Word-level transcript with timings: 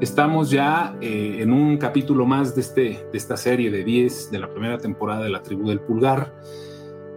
Estamos 0.00 0.50
ya 0.50 0.96
eh, 1.00 1.38
en 1.40 1.52
un 1.52 1.76
capítulo 1.78 2.26
más 2.26 2.54
de, 2.54 2.60
este, 2.60 2.82
de 2.82 3.18
esta 3.18 3.36
serie 3.36 3.70
de 3.70 3.84
10 3.84 4.30
de 4.30 4.38
la 4.38 4.50
primera 4.50 4.78
temporada 4.78 5.22
de 5.22 5.30
la 5.30 5.42
tribu 5.42 5.68
del 5.68 5.80
pulgar 5.80 6.34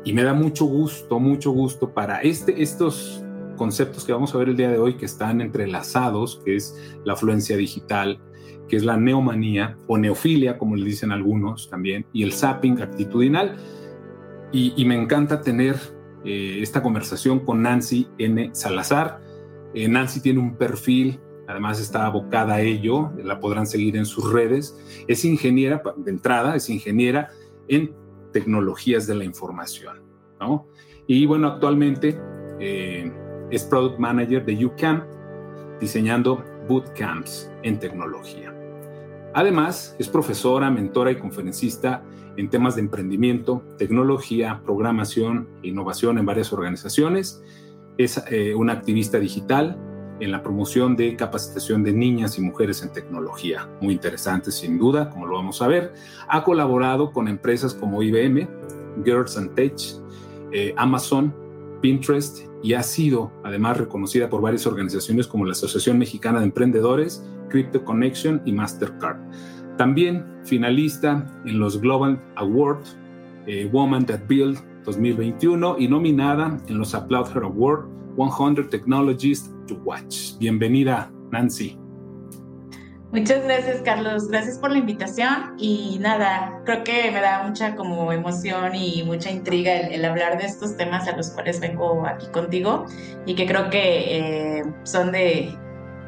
y 0.05 0.13
me 0.13 0.23
da 0.23 0.33
mucho 0.33 0.65
gusto, 0.65 1.19
mucho 1.19 1.51
gusto 1.51 1.89
para 1.89 2.21
este, 2.21 2.61
estos 2.61 3.23
conceptos 3.57 4.05
que 4.05 4.13
vamos 4.13 4.35
a 4.35 4.37
ver 4.37 4.49
el 4.49 4.55
día 4.55 4.69
de 4.69 4.77
hoy 4.77 4.97
que 4.97 5.05
están 5.05 5.41
entrelazados, 5.41 6.41
que 6.45 6.55
es 6.55 6.75
la 7.03 7.13
afluencia 7.13 7.57
digital, 7.57 8.19
que 8.67 8.77
es 8.77 8.83
la 8.83 8.97
neomanía 8.97 9.77
o 9.87 9.97
neofilia, 9.97 10.59
como 10.59 10.75
le 10.75 10.85
dicen 10.85 11.11
algunos 11.11 11.69
también, 11.69 12.05
y 12.13 12.21
el 12.21 12.33
zapping 12.33 12.81
actitudinal. 12.81 13.57
Y, 14.51 14.85
me 14.85 14.95
encanta 14.95 15.41
tener 15.41 15.75
eh, 16.23 16.59
esta 16.61 16.81
conversación 16.81 17.39
con 17.39 17.61
Nancy 17.61 18.07
N. 18.19 18.51
Salazar. 18.53 19.19
Eh, 19.73 19.89
Nancy 19.89 20.21
tiene 20.21 20.39
un 20.39 20.55
perfil, 20.55 21.19
además 21.47 21.79
está 21.79 22.05
abocada 22.05 22.55
a 22.55 22.61
ello, 22.61 23.11
la 23.23 23.39
podrán 23.39 23.67
seguir 23.67 23.97
en 23.97 24.05
sus 24.05 24.31
redes. 24.31 24.77
Es 25.07 25.25
ingeniera, 25.25 25.81
de 25.97 26.11
entrada, 26.11 26.55
es 26.55 26.69
ingeniera 26.69 27.29
en 27.67 27.93
tecnologías 28.31 29.07
de 29.07 29.15
la 29.15 29.23
información. 29.23 30.01
¿no? 30.39 30.67
Y 31.07 31.25
bueno, 31.25 31.47
actualmente 31.47 32.19
eh, 32.59 33.11
es 33.51 33.63
Product 33.63 33.99
Manager 33.99 34.45
de 34.45 34.65
UCamp, 34.65 35.03
diseñando 35.79 36.43
bootcamps 36.67 37.51
en 37.63 37.79
tecnología. 37.79 38.53
Además, 39.33 39.95
es 39.99 40.07
profesora, 40.07 40.69
mentora 40.71 41.11
y 41.11 41.17
conferencista 41.17 42.03
en 42.37 42.49
temas 42.49 42.75
de 42.75 42.81
emprendimiento, 42.81 43.63
tecnología, 43.77 44.61
programación 44.65 45.47
e 45.61 45.69
innovación 45.69 46.17
en 46.17 46.25
varias 46.25 46.51
organizaciones. 46.53 47.43
Es 47.97 48.21
eh, 48.29 48.55
una 48.55 48.73
activista 48.73 49.19
digital 49.19 49.77
en 50.19 50.31
la 50.31 50.41
promoción 50.41 50.95
de 50.95 51.15
capacitación 51.15 51.83
de 51.83 51.93
niñas 51.93 52.37
y 52.37 52.41
mujeres 52.41 52.81
en 52.83 52.91
tecnología. 52.91 53.69
Muy 53.81 53.93
interesante, 53.93 54.51
sin 54.51 54.77
duda, 54.77 55.09
como 55.09 55.25
lo 55.25 55.35
vamos 55.35 55.61
a 55.61 55.67
ver. 55.67 55.93
Ha 56.27 56.43
colaborado 56.43 57.11
con 57.11 57.27
empresas 57.27 57.73
como 57.73 58.01
IBM, 58.01 58.47
Girls 59.03 59.37
and 59.37 59.53
Tech, 59.55 59.75
eh, 60.51 60.73
Amazon, 60.77 61.33
Pinterest 61.81 62.39
y 62.63 62.73
ha 62.73 62.83
sido 62.83 63.31
además 63.43 63.77
reconocida 63.77 64.29
por 64.29 64.41
varias 64.41 64.65
organizaciones 64.65 65.27
como 65.27 65.45
la 65.45 65.51
Asociación 65.51 65.99
Mexicana 65.99 66.39
de 66.39 66.45
Emprendedores, 66.45 67.23
Crypto 67.49 67.83
Connection 67.83 68.41
y 68.45 68.53
Mastercard. 68.53 69.17
También 69.77 70.25
finalista 70.43 71.25
en 71.45 71.59
los 71.59 71.79
Global 71.79 72.21
Awards 72.37 72.97
eh, 73.45 73.69
Woman 73.71 74.05
That 74.05 74.21
Build 74.27 74.57
2021 74.85 75.75
y 75.79 75.87
nominada 75.87 76.57
en 76.67 76.77
los 76.77 76.95
Applaud 76.95 77.27
Her 77.35 77.43
Award 77.43 77.85
100 78.15 78.69
Technologies 78.69 79.49
to 79.67 79.75
Watch. 79.83 80.37
Bienvenida, 80.39 81.11
Nancy. 81.31 81.77
Muchas 83.11 83.45
gracias, 83.45 83.81
Carlos. 83.83 84.27
Gracias 84.27 84.57
por 84.57 84.71
la 84.71 84.79
invitación. 84.79 85.55
Y 85.57 85.97
nada, 86.01 86.61
creo 86.65 86.83
que 86.83 87.11
me 87.11 87.21
da 87.21 87.43
mucha 87.47 87.75
como 87.75 88.11
emoción 88.11 88.75
y 88.75 89.03
mucha 89.03 89.31
intriga 89.31 89.73
el, 89.73 90.03
hablar 90.03 90.37
de 90.37 90.45
estos 90.45 90.75
temas 90.75 91.07
a 91.07 91.15
los 91.15 91.29
cuales 91.29 91.59
vengo 91.59 92.05
aquí 92.05 92.27
contigo 92.27 92.85
y 93.25 93.35
que 93.35 93.45
creo 93.45 93.69
que 93.69 94.17
eh, 94.59 94.63
son 94.83 95.13
de, 95.13 95.55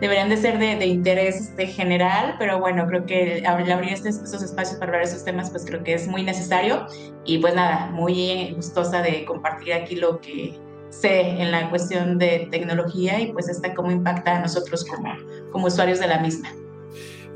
deberían 0.02 0.28
de 0.28 0.36
ser 0.36 0.60
de, 0.60 0.86
interés 0.86 1.36
este, 1.36 1.68
general, 1.68 2.36
pero 2.40 2.60
bueno, 2.60 2.86
creo 2.88 3.06
que 3.06 3.42
abrir 3.48 3.94
este, 3.94 4.10
estos 4.10 4.44
espacios 4.44 4.78
para 4.78 4.92
hablar 4.92 5.06
de 5.06 5.12
esos 5.12 5.24
temas, 5.24 5.50
pues 5.50 5.66
creo 5.66 5.84
que 5.84 5.94
es 5.94 6.10
muy 6.10 6.24
necesario. 6.24 6.88
Y 7.24 7.38
pues 7.38 7.56
nada, 7.56 7.88
muy 7.92 8.52
gustosa 8.54 9.02
de 9.02 9.24
compartir 9.24 9.74
aquí 9.74 9.96
lo 9.96 10.20
que 10.20 10.60
sé 10.90 11.42
en 11.42 11.52
la 11.52 11.70
cuestión 11.70 12.18
de 12.18 12.48
tecnología 12.52 13.20
y 13.20 13.32
pues 13.32 13.50
esta 13.50 13.74
cómo 13.74 13.92
impacta 13.92 14.38
a 14.38 14.42
nosotros 14.42 14.86
como, 14.86 15.14
como 15.52 15.68
usuarios 15.68 16.00
de 16.00 16.08
la 16.08 16.20
misma. 16.20 16.50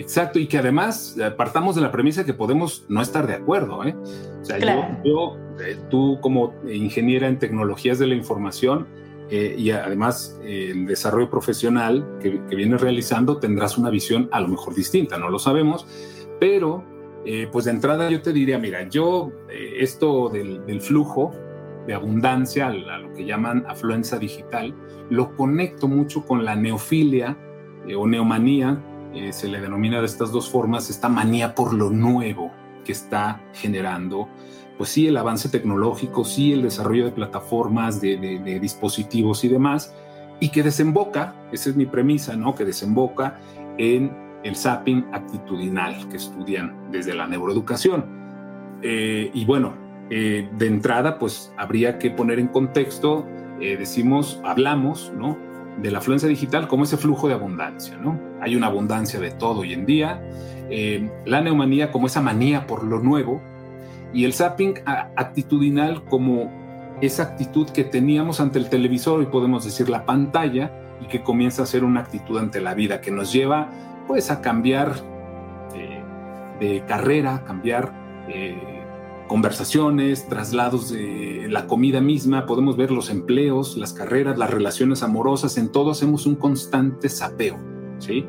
Exacto, 0.02 0.40
y 0.40 0.48
que 0.48 0.58
además 0.58 1.16
eh, 1.20 1.30
partamos 1.32 1.76
de 1.76 1.82
la 1.82 1.92
premisa 1.92 2.26
que 2.26 2.34
podemos 2.34 2.86
no 2.90 3.02
estar 3.02 3.28
de 3.28 3.36
acuerdo. 3.36 3.86
¿eh? 3.86 3.96
O 4.42 4.46
sea, 4.46 4.58
yo, 5.04 5.38
eh, 5.60 5.78
tú 5.90 6.18
como 6.22 6.56
ingeniera 6.68 7.28
en 7.28 7.38
tecnologías 7.38 8.00
de 8.00 8.08
la 8.08 8.16
información 8.16 8.88
eh, 9.30 9.56
y 9.58 9.70
además 9.72 10.40
el 10.44 10.88
desarrollo 10.88 11.30
profesional 11.30 12.18
que, 12.20 12.42
que, 12.50 12.56
vienes 12.56 12.82
realizando, 12.82 13.38
tendrás 13.38 13.78
una 13.78 13.92
visión 13.92 14.28
a 14.32 14.42
lo 14.42 14.48
mejor 14.48 14.74
distinta, 14.74 15.18
no 15.18 15.30
lo 15.30 15.40
sabemos, 15.40 15.86
pero 16.40 16.84
pues 17.52 17.66
de 17.66 17.72
entrada 17.72 18.10
yo 18.10 18.20
te 18.24 18.34
diría, 18.34 18.58
mira, 18.58 18.90
yo 18.90 19.32
esto 19.78 20.28
del, 20.30 20.66
del, 20.66 20.82
flujo 20.82 21.32
de 21.88 21.94
abundancia, 21.94 22.68
a 22.68 22.98
lo 22.98 23.14
que 23.14 23.26
llaman 23.26 23.66
afluencia 23.68 24.18
digital, 24.18 24.76
lo 25.10 25.36
conecto 25.36 25.88
mucho 25.88 26.26
con 26.26 26.46
la 26.46 26.56
neofilia 26.56 27.38
o 27.98 28.08
neomanía 28.08 28.80
eh, 29.14 29.34
se 29.34 29.50
le 29.50 29.60
denomina 29.60 30.00
de 30.00 30.06
estas 30.06 30.32
dos 30.32 30.50
formas, 30.50 30.90
esta 30.90 31.10
manía 31.10 31.54
por 31.54 31.74
lo 31.74 31.90
nuevo 31.90 32.52
que 32.86 32.94
está 32.94 33.42
generando, 33.54 34.30
pues 34.78 34.90
sí, 34.90 35.08
el 35.08 35.18
avance 35.18 35.50
tecnológico, 35.50 36.24
sí, 36.24 36.54
el 36.54 36.62
desarrollo 36.62 37.06
de 37.06 37.12
plataformas, 37.12 38.00
de, 38.00 38.60
dispositivos 38.62 39.44
y 39.44 39.50
demás, 39.50 39.94
y 40.40 40.50
que 40.50 40.64
desemboca, 40.64 41.36
esa 41.52 41.70
es 41.70 41.76
mi 41.76 41.86
premisa, 41.86 42.36
¿no? 42.36 42.56
Que 42.56 42.64
desemboca 42.64 43.38
en 43.78 44.12
el 44.44 44.56
zapping 44.56 45.06
actitudinal 45.12 46.08
que 46.08 46.18
estudian 46.18 46.90
desde 46.90 47.14
la 47.14 47.28
neuroeducación. 47.28 48.06
Eh, 48.82 49.30
y 49.34 49.46
bueno, 49.46 49.74
eh, 50.12 50.48
de 50.58 50.68
entrada, 50.68 51.18
pues 51.18 51.52
habría 51.58 51.98
que 51.98 52.12
poner 52.12 52.38
en 52.38 52.48
contexto, 52.48 53.26
decimos, 53.60 54.42
hablamos, 54.44 55.14
¿no? 55.16 55.38
de 55.78 55.92
la 55.92 56.00
afluencia 56.00 56.28
digital 56.28 56.68
como 56.68 56.84
ese 56.84 56.98
flujo 56.98 57.28
de 57.28 57.34
abundancia, 57.34 57.98
¿no? 57.98 58.20
Hay 58.42 58.56
una 58.56 58.68
abundancia 58.68 59.20
de 59.20 59.32
todo 59.32 59.62
hoy 59.62 59.74
en 59.74 59.86
día, 59.86 60.22
eh, 60.70 61.10
la 61.26 61.42
neumanía 61.42 61.92
como 61.92 62.08
esa 62.08 62.22
manía 62.22 62.68
por 62.68 62.84
lo 62.84 63.00
nuevo 63.00 63.42
y 64.14 64.26
el 64.26 64.34
zapping 64.34 64.76
actitudinal 64.86 66.04
como 66.06 66.98
esa 67.02 67.24
actitud 67.24 67.70
que 67.70 67.84
teníamos 67.84 68.40
ante 68.40 68.60
el 68.60 68.70
televisor 68.70 69.24
y 69.24 69.26
podemos 69.26 69.64
decir 69.64 69.90
la 69.90 70.06
pantalla 70.06 70.72
y 71.02 71.08
que 71.08 71.24
comienza 71.24 71.64
a 71.64 71.66
ser 71.66 71.84
una 71.84 72.02
actitud 72.02 72.38
ante 72.38 72.62
la 72.62 72.74
vida 72.74 73.02
que 73.02 73.12
nos 73.12 73.34
lleva 73.34 73.70
pues 74.08 74.30
a 74.30 74.42
cambiar 74.42 74.94
eh, 75.76 76.02
de 76.60 76.84
carrera, 76.86 77.44
cambiar 77.46 77.92
eh, 78.28 78.71
conversaciones, 79.32 80.28
traslados 80.28 80.92
de 80.92 81.48
la 81.50 81.66
comida 81.66 82.02
misma, 82.02 82.46
podemos 82.46 82.76
ver 82.76 82.92
los 82.92 83.10
empleos, 83.10 83.78
las 83.78 83.94
carreras, 83.94 84.38
las 84.38 84.50
relaciones 84.50 85.04
amorosas, 85.04 85.58
en 85.58 85.72
todo 85.72 85.92
hacemos 85.92 86.26
un 86.26 86.36
constante 86.36 87.08
sapeo, 87.08 87.58
¿sí? 87.98 88.26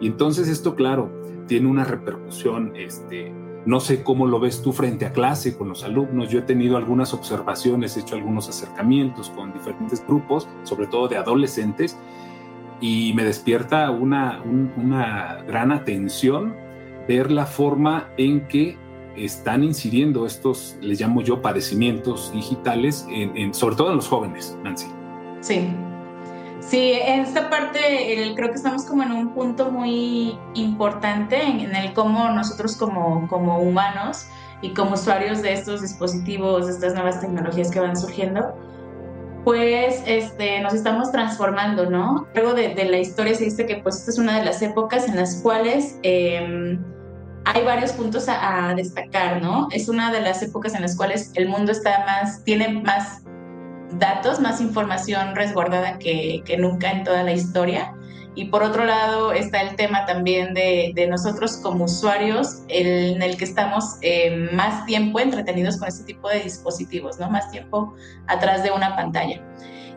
Y 0.00 0.08
entonces 0.08 0.48
esto, 0.48 0.74
claro, 0.74 1.08
tiene 1.46 1.68
una 1.68 1.84
repercusión, 1.84 2.72
este, 2.74 3.32
no 3.64 3.78
sé 3.78 4.02
cómo 4.02 4.26
lo 4.26 4.40
ves 4.40 4.60
tú 4.60 4.72
frente 4.72 5.06
a 5.06 5.12
clase 5.12 5.56
con 5.56 5.68
los 5.68 5.84
alumnos, 5.84 6.30
yo 6.30 6.40
he 6.40 6.42
tenido 6.42 6.76
algunas 6.76 7.14
observaciones, 7.14 7.96
he 7.96 8.00
hecho 8.00 8.16
algunos 8.16 8.48
acercamientos 8.48 9.30
con 9.30 9.52
diferentes 9.52 10.04
grupos, 10.04 10.48
sobre 10.64 10.88
todo 10.88 11.06
de 11.06 11.16
adolescentes, 11.16 11.96
y 12.80 13.12
me 13.14 13.22
despierta 13.22 13.88
una, 13.92 14.42
una 14.42 15.44
gran 15.46 15.70
atención 15.70 16.56
ver 17.06 17.30
la 17.30 17.46
forma 17.46 18.08
en 18.16 18.48
que 18.48 18.89
están 19.16 19.64
incidiendo 19.64 20.26
estos, 20.26 20.76
les 20.80 21.00
llamo 21.00 21.22
yo, 21.22 21.42
padecimientos 21.42 22.32
digitales, 22.32 23.06
en, 23.10 23.52
sobre 23.54 23.76
todo 23.76 23.90
en 23.90 23.96
los 23.96 24.08
jóvenes, 24.08 24.56
Nancy. 24.62 24.86
Sí. 25.40 25.68
Sí, 26.60 26.92
en 26.92 27.20
esta 27.20 27.48
parte 27.48 27.80
creo 28.36 28.48
que 28.50 28.54
estamos 28.54 28.84
como 28.84 29.02
en 29.02 29.12
un 29.12 29.34
punto 29.34 29.70
muy 29.70 30.38
importante 30.54 31.42
en, 31.42 31.74
el 31.74 31.92
cómo 31.94 32.28
nosotros 32.30 32.76
como, 32.76 33.26
como 33.28 33.58
humanos 33.58 34.26
y 34.60 34.74
como 34.74 34.92
usuarios 34.92 35.42
de 35.42 35.54
estos 35.54 35.80
dispositivos, 35.80 36.66
de 36.66 36.72
estas 36.72 36.94
nuevas 36.94 37.20
tecnologías 37.20 37.70
que 37.70 37.80
van 37.80 37.96
surgiendo, 37.96 38.54
pues 39.42 40.02
este, 40.06 40.60
nos 40.60 40.74
estamos 40.74 41.10
transformando, 41.10 41.88
¿no? 41.88 42.26
Luego 42.34 42.52
de, 42.52 42.74
la 42.84 42.98
historia 42.98 43.34
se 43.34 43.44
dice 43.44 43.64
que 43.64 43.76
pues 43.76 43.96
esta 43.96 44.10
es 44.10 44.18
una 44.18 44.38
de 44.38 44.44
las 44.44 44.62
épocas 44.62 45.08
en 45.08 45.16
las 45.16 45.36
cuales... 45.42 45.98
Eh, 46.02 46.78
hay 47.44 47.64
varios 47.64 47.92
puntos 47.92 48.26
a, 48.28 48.74
destacar, 48.76 49.42
¿no? 49.42 49.68
Es 49.72 49.88
una 49.88 50.12
de 50.12 50.20
las 50.20 50.42
épocas 50.42 50.74
en 50.74 50.82
las 50.82 50.96
cuales 50.96 51.32
el 51.34 51.48
mundo 51.48 51.72
está 51.72 52.04
más, 52.04 52.44
tiene 52.44 52.68
más 52.68 53.22
datos, 53.98 54.40
más 54.40 54.60
información 54.60 55.34
resguardada 55.34 55.98
que, 55.98 56.42
nunca 56.58 56.90
en 56.90 57.04
toda 57.04 57.22
la 57.22 57.32
historia. 57.32 57.94
Y 58.36 58.44
por 58.46 58.62
otro 58.62 58.84
lado 58.84 59.32
está 59.32 59.60
el 59.60 59.74
tema 59.74 60.06
también 60.06 60.54
de, 60.54 61.06
nosotros 61.10 61.56
como 61.56 61.84
usuarios, 61.84 62.62
en 62.68 63.20
el 63.22 63.36
que 63.36 63.44
estamos 63.44 63.96
eh, 64.02 64.48
más 64.52 64.86
tiempo 64.86 65.18
entretenidos 65.18 65.78
con 65.78 65.88
este 65.88 66.04
tipo 66.04 66.28
de 66.28 66.40
dispositivos, 66.40 67.18
¿no? 67.18 67.28
Más 67.30 67.50
tiempo 67.50 67.94
atrás 68.28 68.62
de 68.62 68.70
una 68.70 68.94
pantalla. 68.94 69.42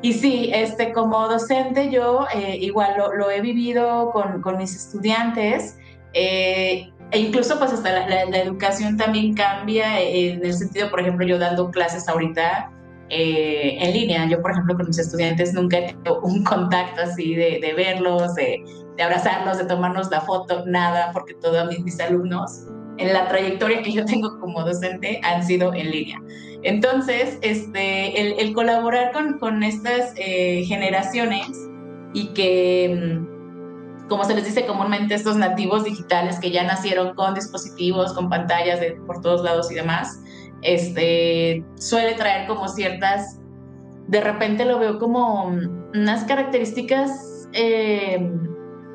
Y 0.01 0.13
sí, 0.13 0.49
este, 0.53 0.91
como 0.91 1.29
docente 1.29 1.89
yo 1.89 2.25
eh, 2.33 2.57
igual 2.59 2.95
lo, 2.97 3.31
he 3.31 3.39
vivido 3.39 4.11
con, 4.11 4.41
con 4.41 4.57
mis 4.57 4.75
estudiantes. 4.75 5.77
Eh, 6.13 6.91
e 7.13 7.19
incluso 7.19 7.57
pues 7.59 7.71
hasta 7.71 8.07
la, 8.07 8.23
educación 8.39 8.97
también 8.97 9.35
cambia 9.35 10.01
en 10.01 10.43
el 10.43 10.53
sentido, 10.53 10.89
por 10.89 10.99
ejemplo, 10.99 11.25
yo 11.25 11.37
dando 11.37 11.69
clases 11.69 12.09
ahorita 12.09 12.71
eh, 13.09 13.77
en 13.79 13.93
línea. 13.93 14.25
Yo, 14.25 14.41
por 14.41 14.51
ejemplo, 14.51 14.75
con 14.75 14.87
mis 14.87 14.97
estudiantes 14.97 15.53
nunca 15.53 15.77
he 15.77 15.87
tenido 15.93 16.21
un 16.21 16.43
contacto 16.43 17.01
así 17.01 17.35
de, 17.35 17.73
verlos, 17.77 18.33
de, 18.35 18.63
de 18.97 19.03
abrazarnos, 19.03 19.59
de 19.59 19.65
tomarnos 19.65 20.09
la 20.09 20.21
foto, 20.21 20.65
nada, 20.65 21.11
porque 21.13 21.35
todos 21.35 21.67
mis, 21.67 21.79
mis 21.81 21.99
alumnos 21.99 22.65
en 22.97 23.13
la 23.13 23.27
trayectoria 23.27 23.81
que 23.81 23.91
yo 23.91 24.05
tengo 24.05 24.39
como 24.39 24.63
docente 24.63 25.19
han 25.23 25.45
sido 25.45 25.73
en 25.73 25.91
línea. 25.91 26.19
Entonces, 26.63 27.37
este, 27.41 28.41
el, 28.41 28.53
colaborar 28.53 29.11
con, 29.11 29.37
con 29.37 29.63
estas 29.63 30.13
eh, 30.15 30.63
generaciones 30.65 31.47
y 32.13 32.27
que, 32.27 33.19
mm, 33.19 33.32
como 34.13 34.25
se 34.25 34.35
les 34.35 34.45
dice 34.45 34.67
comúnmente, 34.67 35.15
estos 35.15 35.37
nativos 35.37 35.85
digitales 35.85 36.37
que 36.39 36.51
ya 36.51 36.63
nacieron 36.63 37.15
con 37.15 37.33
dispositivos, 37.33 38.13
con 38.13 38.29
pantallas 38.29 38.79
de, 38.79 38.91
por 39.07 39.21
todos 39.21 39.41
lados 39.41 39.71
y 39.71 39.73
demás, 39.73 40.21
este, 40.61 41.65
suele 41.79 42.13
traer 42.13 42.47
como 42.47 42.67
ciertas, 42.67 43.39
de 44.07 44.21
repente 44.21 44.65
lo 44.65 44.77
veo 44.77 44.99
como 44.99 45.45
unas 45.45 46.25
características 46.25 47.49
eh, 47.53 48.29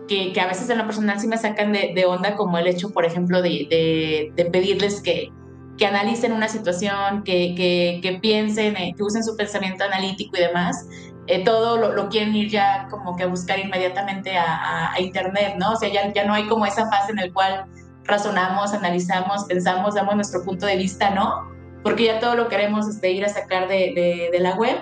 que, 0.07 0.33
que, 0.33 0.41
a 0.41 0.47
veces 0.47 0.71
en 0.71 0.79
lo 0.79 0.87
personal 0.87 1.19
sí 1.19 1.27
me 1.27 1.37
sacan 1.37 1.73
de, 1.73 1.91
de 1.97 2.07
onda, 2.07 2.37
como 2.37 2.57
el 2.57 2.69
hecho, 2.69 2.93
por 2.93 3.05
ejemplo, 3.05 3.43
de, 3.43 3.67
de, 3.69 4.33
de 4.37 4.51
pedirles 4.53 5.01
que, 5.01 5.33
que 5.79 5.85
analicen 5.85 6.31
una 6.31 6.47
situación, 6.47 7.25
que, 7.25 7.57
que, 7.57 7.99
que 8.05 8.21
piensen, 8.21 8.77
eh, 8.77 8.95
que 8.97 9.03
usen 9.03 9.25
su 9.25 9.37
pensamiento 9.37 9.83
analítico 9.83 10.37
y 10.37 10.43
demás, 10.43 10.87
eh, 11.29 11.45
todo 11.45 11.77
lo, 11.77 11.93
lo, 11.93 12.09
quieren 12.09 12.35
ir 12.35 12.49
ya 12.49 12.89
como 12.91 13.15
que 13.15 13.25
a 13.25 13.27
buscar 13.27 13.59
inmediatamente 13.59 14.37
a, 14.37 14.93
a, 14.95 15.01
Internet, 15.01 15.57
¿no? 15.59 15.73
O 15.73 15.77
sea, 15.77 15.91
ya, 15.91 16.11
ya 16.13 16.25
no 16.25 16.33
hay 16.33 16.49
como 16.49 16.65
esa 16.65 16.89
fase 16.89 17.13
en 17.13 17.17
la 17.17 17.33
cual 17.33 17.67
razonamos, 18.05 18.73
analizamos, 18.73 19.45
pensamos, 19.45 19.95
damos 19.95 20.15
nuestro 20.15 20.43
punto 20.43 20.65
de 20.65 20.77
vista, 20.77 21.11
¿no? 21.11 21.47
Porque 21.83 22.05
ya 22.05 22.19
todo 22.19 22.35
lo 22.35 22.49
queremos 22.49 22.89
este, 22.89 23.13
ir 23.13 23.27
a 23.27 23.29
sacar 23.29 23.69
de, 23.69 23.93
de, 23.95 24.31
de 24.33 24.41
la 24.41 24.55
web 24.55 24.79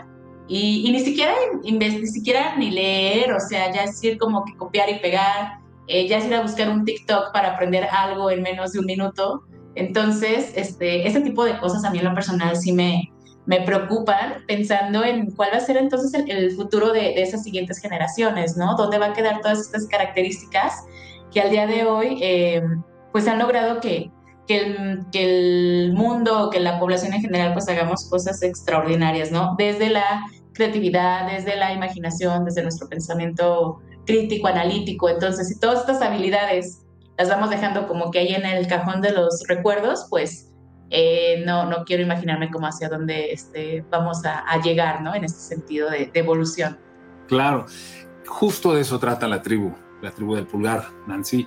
y, 0.47 0.87
y, 0.87 0.93
ni 0.93 1.01
siquiera 1.01 1.35
ni 1.65 2.07
siquiera 2.07 2.55
ni 2.57 2.71
leer, 2.71 3.33
o 3.33 3.41
sea, 3.41 3.73
ya 3.73 3.83
es 3.83 4.03
ir 4.05 4.17
como 4.17 4.45
que 4.45 4.55
copiar 4.57 4.89
y 4.89 5.01
pegar, 5.01 5.59
eh, 5.89 6.07
ya 6.07 6.19
es 6.19 6.27
ir 6.27 6.35
a 6.35 6.43
buscar 6.43 6.69
un 6.69 6.85
TikTok 6.85 7.33
para 7.33 7.55
aprender 7.55 7.89
algo 7.91 8.31
en 8.31 8.43
menos 8.43 8.73
de 8.73 8.79
un 8.79 8.87
minuto. 8.87 9.43
Entonces, 9.75 10.53
este, 10.55 11.09
ese 11.09 11.21
tipo 11.23 11.45
de 11.45 11.59
cosas 11.59 11.85
a 11.85 11.91
mí 11.91 11.99
en 11.99 12.05
lo 12.05 12.15
personal 12.15 12.57
sí 12.57 12.73
me, 12.73 13.13
me 13.47 13.61
preocupan, 13.61 14.45
pensando 14.47 15.05
en 15.05 15.31
cuál 15.31 15.51
va 15.53 15.59
a 15.59 15.61
ser 15.61 15.77
entonces 15.77 16.13
el, 16.27 16.51
futuro 16.53 16.93
de, 16.93 17.23
esas 17.23 17.45
siguientes 17.45 17.79
generaciones, 17.79 18.57
¿no? 18.57 18.77
¿Dónde 18.77 18.99
va 18.99 19.07
a 19.07 19.13
quedar 19.13 19.41
todas 19.41 19.61
estas 19.61 19.87
características 19.87 20.85
que 21.33 21.41
al 21.41 21.51
día 21.51 21.67
de 21.67 21.85
hoy, 21.85 22.19
eh, 22.23 22.63
pues 23.13 23.29
han 23.29 23.39
logrado 23.39 23.81
que, 23.81 24.11
que, 24.49 24.59
el, 24.59 25.07
que 25.13 25.25
el 25.87 25.93
mundo, 25.95 26.51
que 26.51 26.61
la 26.61 26.79
población 26.81 27.15
en 27.15 27.21
general, 27.21 27.53
pues 27.53 27.69
hagamos 27.69 28.09
cosas 28.11 28.43
extraordinarias, 28.43 29.31
¿no? 29.31 29.55
Desde 29.57 29.91
la 29.91 30.27
creatividad, 30.53 31.31
desde 31.31 31.57
la 31.57 31.73
imaginación, 31.73 32.45
desde 32.45 32.63
nuestro 32.63 32.89
pensamiento 32.89 33.81
crítico, 34.07 34.49
analítico. 34.49 35.09
Entonces, 35.09 35.49
si 35.49 35.61
todas 35.61 35.81
estas 35.81 36.03
habilidades 36.03 36.83
las 37.19 37.29
vamos 37.29 37.51
dejando 37.51 37.87
como 37.87 38.11
que 38.11 38.19
ahí 38.21 38.35
en 38.35 38.45
el 38.45 38.67
cajón 38.67 39.01
de 39.01 39.13
los 39.13 39.43
recuerdos, 39.49 40.07
pues 40.11 40.46
eh, 40.91 41.43
no, 41.45 41.69
no 41.69 41.85
quiero 41.85 42.03
imaginarme 42.03 42.51
cómo 42.51 42.67
hacia 42.67 42.89
dónde 42.89 43.33
este, 43.33 43.85
vamos 43.91 44.25
a, 44.25 44.41
a, 44.41 44.61
llegar, 44.61 45.03
¿no? 45.03 45.15
En 45.15 45.25
este 45.25 45.41
sentido 45.41 45.91
de, 45.91 46.07
de, 46.07 46.21
evolución. 46.21 46.79
Claro, 47.27 47.67
justo 48.27 48.75
de 48.75 48.83
eso 48.83 48.99
trata 48.99 49.27
la 49.27 49.43
tribu, 49.43 49.75
la 50.03 50.11
tribu 50.11 50.35
del 50.37 50.47
pulgar, 50.47 50.85
Nancy. 51.07 51.47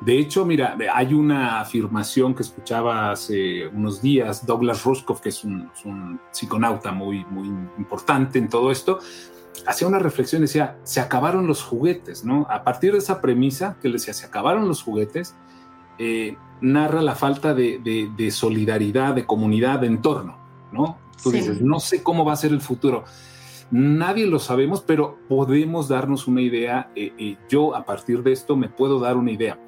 De 0.00 0.18
hecho, 0.18 0.46
mira, 0.46 0.76
hay 0.94 1.12
una 1.12 1.60
afirmación 1.60 2.34
que 2.34 2.42
escuchaba 2.42 3.10
hace 3.10 3.66
unos 3.68 4.00
días, 4.00 4.46
Douglas 4.46 4.82
Ruskoff, 4.84 5.20
que 5.20 5.28
es 5.28 5.44
un, 5.44 5.70
es 5.74 5.84
psiconauta 6.30 6.90
muy, 6.90 7.24
muy 7.26 7.48
importante 7.76 8.38
en 8.38 8.48
todo 8.48 8.70
esto, 8.70 8.98
hacía 9.66 9.86
una 9.86 9.98
reflexión, 9.98 10.40
decía, 10.40 10.78
se 10.84 11.00
acabaron 11.00 11.46
los 11.46 11.62
juguetes, 11.62 12.24
¿no? 12.24 12.46
A 12.48 12.64
partir 12.64 12.92
de 12.92 12.98
esa 12.98 13.20
premisa 13.20 13.76
que 13.82 13.88
le 13.88 13.94
decía, 13.94 14.14
se 14.14 14.24
acabaron 14.24 14.66
los 14.66 14.82
juguetes, 14.82 15.34
eh, 16.02 16.38
narra 16.62 17.02
la 17.02 17.14
falta 17.14 17.52
de, 17.52 17.78
de, 17.78 18.10
de, 18.16 18.30
solidaridad, 18.30 19.14
de 19.14 19.26
comunidad, 19.26 19.80
de 19.80 19.88
entorno, 19.88 20.38
¿no? 20.72 20.96
Tú 21.22 21.30
sí. 21.30 21.36
dices, 21.36 21.60
no 21.60 21.78
sé 21.78 22.02
cómo 22.02 22.24
va 22.24 22.32
a 22.32 22.36
ser 22.36 22.52
el 22.52 22.62
futuro. 22.62 23.04
Nadie 23.70 24.26
lo 24.26 24.38
sabemos, 24.38 24.80
pero 24.80 25.18
podemos 25.28 25.88
darnos 25.88 26.26
una 26.26 26.40
idea. 26.40 26.90
Eh, 26.96 27.12
eh, 27.18 27.36
yo 27.50 27.76
a 27.76 27.84
partir 27.84 28.22
de 28.22 28.32
esto 28.32 28.56
me 28.56 28.70
puedo 28.70 28.98
dar 28.98 29.18
una 29.18 29.30
idea. 29.30 29.60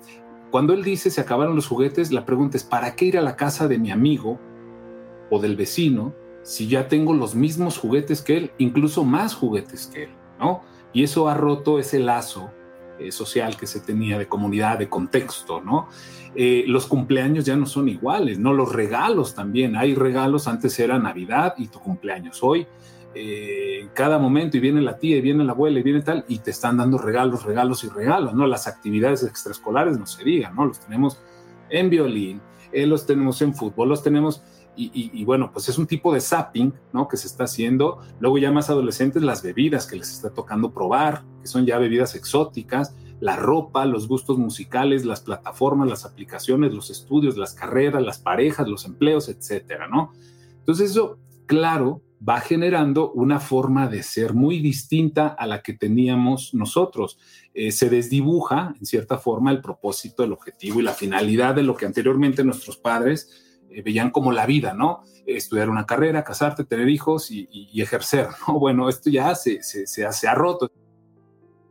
Cuando 0.51 0.73
él 0.73 0.83
dice 0.83 1.11
se 1.11 1.21
acabaron 1.21 1.55
los 1.55 1.67
juguetes, 1.67 2.11
la 2.13 2.25
pregunta 2.25 2.57
es, 2.57 2.65
¿para 2.65 2.97
qué 2.97 3.05
ir 3.05 3.19
a 3.19 3.23
la 3.23 3.37
casa 3.37 3.69
de 3.69 3.79
mi 3.79 3.91
amigo 3.91 4.41
o 5.31 5.39
del 5.39 5.55
vecino 5.55 6.15
si 6.43 6.67
ya 6.67 6.89
tengo 6.89 7.13
los 7.13 7.35
mismos 7.35 7.77
juguetes 7.77 8.23
que 8.23 8.39
él, 8.39 8.53
incluso 8.57 9.05
más 9.05 9.35
juguetes 9.35 9.91
que 9.93 10.05
él, 10.05 10.11
¿no? 10.41 10.63
Y 10.95 11.05
eso 11.05 11.29
ha 11.29 11.35
roto 11.35 11.79
ese 11.79 11.99
lazo 11.99 12.51
eh, 13.07 13.13
social 13.13 13.57
que 13.57 13.67
se 13.67 13.81
tenía 13.81 14.19
de 14.19 14.27
comunidad, 14.27 14.79
de 14.79 14.89
contexto, 14.89 15.61
¿no? 15.61 15.89
Eh, 16.35 16.65
los 16.67 16.87
cumpleaños 16.87 17.45
ya 17.45 17.57
no 17.57 17.67
son 17.67 17.89
iguales, 17.89 18.39
¿no? 18.39 18.53
Los 18.53 18.73
regalos 18.73 19.35
también, 19.35 19.77
hay 19.77 19.95
regalos, 19.95 20.49
antes 20.49 20.79
era 20.79 20.99
Navidad 20.99 21.55
y 21.59 21.69
tu 21.69 21.79
cumpleaños, 21.81 22.43
hoy 22.43 22.67
eh, 23.15 23.89
cada 23.93 24.19
momento 24.19 24.57
y 24.57 24.61
viene 24.61 24.81
la 24.81 24.97
tía 24.97 25.19
y 25.19 25.21
viene 25.21 25.45
la 25.45 25.53
abuela 25.53 25.79
y 25.79 25.83
viene 25.83 26.01
tal 26.01 26.25
y 26.29 26.39
te 26.39 26.51
están 26.51 26.79
dando 26.79 26.97
regalos, 26.97 27.45
regalos 27.45 27.85
y 27.85 27.89
regalos, 27.89 28.33
¿no? 28.33 28.47
Las 28.47 28.67
actividades 28.67 29.23
extraescolares 29.23 29.99
no 29.99 30.07
se 30.07 30.25
digan, 30.25 30.55
¿no? 30.55 30.65
Los 30.65 30.81
tenemos 30.81 31.19
en 31.69 31.91
violín, 31.91 32.41
eh, 32.73 32.87
los 32.87 33.05
tenemos 33.05 33.43
en 33.43 33.55
fútbol, 33.55 33.91
los 33.91 34.03
tenemos 34.03 34.43
y, 34.75 35.25
bueno, 35.25 35.51
pues 35.53 35.69
es 35.69 35.79
un 35.79 35.87
tipo 35.87 36.15
de 36.15 36.21
zapping, 36.21 36.73
¿no? 36.93 37.07
Que 37.07 37.17
se 37.17 37.27
está 37.27 37.45
haciendo. 37.45 37.99
Luego 38.21 38.39
ya 38.39 38.51
más 38.51 38.71
adolescentes, 38.71 39.23
las 39.23 39.43
bebidas 39.43 39.87
que 39.87 39.97
les 39.97 40.11
está 40.11 40.31
tocando 40.31 40.73
probar, 40.73 41.25
que 41.41 41.47
son 41.47 41.67
ya 41.67 41.79
bebidas 41.79 42.15
exóticas, 42.15 42.95
la 43.21 43.37
ropa, 43.37 43.85
los 43.85 44.09
gustos 44.09 44.39
musicales, 44.39 45.05
las 45.05 45.21
plataformas, 45.21 45.89
las 45.89 46.05
aplicaciones, 46.05 46.73
los 46.73 46.91
estudios, 46.91 47.37
las 47.37 47.55
carreras, 47.55 48.03
las 48.03 48.19
parejas, 48.19 48.67
los 48.67 48.85
empleos, 48.85 49.29
etcétera, 49.29 49.89
¿no? 49.89 50.13
Entonces 50.59 50.91
eso, 50.91 51.19
claro, 51.47 52.03
va 52.27 52.41
generando 52.41 53.11
una 53.13 53.41
forma 53.41 53.89
de 53.89 54.03
ser 54.03 54.33
muy 54.33 54.61
distinta 54.61 55.29
a 55.29 55.47
la 55.47 55.63
que 55.63 55.73
teníamos 55.73 56.55
nosotros. 56.55 57.19
Eh, 57.53 57.73
se 57.73 57.91
desdibuja, 57.91 58.75
en 58.79 58.87
cierta 58.87 59.19
forma, 59.19 59.51
el 59.51 59.61
propósito, 59.61 60.23
el 60.25 60.33
objetivo 60.33 60.81
y 60.81 60.85
la 60.85 60.93
finalidad 60.93 61.55
de 61.55 61.63
lo 61.63 61.77
que 61.77 61.87
anteriormente 61.87 62.45
nuestros 62.45 62.77
padres 62.77 63.52
eh, 63.75 63.83
veían 63.83 64.11
como 64.11 64.33
la 64.33 64.47
vida, 64.47 64.75
¿no? 64.75 65.03
Estudiar 65.27 65.71
una 65.71 65.87
carrera, 65.87 66.25
casarte, 66.25 66.65
tener 66.65 66.89
hijos 66.89 67.31
y, 67.31 67.49
y, 67.51 67.69
y 67.73 67.83
ejercer, 67.83 68.29
¿no? 68.47 68.59
Bueno, 68.59 68.89
esto 68.89 69.11
ya 69.11 69.35
se, 69.35 69.63
se, 69.63 69.87
se, 69.87 70.11
se 70.13 70.29
ha 70.29 70.35
roto, 70.35 70.71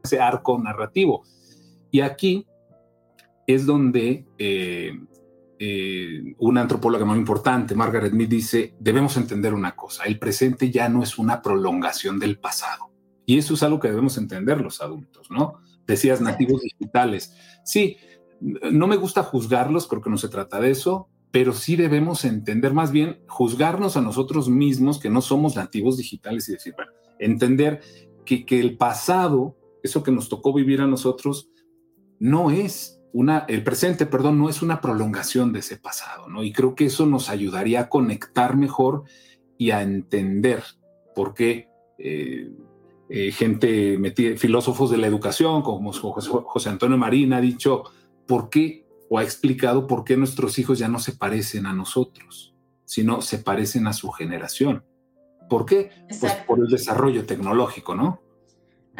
ese 0.03 0.19
arco 0.19 0.57
narrativo. 0.59 1.23
Y 1.91 2.01
aquí 2.01 2.47
es 3.47 3.65
donde 3.65 4.25
eh, 4.37 4.93
eh, 5.59 6.35
una 6.39 6.61
antropóloga 6.61 7.05
muy 7.05 7.17
importante, 7.17 7.75
Margaret 7.75 8.13
Mead, 8.13 8.29
dice, 8.29 8.75
debemos 8.79 9.17
entender 9.17 9.53
una 9.53 9.75
cosa, 9.75 10.05
el 10.05 10.17
presente 10.17 10.71
ya 10.71 10.89
no 10.89 11.03
es 11.03 11.17
una 11.17 11.41
prolongación 11.41 12.19
del 12.19 12.39
pasado. 12.39 12.91
Y 13.25 13.37
eso 13.37 13.53
es 13.53 13.63
algo 13.63 13.79
que 13.79 13.89
debemos 13.89 14.17
entender 14.17 14.59
los 14.59 14.81
adultos, 14.81 15.29
¿no? 15.29 15.59
Decías 15.85 16.21
nativos 16.21 16.61
digitales. 16.61 17.35
Sí, 17.63 17.97
no 18.39 18.87
me 18.87 18.95
gusta 18.95 19.23
juzgarlos, 19.23 19.87
creo 19.87 20.01
que 20.01 20.09
no 20.09 20.17
se 20.17 20.29
trata 20.29 20.59
de 20.59 20.71
eso, 20.71 21.09
pero 21.31 21.53
sí 21.53 21.75
debemos 21.75 22.25
entender, 22.25 22.73
más 22.73 22.91
bien 22.91 23.21
juzgarnos 23.27 23.95
a 23.97 24.01
nosotros 24.01 24.49
mismos 24.49 24.99
que 24.99 25.09
no 25.09 25.21
somos 25.21 25.55
nativos 25.55 25.97
digitales 25.97 26.47
y 26.49 26.53
decir, 26.53 26.73
bueno, 26.75 26.91
entender 27.19 27.81
que, 28.25 28.45
que 28.45 28.59
el 28.59 28.77
pasado, 28.77 29.55
eso 29.81 30.03
que 30.03 30.11
nos 30.11 30.29
tocó 30.29 30.53
vivir 30.53 30.81
a 30.81 30.87
nosotros, 30.87 31.49
no 32.19 32.51
es 32.51 33.01
una, 33.13 33.45
el 33.47 33.63
presente, 33.63 34.05
perdón, 34.05 34.39
no 34.39 34.49
es 34.49 34.61
una 34.61 34.81
prolongación 34.81 35.51
de 35.53 35.59
ese 35.59 35.77
pasado, 35.77 36.27
¿no? 36.27 36.43
Y 36.43 36.53
creo 36.53 36.75
que 36.75 36.85
eso 36.85 37.05
nos 37.05 37.29
ayudaría 37.29 37.81
a 37.81 37.89
conectar 37.89 38.55
mejor 38.55 39.03
y 39.57 39.71
a 39.71 39.81
entender 39.81 40.63
por 41.15 41.33
qué 41.33 41.69
eh, 41.97 42.51
eh, 43.09 43.31
gente, 43.31 43.97
filósofos 44.37 44.91
de 44.91 44.97
la 44.97 45.07
educación, 45.07 45.61
como 45.61 45.91
José, 45.91 46.29
José 46.45 46.69
Antonio 46.69 46.97
Marín, 46.97 47.33
ha 47.33 47.41
dicho 47.41 47.83
por 48.25 48.49
qué 48.49 48.80
o 49.13 49.17
ha 49.17 49.23
explicado 49.23 49.87
por 49.87 50.05
qué 50.05 50.15
nuestros 50.15 50.57
hijos 50.57 50.79
ya 50.79 50.87
no 50.87 50.97
se 50.97 51.11
parecen 51.11 51.65
a 51.65 51.73
nosotros, 51.73 52.55
sino 52.85 53.21
se 53.21 53.39
parecen 53.39 53.85
a 53.87 53.91
su 53.91 54.09
generación. 54.09 54.85
¿Por 55.49 55.65
qué? 55.65 55.91
Pues 56.07 56.33
por 56.47 56.59
el 56.59 56.67
desarrollo 56.67 57.25
tecnológico, 57.25 57.93
¿no? 57.93 58.21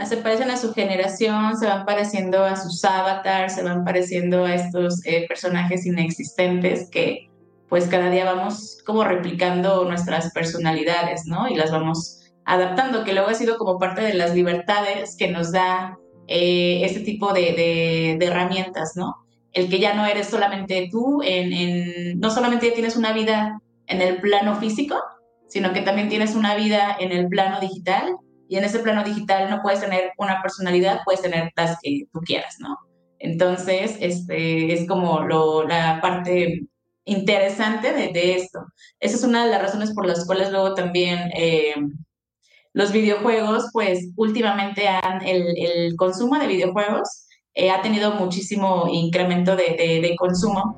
se 0.05 0.17
parecen 0.17 0.51
a 0.51 0.57
su 0.57 0.73
generación, 0.73 1.55
se 1.57 1.67
van 1.67 1.85
pareciendo 1.85 2.43
a 2.43 2.57
sus 2.57 2.83
avatars, 2.83 3.55
se 3.55 3.63
van 3.63 3.85
pareciendo 3.85 4.43
a 4.45 4.55
estos 4.55 5.05
eh, 5.05 5.27
personajes 5.29 5.85
inexistentes 5.85 6.89
que 6.89 7.29
pues 7.69 7.87
cada 7.87 8.09
día 8.09 8.25
vamos 8.25 8.79
como 8.85 9.05
replicando 9.05 9.85
nuestras 9.85 10.33
personalidades, 10.33 11.25
¿no? 11.25 11.47
Y 11.47 11.55
las 11.55 11.71
vamos 11.71 12.33
adaptando, 12.43 13.05
que 13.05 13.13
luego 13.13 13.29
ha 13.29 13.33
sido 13.35 13.57
como 13.57 13.79
parte 13.79 14.01
de 14.01 14.15
las 14.15 14.35
libertades 14.35 15.15
que 15.17 15.29
nos 15.29 15.53
da 15.53 15.97
eh, 16.27 16.81
este 16.83 16.99
tipo 17.01 17.31
de, 17.31 17.53
de, 17.53 18.17
de, 18.19 18.25
herramientas, 18.25 18.93
¿no? 18.95 19.20
El 19.53 19.69
que 19.69 19.79
ya 19.79 19.93
no 19.93 20.05
eres 20.05 20.27
solamente 20.27 20.87
tú, 20.91 21.21
en, 21.23 22.19
no 22.19 22.31
solamente 22.31 22.71
tienes 22.71 22.95
una 22.95 23.13
vida 23.13 23.59
en 23.87 24.01
el 24.01 24.21
plano 24.21 24.55
físico, 24.55 24.95
sino 25.49 25.73
que 25.73 25.81
también 25.81 26.09
tienes 26.09 26.35
una 26.35 26.55
vida 26.55 26.95
en 26.99 27.11
el 27.11 27.27
plano 27.27 27.59
digital 27.59 28.15
y 28.47 28.57
en 28.57 28.63
ese 28.63 28.79
plano 28.79 29.03
digital 29.03 29.49
no 29.49 29.61
puedes 29.61 29.81
tener 29.81 30.11
una 30.17 30.41
personalidad, 30.41 31.01
puedes 31.03 31.21
tener 31.21 31.51
las 31.55 31.77
que 31.81 32.05
tú 32.11 32.19
quieras, 32.19 32.55
¿no? 32.59 32.77
Entonces, 33.19 33.97
este, 33.99 34.73
es 34.73 34.87
como 34.87 35.21
lo, 35.21 35.67
la 35.67 35.99
parte 36.01 36.61
interesante 37.05 37.93
de, 37.93 38.09
de, 38.13 38.35
esto. 38.35 38.59
Esa 38.99 39.15
es 39.15 39.23
una 39.23 39.45
de 39.45 39.51
las 39.51 39.61
razones 39.61 39.93
por 39.93 40.05
las 40.05 40.25
cuales 40.25 40.51
luego 40.51 40.73
también 40.73 41.31
eh, 41.35 41.75
los 42.73 42.91
videojuegos, 42.91 43.69
pues 43.73 44.09
últimamente 44.15 44.87
han, 44.87 45.21
el, 45.21 45.43
el 45.57 45.95
consumo 45.95 46.37
de 46.39 46.47
videojuegos 46.47 47.27
eh, 47.53 47.69
ha 47.69 47.81
tenido 47.81 48.13
muchísimo 48.15 48.87
incremento 48.89 49.55
de, 49.55 49.75
de, 49.77 50.01
de, 50.01 50.15
consumo, 50.15 50.77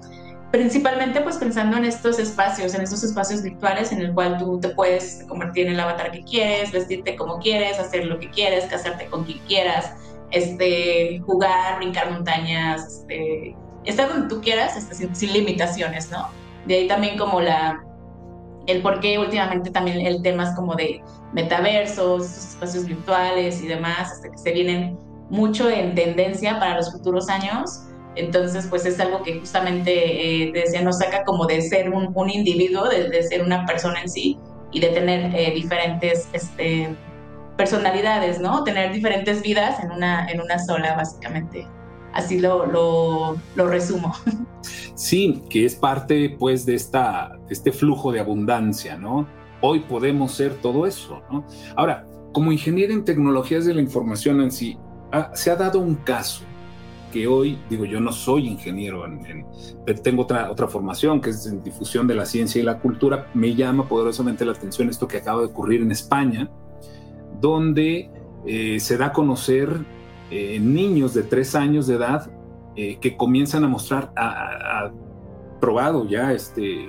principalmente 0.52 1.22
pues 1.22 1.38
pensando 1.38 1.78
en 1.78 1.86
estos 1.86 2.18
espacios, 2.20 2.74
en 2.74 2.82
estos 2.82 3.04
espacios 3.04 3.44
virtuales 3.44 3.92
en 3.92 4.02
el 4.02 4.14
cual 4.14 4.38
tú 4.38 4.60
te 4.60 4.70
puedes 4.70 5.24
convertir 5.28 5.68
en 5.68 5.74
el 5.74 5.80
avatar 5.80 6.12
que 6.12 6.24
quieres, 6.24 6.72
vestirte 6.72 7.16
como 7.16 7.40
quieres, 7.40 7.80
hacer 7.80 8.06
lo 8.06 8.20
que 8.20 8.30
quieres, 8.32 8.66
casarte 8.66 9.06
con 9.08 9.24
quien 9.24 9.40
quieras, 9.48 9.94
este, 10.32 11.20
jugar, 11.26 11.78
brincar 11.78 12.12
montañas, 12.12 13.02
este, 13.02 13.56
estar 13.86 14.10
donde 14.10 14.28
tú 14.28 14.42
quieras, 14.42 14.76
este, 14.76 14.96
sin, 14.96 15.16
sin, 15.16 15.32
limitaciones, 15.32 16.10
¿no? 16.10 16.28
De 16.66 16.76
ahí 16.76 16.88
también 16.88 17.18
como 17.20 17.40
la, 17.40 17.84
el 18.66 18.82
por 18.82 19.00
qué 19.00 19.20
últimamente 19.20 19.70
también 19.70 20.06
el 20.06 20.24
tema 20.24 20.50
es 20.50 20.56
como 20.56 20.76
de 20.76 21.04
metaversos, 21.34 22.24
espacios 22.24 22.86
virtuales 22.86 23.62
y 23.62 23.68
demás, 23.68 24.12
hasta 24.12 24.32
que 24.32 24.38
se 24.38 24.52
vienen 24.52 24.98
mucho 25.34 25.68
en 25.68 25.96
tendencia 25.96 26.60
para 26.60 26.76
los 26.76 26.92
futuros 26.92 27.28
años. 27.28 27.82
Entonces, 28.16 28.68
pues 28.68 28.86
es 28.86 29.00
algo 29.00 29.24
que 29.24 29.40
justamente 29.40 30.48
eh, 30.48 30.84
nos 30.84 31.00
saca 31.00 31.24
como 31.24 31.48
de 31.48 31.60
ser 31.62 31.90
un, 31.90 32.30
individuo, 32.30 32.88
de, 32.88 33.24
ser 33.24 33.42
una 33.42 33.66
persona 33.66 34.00
en 34.02 34.10
sí 34.10 34.38
y 34.72 34.80
de 34.80 34.90
tener 34.90 35.36
eh, 35.36 35.52
diferentes 35.56 36.28
este, 36.34 36.96
personalidades, 37.58 38.40
¿no? 38.40 38.64
Tener 38.64 38.94
diferentes 38.94 39.42
vidas 39.42 39.84
en 39.84 39.92
una, 39.92 40.28
en 40.28 40.40
una 40.40 40.60
sola, 40.60 40.96
básicamente. 40.96 41.68
Así 42.14 42.40
lo, 42.40 42.68
lo, 43.56 43.68
resumo. 43.68 44.14
Sí, 44.96 45.44
que 45.50 45.66
es 45.66 45.76
parte 45.76 46.38
pues 46.40 46.66
de, 46.68 46.76
esta, 46.76 47.32
este 47.50 47.72
flujo 47.72 48.12
de 48.12 48.20
abundancia, 48.20 48.96
¿no? 48.96 49.28
Hoy 49.60 49.80
podemos 49.80 50.34
ser 50.34 50.54
todo 50.62 50.86
eso, 50.86 51.22
¿no? 51.32 51.44
Ahora, 51.76 52.06
como 52.32 52.52
ingeniero 52.52 52.94
en 52.94 53.04
tecnologías 53.04 53.66
de 53.66 53.74
la 53.74 53.82
información 53.82 54.52
sí, 54.52 54.78
se 55.34 55.52
ha 55.52 55.56
dado 55.56 55.80
un 55.80 55.96
caso 55.96 56.44
que 57.14 57.28
hoy, 57.28 57.60
digo, 57.70 57.86
yo 57.86 58.00
no 58.00 58.12
soy 58.12 58.48
ingeniero, 58.48 59.06
en, 59.06 59.24
en, 59.26 59.46
tengo 60.02 60.24
otra, 60.24 60.50
otra 60.50 60.68
formación 60.68 61.22
que 61.22 61.30
es 61.30 61.46
en 61.46 61.62
difusión 61.62 62.08
de 62.08 62.16
la 62.16 62.26
ciencia 62.26 62.60
y 62.60 62.64
la 62.66 62.80
cultura, 62.80 63.28
me 63.36 63.54
llama 63.54 63.88
poderosamente 63.88 64.44
la 64.44 64.54
atención 64.54 64.90
esto 64.90 65.08
que 65.08 65.18
acaba 65.18 65.42
de 65.42 65.46
ocurrir 65.46 65.82
en 65.84 65.92
España, 65.92 66.50
donde 67.40 68.10
eh, 68.48 68.80
se 68.80 68.98
da 68.98 69.08
a 69.08 69.14
conocer 69.14 69.70
eh, 70.32 70.60
niños 70.60 71.14
de 71.14 71.22
tres 71.22 71.54
años 71.54 71.86
de 71.86 71.96
edad 71.96 72.32
eh, 72.76 72.98
que 73.00 73.16
comienzan 73.16 73.64
a 73.64 73.68
mostrar, 73.68 74.12
a, 74.16 74.92
probado 75.62 76.08
ya 76.08 76.34
este, 76.34 76.84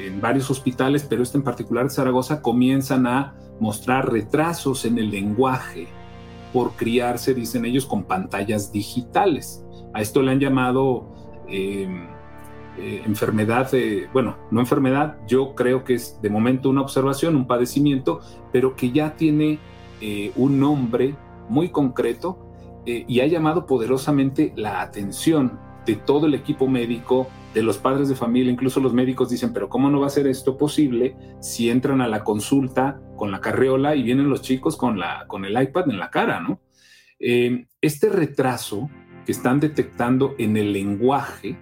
en 0.00 0.20
varios 0.20 0.50
hospitales, 0.50 1.06
pero 1.08 1.22
este 1.22 1.38
en 1.38 1.44
particular 1.44 1.84
de 1.84 1.90
Zaragoza, 1.90 2.42
comienzan 2.42 3.06
a 3.06 3.36
mostrar 3.60 4.10
retrasos 4.10 4.84
en 4.84 4.98
el 4.98 5.10
lenguaje 5.10 5.86
por 6.52 6.72
criarse, 6.72 7.34
dicen 7.34 7.64
ellos, 7.64 7.86
con 7.86 8.04
pantallas 8.04 8.72
digitales. 8.72 9.64
A 9.94 10.00
esto 10.00 10.22
le 10.22 10.32
han 10.32 10.40
llamado 10.40 11.06
eh, 11.48 11.88
eh, 12.78 13.02
enfermedad, 13.04 13.70
bueno, 14.12 14.36
no 14.50 14.60
enfermedad, 14.60 15.18
yo 15.26 15.54
creo 15.54 15.84
que 15.84 15.94
es 15.94 16.20
de 16.22 16.30
momento 16.30 16.70
una 16.70 16.82
observación, 16.82 17.36
un 17.36 17.46
padecimiento, 17.46 18.20
pero 18.52 18.76
que 18.76 18.90
ya 18.90 19.16
tiene 19.16 19.58
eh, 20.00 20.32
un 20.36 20.58
nombre 20.58 21.14
muy 21.48 21.70
concreto 21.70 22.38
y 22.84 23.20
ha 23.20 23.26
llamado 23.26 23.64
poderosamente 23.64 24.52
la 24.56 24.80
atención 24.80 25.60
de 25.86 25.94
todo 25.94 26.26
el 26.26 26.34
equipo 26.34 26.66
médico, 26.66 27.28
de 27.54 27.62
los 27.62 27.78
padres 27.78 28.08
de 28.08 28.14
familia, 28.14 28.52
incluso 28.52 28.80
los 28.80 28.94
médicos 28.94 29.30
dicen, 29.30 29.52
pero 29.52 29.68
¿cómo 29.68 29.90
no 29.90 30.00
va 30.00 30.06
a 30.06 30.10
ser 30.10 30.26
esto 30.26 30.56
posible 30.56 31.16
si 31.40 31.70
entran 31.70 32.00
a 32.00 32.08
la 32.08 32.24
consulta 32.24 33.00
con 33.16 33.30
la 33.30 33.40
carreola 33.40 33.94
y 33.94 34.02
vienen 34.02 34.28
los 34.28 34.42
chicos 34.42 34.76
con, 34.76 34.98
la, 34.98 35.26
con 35.28 35.44
el 35.44 35.60
iPad 35.60 35.90
en 35.90 35.98
la 35.98 36.10
cara, 36.10 36.40
¿no? 36.40 36.60
Eh, 37.18 37.66
este 37.80 38.08
retraso 38.08 38.90
que 39.24 39.32
están 39.32 39.60
detectando 39.60 40.34
en 40.38 40.56
el 40.56 40.72
lenguaje 40.72 41.58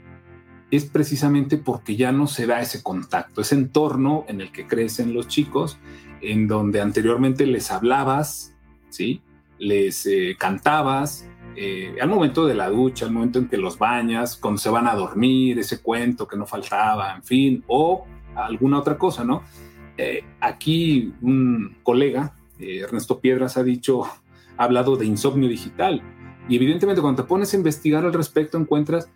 es 0.71 0.85
precisamente 0.85 1.59
porque 1.59 1.97
ya 1.97 2.13
no 2.13 2.27
se 2.27 2.47
da 2.47 2.61
ese 2.61 2.83
contacto, 2.83 3.41
ese 3.41 3.57
entorno 3.57 4.25
en 4.29 4.41
el 4.41 4.53
que 4.53 4.67
crecen 4.67 5.13
los 5.13 5.29
chicos, 5.29 5.79
en 6.23 6.47
donde 6.47 6.81
anteriormente 6.81 7.47
les 7.47 7.71
hablabas, 7.71 8.55
¿sí? 8.89 9.23
Les 9.59 10.07
eh, 10.07 10.37
cantabas, 10.39 11.29
eh, 11.57 11.97
al 12.01 12.09
momento 12.09 12.47
de 12.47 12.55
la 12.55 12.69
ducha, 12.69 13.07
al 13.07 13.13
momento 13.13 13.39
en 13.39 13.49
que 13.49 13.57
los 13.57 13.79
bañas, 13.79 14.37
cuando 14.37 14.59
se 14.59 14.71
van 14.71 14.87
a 14.87 14.95
dormir, 14.95 15.59
ese 15.59 15.81
cuento 15.81 16.27
que 16.27 16.37
no 16.37 16.47
faltaba, 16.47 17.15
en 17.15 17.23
fin, 17.23 17.65
o 17.67 18.07
alguna 18.35 18.79
otra 18.79 18.97
cosa, 18.97 19.25
¿no? 19.25 19.43
Eh, 19.97 20.25
aquí 20.41 21.13
un 21.21 21.77
colega, 21.83 22.35
eh, 22.59 22.81
Ernesto 22.81 23.21
Piedras, 23.21 23.57
ha 23.57 23.63
dicho, 23.63 24.05
ha 24.05 24.65
hablado 24.65 24.97
de 24.97 25.07
insomnio 25.07 25.49
digital. 25.49 26.03
Y 26.49 26.57
evidentemente 26.57 27.03
cuando 27.03 27.23
te 27.23 27.29
pones 27.29 27.53
a 27.53 27.57
investigar 27.57 28.05
al 28.05 28.13
respecto 28.13 28.59
encuentras 28.59 29.11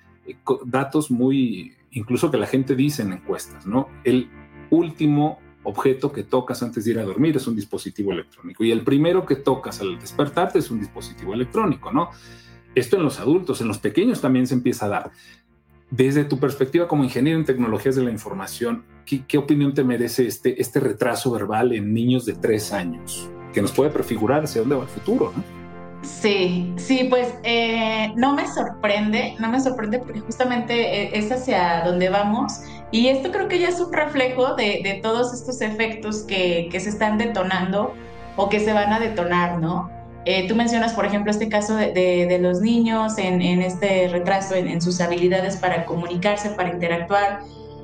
datos 0.64 1.10
muy, 1.10 1.74
incluso 1.92 2.30
que 2.30 2.36
la 2.36 2.46
gente 2.46 2.74
dice 2.74 3.02
en 3.02 3.12
encuestas, 3.12 3.66
¿no? 3.66 3.88
El 4.04 4.28
último 4.70 5.38
objeto 5.64 6.12
que 6.12 6.22
tocas 6.22 6.62
antes 6.62 6.84
de 6.84 6.92
ir 6.92 6.98
a 6.98 7.04
dormir 7.04 7.36
es 7.36 7.46
un 7.46 7.56
dispositivo 7.56 8.12
electrónico 8.12 8.64
y 8.64 8.70
el 8.70 8.82
primero 8.84 9.26
que 9.26 9.36
tocas 9.36 9.80
al 9.80 9.98
despertarte 9.98 10.58
es 10.58 10.70
un 10.70 10.78
dispositivo 10.78 11.34
electrónico, 11.34 11.92
¿no? 11.92 12.10
Esto 12.74 12.96
en 12.96 13.02
los 13.02 13.20
adultos, 13.20 13.60
en 13.60 13.68
los 13.68 13.78
pequeños 13.78 14.20
también 14.20 14.46
se 14.46 14.54
empieza 14.54 14.86
a 14.86 14.88
dar. 14.88 15.10
Desde 15.90 16.24
tu 16.24 16.38
perspectiva 16.38 16.88
como 16.88 17.04
ingeniero 17.04 17.38
en 17.38 17.44
tecnologías 17.44 17.94
de 17.94 18.02
la 18.02 18.10
información, 18.10 18.84
¿qué, 19.06 19.38
opinión 19.38 19.74
te 19.74 19.84
merece 19.84 20.26
este, 20.26 20.60
este 20.60 20.80
retraso 20.80 21.30
verbal 21.30 21.72
en 21.72 21.94
niños 21.94 22.24
de 22.26 22.32
tres 22.34 22.72
años? 22.72 23.30
Que 23.52 23.62
nos 23.62 23.70
puede 23.70 23.90
prefigurar 23.90 24.44
hacia 24.44 24.62
dónde 24.62 24.76
va 24.76 24.82
el 24.82 24.88
futuro, 24.88 25.32
¿no? 25.36 25.53
Sí, 26.04 26.72
sí, 26.76 27.06
pues 27.08 27.34
eh, 27.44 28.12
no 28.16 28.34
me 28.34 28.46
sorprende, 28.46 29.36
no 29.38 29.48
me 29.48 29.58
sorprende 29.60 29.98
porque 29.98 30.20
justamente 30.20 30.74
eh, 30.74 31.10
es 31.14 31.32
hacia 31.32 31.82
donde 31.84 32.10
vamos 32.10 32.60
y 32.90 33.08
esto 33.08 33.32
creo 33.32 33.48
que 33.48 33.58
ya 33.58 33.68
es 33.68 33.80
un 33.80 33.92
reflejo 33.92 34.54
de, 34.54 34.80
de 34.84 35.00
todos 35.02 35.32
estos 35.32 35.60
efectos 35.62 36.22
que, 36.22 36.68
que, 36.70 36.78
se 36.78 36.90
están 36.90 37.16
detonando 37.16 37.94
o 38.36 38.48
que 38.48 38.60
se 38.60 38.72
van 38.72 38.92
a 38.92 39.00
detonar, 39.00 39.58
¿no? 39.60 39.90
Eh, 40.26 40.46
tú 40.46 40.54
mencionas, 40.54 40.92
por 40.92 41.06
ejemplo, 41.06 41.30
este 41.30 41.48
caso 41.48 41.74
de, 41.76 41.92
de, 41.92 42.26
de 42.26 42.38
los 42.38 42.60
niños 42.60 43.18
en, 43.18 43.42
en 43.42 43.62
este 43.62 44.08
retraso 44.08 44.54
en, 44.54 44.68
en, 44.68 44.80
sus 44.80 45.00
habilidades 45.00 45.56
para 45.56 45.84
comunicarse, 45.86 46.50
para 46.50 46.70
interactuar. 46.70 47.40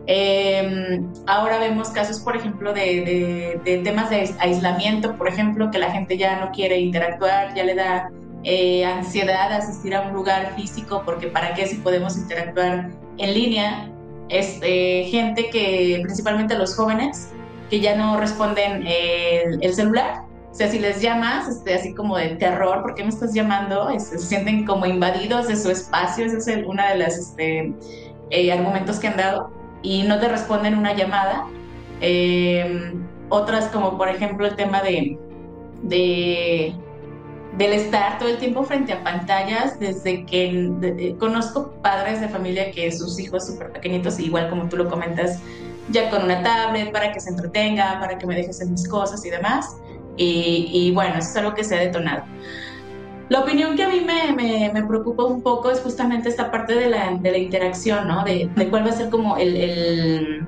Eh, 0.07 1.01
ahora 1.27 1.59
vemos 1.59 1.91
casos, 1.91 2.21
por 2.21 2.37
ejemplo, 2.37 2.73
de, 2.73 3.61
temas 3.85 4.11
de 4.11 4.35
aislamiento, 4.39 5.17
por 5.17 5.29
ejemplo, 5.29 5.71
que 5.71 5.79
la 5.79 5.91
gente 5.91 6.17
ya 6.17 6.41
no 6.41 6.51
quiere 6.53 6.81
interactuar, 6.81 7.55
ya 7.55 7.65
le 7.65 7.75
da 7.75 8.11
eh, 8.43 8.85
ansiedad 8.85 9.53
asistir 9.53 9.95
a 9.95 10.03
un 10.03 10.13
lugar 10.13 10.55
físico, 10.57 11.03
porque 11.05 11.29
para 11.29 11.55
qué 11.55 11.67
si 11.67 11.77
podemos 11.77 12.17
interactuar 12.17 12.91
en 13.19 13.35
línea. 13.35 13.87
Es 14.29 14.61
eh, 14.63 15.09
gente 15.11 15.51
que, 15.51 15.99
principalmente 16.05 16.57
los 16.57 16.77
jóvenes, 16.77 17.31
que 17.69 17.81
ya 17.81 17.97
no 17.97 18.17
responden 18.17 18.87
el, 18.87 19.59
el 19.61 19.75
celular. 19.75 20.23
O 20.51 20.55
sea, 20.55 20.69
si 20.69 20.79
les 20.79 21.01
llamas, 21.01 21.49
este, 21.49 21.75
así 21.75 21.95
como 21.95 22.17
de 22.17 22.31
terror, 22.31 22.83
¿por 22.83 22.95
qué 22.95 23.05
me 23.05 23.11
estás 23.11 23.33
llamando? 23.33 23.89
Se 23.99 24.19
sienten 24.19 24.67
como 24.67 24.87
invadidos 24.87 25.47
de 25.47 25.57
su 25.57 25.71
espacio, 25.71 26.27
ese 26.27 26.39
es 26.39 26.49
el, 26.49 26.65
uno 26.65 26.83
de 26.83 26.99
los 26.99 27.17
este, 27.17 27.73
eh, 28.31 28.53
argumentos 28.53 28.99
que 28.99 29.09
han 29.09 29.17
dado 29.17 29.60
y 29.83 30.03
no 30.05 30.19
te 30.19 30.29
responden 30.29 30.77
una 30.77 30.95
llamada. 30.95 31.47
Eh, 32.01 32.95
otras 33.29 33.67
como 33.67 33.97
por 33.97 34.09
ejemplo 34.09 34.47
el 34.47 34.57
tema 34.57 34.83
de, 34.83 35.19
de, 35.83 36.75
del 37.57 37.73
estar 37.73 38.19
todo 38.19 38.29
el 38.29 38.39
tiempo 38.39 38.65
frente 38.65 38.93
a 38.93 39.03
pantallas, 39.03 39.79
desde 39.79 40.25
que 40.27 40.71
de, 40.81 41.17
conozco 41.19 41.73
padres 41.83 42.21
de 42.21 42.29
familia 42.29 42.71
que 42.73 42.91
sus 42.93 43.19
hijos 43.19 43.47
súper 43.47 43.73
pequeñitos, 43.73 44.19
igual 44.19 44.51
como 44.51 44.69
tú 44.69 44.77
lo 44.77 44.89
comentas, 44.89 45.41
ya 45.91 46.11
con 46.11 46.25
una 46.25 46.43
tablet 46.43 46.93
para 46.93 47.13
que 47.13 47.21
se 47.21 47.31
entretenga, 47.31 47.99
para 48.01 48.19
que 48.19 48.27
me 48.27 48.35
dejes 48.35 48.61
en 48.61 48.73
mis 48.73 48.89
cosas 48.89 49.25
y 49.25 49.31
demás. 49.31 49.77
Y, 50.17 50.69
y 50.73 50.93
bueno, 50.93 51.15
eso 51.19 51.31
es 51.31 51.37
algo 51.37 51.55
que 51.55 51.65
se 51.65 51.77
ha 51.77 51.81
detonado. 51.81 52.25
La 53.31 53.43
opinión 53.43 53.77
que 53.77 53.85
a 53.85 53.89
mí 53.89 54.01
me, 54.01 54.33
me, 54.33 54.73
me, 54.75 54.83
preocupa 54.83 55.23
un 55.25 55.41
poco 55.41 55.71
es 55.71 55.81
justamente 55.81 56.29
esta 56.29 56.51
parte 56.51 56.75
de 56.75 56.91
la, 56.91 57.13
de 57.13 57.31
la 57.31 57.39
interacción, 57.39 58.09
¿no? 58.09 58.25
De, 58.25 58.51
de, 58.57 58.69
cuál 58.69 58.85
va 58.85 58.91
a 58.91 58.93
ser 58.93 59.09
como 59.09 59.37
el, 59.37 59.57
el, 59.57 60.47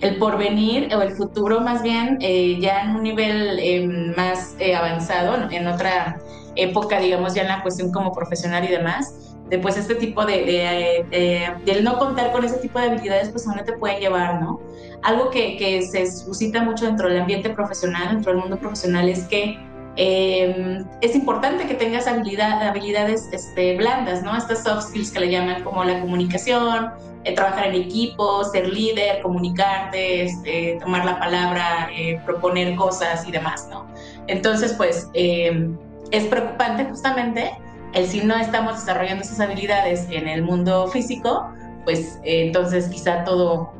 el, 0.00 0.16
porvenir 0.16 0.94
o 0.94 1.02
el 1.02 1.10
futuro 1.10 1.60
más 1.60 1.82
bien, 1.82 2.18
eh, 2.20 2.56
ya 2.60 2.82
en 2.82 2.94
un 2.94 3.02
nivel 3.02 3.58
eh, 3.58 3.84
más 4.16 4.54
eh, 4.60 4.76
avanzado, 4.76 5.50
en 5.50 5.66
otra 5.66 6.20
época, 6.54 7.00
digamos, 7.00 7.34
ya 7.34 7.42
en 7.42 7.48
la 7.48 7.62
cuestión 7.62 7.90
como 7.90 8.12
profesional 8.12 8.64
y 8.64 8.68
demás. 8.68 9.34
Después 9.48 9.76
este 9.76 9.96
tipo 9.96 10.24
de, 10.24 10.44
de, 10.44 11.06
de, 11.10 11.48
del 11.64 11.82
no 11.82 11.98
contar 11.98 12.30
con 12.30 12.44
ese 12.44 12.58
tipo 12.58 12.78
de 12.78 12.90
habilidades, 12.90 13.30
pues 13.30 13.44
dónde 13.44 13.64
te 13.64 13.72
pueden 13.72 13.98
llevar, 13.98 14.40
¿no? 14.40 14.60
Algo 15.02 15.30
que, 15.30 15.56
que 15.56 15.82
se 15.82 16.08
suscita 16.08 16.62
mucho 16.62 16.84
dentro 16.84 17.08
del 17.08 17.22
ambiente 17.22 17.50
profesional, 17.50 18.10
dentro 18.10 18.30
del 18.30 18.40
mundo 18.40 18.56
profesional, 18.56 19.08
es 19.08 19.24
que 19.24 19.58
Em, 19.96 20.84
es 21.00 21.14
importante 21.14 21.66
que 21.66 21.74
tengas 21.74 22.06
habilidad, 22.06 22.62
habilidades 22.62 23.28
este, 23.32 23.76
blandas, 23.76 24.22
¿no? 24.22 24.36
Estas 24.36 24.62
soft 24.62 24.88
skills 24.88 25.10
que 25.10 25.20
le 25.20 25.30
llaman 25.30 25.62
como 25.64 25.84
la 25.84 26.00
comunicación, 26.00 26.90
eh, 27.24 27.34
trabajar 27.34 27.68
en 27.68 27.74
equipo, 27.74 28.44
ser 28.44 28.68
líder, 28.68 29.20
comunicarte, 29.20 30.24
este, 30.24 30.78
tomar 30.80 31.04
la 31.04 31.18
palabra, 31.18 31.90
eh, 31.94 32.20
proponer 32.24 32.76
cosas 32.76 33.26
y 33.26 33.32
demás, 33.32 33.68
¿no? 33.70 33.86
Entonces, 34.28 34.72
pues 34.74 35.10
em, 35.14 35.76
es 36.12 36.24
preocupante 36.24 36.84
justamente 36.84 37.50
el 37.92 38.06
si 38.06 38.22
no 38.22 38.36
estamos 38.36 38.74
desarrollando 38.74 39.24
esas 39.24 39.40
habilidades 39.40 40.06
en 40.10 40.28
el 40.28 40.42
mundo 40.42 40.86
físico, 40.88 41.50
pues 41.84 42.18
eh, 42.24 42.46
entonces 42.46 42.88
quizá 42.88 43.24
todo 43.24 43.72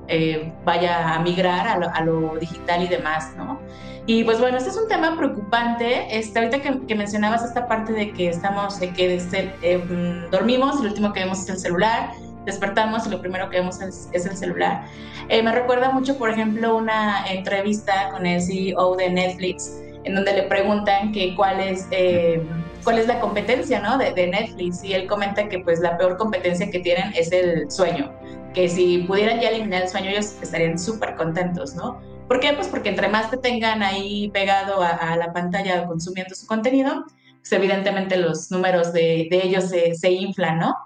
vaya 0.64 1.14
a 1.14 1.20
migrar 1.20 1.68
a 1.68 2.04
lo, 2.04 2.36
digital 2.36 2.82
y 2.82 2.88
demás, 2.88 3.32
¿no? 3.36 3.60
Y 4.06 4.24
pues 4.24 4.40
bueno, 4.40 4.58
este 4.58 4.70
es 4.70 4.76
un 4.76 4.88
tema 4.88 5.16
preocupante. 5.16 6.18
Este, 6.18 6.38
ahorita 6.40 6.60
que, 6.60 6.94
mencionabas 6.96 7.44
esta 7.44 7.68
parte 7.68 7.92
de 7.92 8.12
que 8.12 8.28
estamos, 8.28 8.80
de 8.80 8.92
que 8.92 9.22
eh, 9.62 9.78
mm, 9.78 10.30
dormimos 10.30 10.80
y 10.80 10.82
lo 10.82 10.88
último 10.88 11.12
que 11.12 11.20
vemos 11.20 11.40
es 11.40 11.48
el 11.48 11.58
celular, 11.58 12.10
despertamos 12.44 13.06
y 13.06 13.10
lo 13.10 13.20
primero 13.20 13.48
que 13.50 13.58
vemos 13.58 13.80
es, 13.80 14.08
el 14.12 14.36
celular. 14.36 14.84
Eh, 15.28 15.42
me 15.42 15.52
recuerda 15.52 15.90
mucho, 15.90 16.16
por 16.18 16.30
ejemplo, 16.30 16.76
una 16.76 17.24
entrevista 17.30 18.10
con 18.10 18.26
el 18.26 18.42
CEO 18.42 18.96
de 18.96 19.10
Netflix, 19.10 19.80
en 20.04 20.14
donde 20.14 20.32
le 20.32 20.42
preguntan 20.44 21.12
que 21.12 21.34
cuál 21.36 21.60
es, 21.60 21.86
eh, 21.90 22.42
cuál 22.84 22.98
es 22.98 23.06
la 23.06 23.20
competencia 23.20 23.80
¿no? 23.80 23.98
de, 23.98 24.12
de 24.12 24.26
Netflix 24.28 24.84
y 24.84 24.94
él 24.94 25.06
comenta 25.06 25.48
que 25.48 25.58
pues 25.60 25.80
la 25.80 25.96
peor 25.96 26.16
competencia 26.16 26.70
que 26.70 26.80
tienen 26.80 27.12
es 27.14 27.32
el 27.32 27.70
sueño, 27.70 28.12
que 28.54 28.68
si 28.68 28.98
pudieran 28.98 29.40
ya 29.40 29.50
eliminar 29.50 29.82
el 29.82 29.88
sueño 29.88 30.10
ellos 30.10 30.36
estarían 30.42 30.78
súper 30.78 31.16
contentos, 31.16 31.74
¿no? 31.74 32.00
¿Por 32.30 32.38
qué? 32.38 32.52
Pues 32.52 32.68
porque 32.68 32.90
entre 32.90 33.08
más 33.08 33.28
te 33.28 33.38
tengan 33.38 33.82
ahí 33.82 34.30
pegado 34.30 34.80
a, 34.82 35.16
la 35.16 35.32
pantalla 35.32 35.84
consumiendo 35.86 36.32
su 36.36 36.46
contenido, 36.46 37.04
pues 37.40 37.52
evidentemente 37.52 38.16
los 38.16 38.52
números 38.52 38.92
de, 38.92 39.26
ellos 39.32 39.64
se, 39.64 40.12
inflan, 40.12 40.60
¿no? 40.60 40.76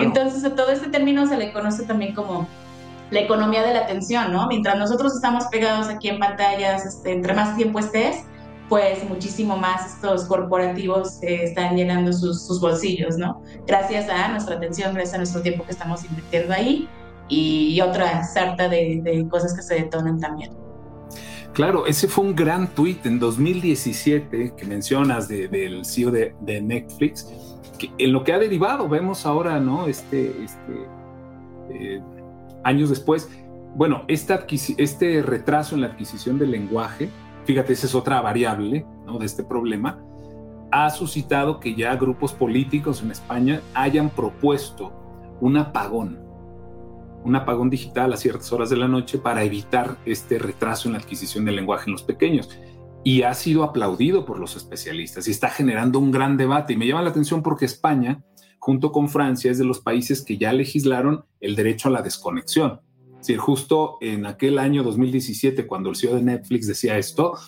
Entonces 0.00 0.44
a 0.44 0.54
todo 0.54 0.70
este 0.70 0.90
término 0.90 1.26
se 1.26 1.36
le 1.36 1.52
conoce 1.52 1.82
también 1.82 2.14
como 2.14 2.46
la 3.10 3.18
economía 3.18 3.64
de 3.64 3.74
la 3.74 3.80
atención, 3.80 4.32
¿no? 4.32 4.46
Mientras 4.46 4.78
nosotros 4.78 5.12
estamos 5.12 5.46
pegados 5.46 5.88
aquí 5.88 6.08
en 6.08 6.20
pantallas, 6.20 6.86
este, 6.86 7.10
entre 7.10 7.34
más 7.34 7.56
tiempo 7.56 7.80
estés, 7.80 8.24
pues 8.72 9.06
muchísimo 9.06 9.54
más 9.54 9.96
estos 9.96 10.24
corporativos 10.24 11.22
eh, 11.22 11.44
están 11.44 11.76
llenando 11.76 12.10
sus, 12.10 12.58
bolsillos, 12.58 13.18
¿no? 13.18 13.42
Gracias 13.66 14.08
a 14.08 14.28
nuestra 14.28 14.56
atención, 14.56 14.94
gracias 14.94 15.12
a 15.12 15.18
nuestro 15.18 15.42
tiempo 15.42 15.66
que 15.66 15.72
estamos 15.72 16.02
invirtiendo 16.06 16.54
ahí 16.54 16.88
y, 17.28 17.78
otra 17.82 18.24
sarta 18.24 18.70
de, 18.70 19.26
cosas 19.30 19.52
que 19.52 19.60
se 19.60 19.74
detonan 19.74 20.18
también. 20.18 20.52
Claro, 21.52 21.84
ese 21.86 22.08
fue 22.08 22.24
un 22.24 22.34
gran 22.34 22.66
tuit 22.66 23.04
en 23.04 23.18
2017 23.18 24.54
que 24.56 24.64
mencionas 24.64 25.28
del 25.28 25.84
CEO 25.84 26.10
de, 26.10 26.62
Netflix, 26.62 27.30
en 27.98 28.10
lo 28.10 28.24
que 28.24 28.32
ha 28.32 28.38
derivado, 28.38 28.88
vemos 28.88 29.26
ahora, 29.26 29.60
¿no? 29.60 29.86
Este, 29.86 30.28
este 30.44 30.88
eh, 31.74 32.00
años 32.64 32.88
después, 32.88 33.28
bueno, 33.74 34.06
este 34.08 35.20
retraso 35.20 35.74
en 35.74 35.82
la 35.82 35.88
adquisición 35.88 36.38
del 36.38 36.52
lenguaje, 36.52 37.10
fíjate, 37.44 37.72
esa 37.72 37.86
es 37.86 37.94
otra 37.94 38.20
variable. 38.20 38.86
De 39.18 39.26
este 39.26 39.44
problema, 39.44 40.02
ha 40.70 40.88
suscitado 40.88 41.60
que 41.60 41.74
ya 41.74 41.94
grupos 41.96 42.32
políticos 42.32 43.02
en 43.02 43.10
España 43.10 43.60
hayan 43.74 44.08
propuesto 44.08 44.90
un 45.40 45.58
apagón 45.58 46.22
un 47.24 47.36
apagón 47.36 47.70
digital 47.70 48.12
a 48.12 48.16
ciertas 48.16 48.52
horas 48.52 48.70
de 48.70 48.76
la 48.76 48.88
noche 48.88 49.18
para 49.18 49.44
evitar 49.44 49.96
este 50.04 50.38
retraso 50.38 50.88
en 50.88 50.94
la 50.94 50.98
adquisición 50.98 51.44
del 51.44 51.56
lenguaje 51.56 51.84
en 51.86 51.92
los 51.92 52.02
pequeños. 52.02 52.50
Y 53.04 53.22
ha 53.22 53.34
sido 53.34 53.64
aplaudido 53.64 54.24
por 54.24 54.38
los 54.38 54.56
especialistas 54.56 55.26
y 55.26 55.32
está 55.32 55.48
generando 55.48 55.98
un 55.98 56.10
gran 56.10 56.36
debate. 56.36 56.72
Y 56.72 56.76
me 56.76 56.86
llama 56.86 57.02
la 57.02 57.10
atención 57.10 57.42
porque 57.42 57.64
España, 57.64 58.22
junto 58.58 58.92
con 58.92 59.08
Francia, 59.08 59.50
es 59.50 59.58
de 59.58 59.64
los 59.64 59.80
países 59.80 60.22
que 60.22 60.38
ya 60.38 60.52
legislaron 60.52 61.24
el 61.40 61.56
derecho 61.56 61.88
a 61.88 61.92
la 61.92 62.02
desconexión. 62.02 62.80
Decir, 63.22 63.38
justo 63.38 63.98
en 64.00 64.26
aquel 64.26 64.58
año 64.58 64.82
2017, 64.82 65.68
cuando 65.68 65.90
el 65.90 65.96
CEO 65.96 66.16
de 66.16 66.22
Netflix 66.22 66.66
decía 66.66 66.98
esto, 66.98 67.38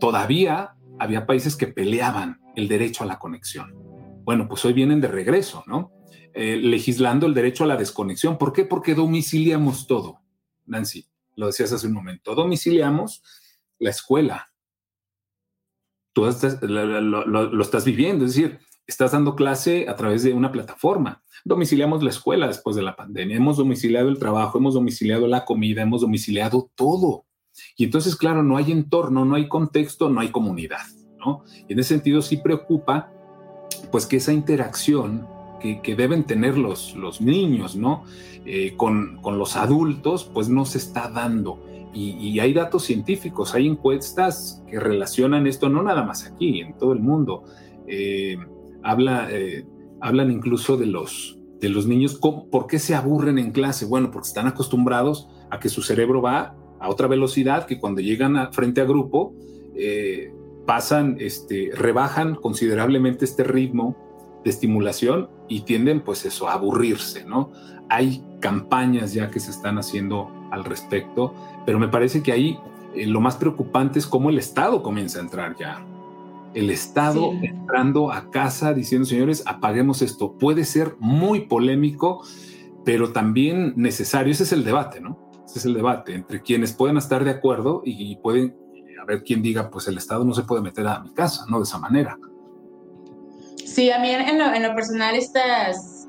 todavía 0.00 0.74
había 0.98 1.24
países 1.24 1.54
que 1.54 1.68
peleaban 1.68 2.40
el 2.56 2.66
derecho 2.66 3.04
a 3.04 3.06
la 3.06 3.20
conexión. 3.20 3.72
Bueno, 4.24 4.48
pues 4.48 4.64
hoy 4.64 4.72
vienen 4.72 5.00
de 5.00 5.06
regreso, 5.06 5.62
¿no? 5.68 5.92
Eh, 6.32 6.56
legislando 6.56 7.28
el 7.28 7.34
derecho 7.34 7.62
a 7.62 7.68
la 7.68 7.76
desconexión. 7.76 8.38
¿Por 8.38 8.52
qué? 8.52 8.64
Porque 8.64 8.96
domiciliamos 8.96 9.86
todo. 9.86 10.20
Nancy, 10.66 11.06
lo 11.36 11.46
decías 11.46 11.72
hace 11.72 11.86
un 11.86 11.92
momento, 11.92 12.34
domiciliamos 12.34 13.22
la 13.78 13.90
escuela. 13.90 14.52
Tú 16.12 16.22
lo, 16.62 17.62
estás 17.62 17.84
viviendo, 17.84 18.24
es 18.24 18.34
decir, 18.34 18.58
estás 18.86 19.12
dando 19.12 19.34
clase 19.34 19.86
a 19.88 19.96
través 19.96 20.22
de 20.22 20.32
una 20.32 20.52
plataforma. 20.52 21.22
Domiciliamos 21.44 22.02
la 22.02 22.10
escuela 22.10 22.46
después 22.46 22.76
de 22.76 22.82
la 22.82 22.96
pandemia, 22.96 23.36
hemos 23.36 23.56
domiciliado 23.56 24.08
el 24.08 24.18
trabajo, 24.18 24.58
hemos 24.58 24.74
domiciliado 24.74 25.26
la 25.26 25.44
comida, 25.44 25.82
hemos 25.82 26.00
domiciliado 26.00 26.70
todo. 26.74 27.26
Y 27.76 27.84
entonces, 27.84 28.16
claro, 28.16 28.42
no 28.42 28.56
hay 28.56 28.72
entorno, 28.72 29.24
no 29.24 29.36
hay 29.36 29.48
contexto, 29.48 30.08
no 30.10 30.20
hay 30.20 30.28
comunidad, 30.28 30.86
¿no? 31.18 31.44
Y 31.68 31.72
en 31.72 31.78
ese 31.78 31.94
sentido 31.94 32.22
sí 32.22 32.38
preocupa, 32.38 33.12
pues 33.92 34.06
que 34.06 34.16
esa 34.16 34.32
interacción 34.32 35.28
que, 35.82 35.96
deben 35.96 36.24
tener 36.24 36.58
los, 36.58 36.94
los 36.94 37.20
niños, 37.20 37.76
¿no? 37.76 38.04
Eh, 38.44 38.74
con, 38.76 39.20
los 39.22 39.56
adultos, 39.56 40.30
pues 40.32 40.48
no 40.48 40.66
se 40.66 40.78
está 40.78 41.08
dando. 41.08 41.64
Y, 41.94 42.40
hay 42.40 42.52
datos 42.52 42.82
científicos, 42.82 43.54
hay 43.54 43.68
encuestas 43.68 44.62
que 44.68 44.80
relacionan 44.80 45.46
esto, 45.46 45.68
no 45.68 45.82
nada 45.82 46.02
más 46.02 46.26
aquí, 46.26 46.60
en 46.60 46.76
todo 46.76 46.92
el 46.92 46.98
mundo. 46.98 47.44
Eh, 47.86 48.36
eh, 49.30 49.66
hablan 50.00 50.30
incluso 50.30 50.76
de 50.76 50.86
los, 50.86 51.38
de 51.60 51.68
los 51.68 51.86
niños, 51.86 52.14
¿por 52.16 52.66
qué 52.66 52.78
se 52.78 52.94
aburren 52.94 53.38
en 53.38 53.52
clase? 53.52 53.86
Bueno, 53.86 54.10
porque 54.10 54.28
están 54.28 54.46
acostumbrados 54.46 55.28
a 55.50 55.58
que 55.58 55.68
su 55.68 55.82
cerebro 55.82 56.20
va 56.20 56.54
a 56.80 56.88
otra 56.88 57.08
velocidad, 57.08 57.66
que 57.66 57.78
cuando 57.78 58.00
llegan 58.00 58.52
frente 58.52 58.80
a 58.80 58.84
grupo, 58.84 59.34
pasan, 60.66 61.16
este, 61.20 61.70
rebajan 61.74 62.34
considerablemente 62.34 63.24
este 63.24 63.44
ritmo 63.44 63.96
de 64.44 64.50
estimulación 64.50 65.28
y 65.48 65.62
tienden 65.62 66.00
pues 66.00 66.24
eso, 66.24 66.48
a 66.48 66.54
aburrirse, 66.54 67.24
¿no? 67.24 67.50
Hay 67.88 68.22
campañas 68.40 69.12
ya 69.12 69.30
que 69.30 69.40
se 69.40 69.50
están 69.50 69.78
haciendo 69.78 70.30
al 70.50 70.64
respecto, 70.64 71.34
pero 71.64 71.78
me 71.78 71.88
parece 71.88 72.22
que 72.22 72.32
ahí 72.32 72.58
eh, 72.94 73.06
lo 73.06 73.20
más 73.20 73.36
preocupante 73.36 73.98
es 73.98 74.06
cómo 74.06 74.30
el 74.30 74.38
Estado 74.38 74.82
comienza 74.82 75.18
a 75.18 75.22
entrar 75.22 75.56
ya. 75.56 75.84
El 76.54 76.70
Estado 76.70 77.32
entrando 77.42 78.12
a 78.12 78.30
casa 78.30 78.72
diciendo, 78.72 79.06
señores, 79.06 79.42
apaguemos 79.44 80.02
esto. 80.02 80.38
Puede 80.38 80.64
ser 80.64 80.94
muy 81.00 81.46
polémico, 81.46 82.24
pero 82.84 83.12
también 83.12 83.72
necesario. 83.76 84.32
Ese 84.32 84.44
es 84.44 84.52
el 84.52 84.64
debate, 84.64 85.00
¿no? 85.00 85.18
Ese 85.44 85.58
es 85.58 85.64
el 85.64 85.74
debate 85.74 86.14
entre 86.14 86.42
quienes 86.42 86.72
pueden 86.72 86.96
estar 86.96 87.24
de 87.24 87.32
acuerdo 87.32 87.82
y, 87.84 88.16
pueden, 88.16 88.56
a 89.00 89.04
ver 89.04 89.24
quién 89.24 89.42
diga, 89.42 89.68
pues 89.68 89.88
el 89.88 89.98
Estado 89.98 90.24
no 90.24 90.32
se 90.32 90.44
puede 90.44 90.62
meter 90.62 90.86
a 90.86 91.00
mi 91.00 91.12
casa, 91.12 91.44
¿no? 91.48 91.58
De 91.58 91.64
esa 91.64 91.78
manera. 91.78 92.18
Sí, 93.64 93.90
a 93.90 93.98
mí 93.98 94.10
en 94.10 94.38
lo, 94.38 94.54
en 94.54 94.62
lo 94.62 94.74
personal 94.76 95.16
estas, 95.16 96.08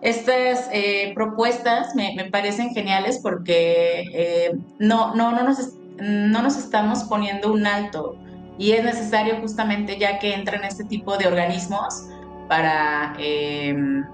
estas 0.00 0.68
eh, 0.72 1.12
propuestas 1.14 1.96
me, 1.96 2.14
me, 2.14 2.30
parecen 2.30 2.70
geniales 2.70 3.18
porque 3.20 4.04
eh, 4.12 4.52
no, 4.78 5.14
no, 5.14 5.32
no, 5.32 5.42
nos, 5.42 5.74
no 5.98 6.42
nos 6.42 6.56
estamos 6.56 7.04
poniendo 7.04 7.52
un 7.52 7.66
alto 7.66 8.21
y 8.58 8.72
es 8.72 8.84
necesario 8.84 9.36
justamente 9.40 9.98
ya 9.98 10.18
que 10.18 10.34
entran 10.34 10.64
este 10.64 10.84
tipo 10.84 11.16
de 11.16 11.26
organismos 11.26 12.06
para 12.48 13.14
em, 13.18 14.04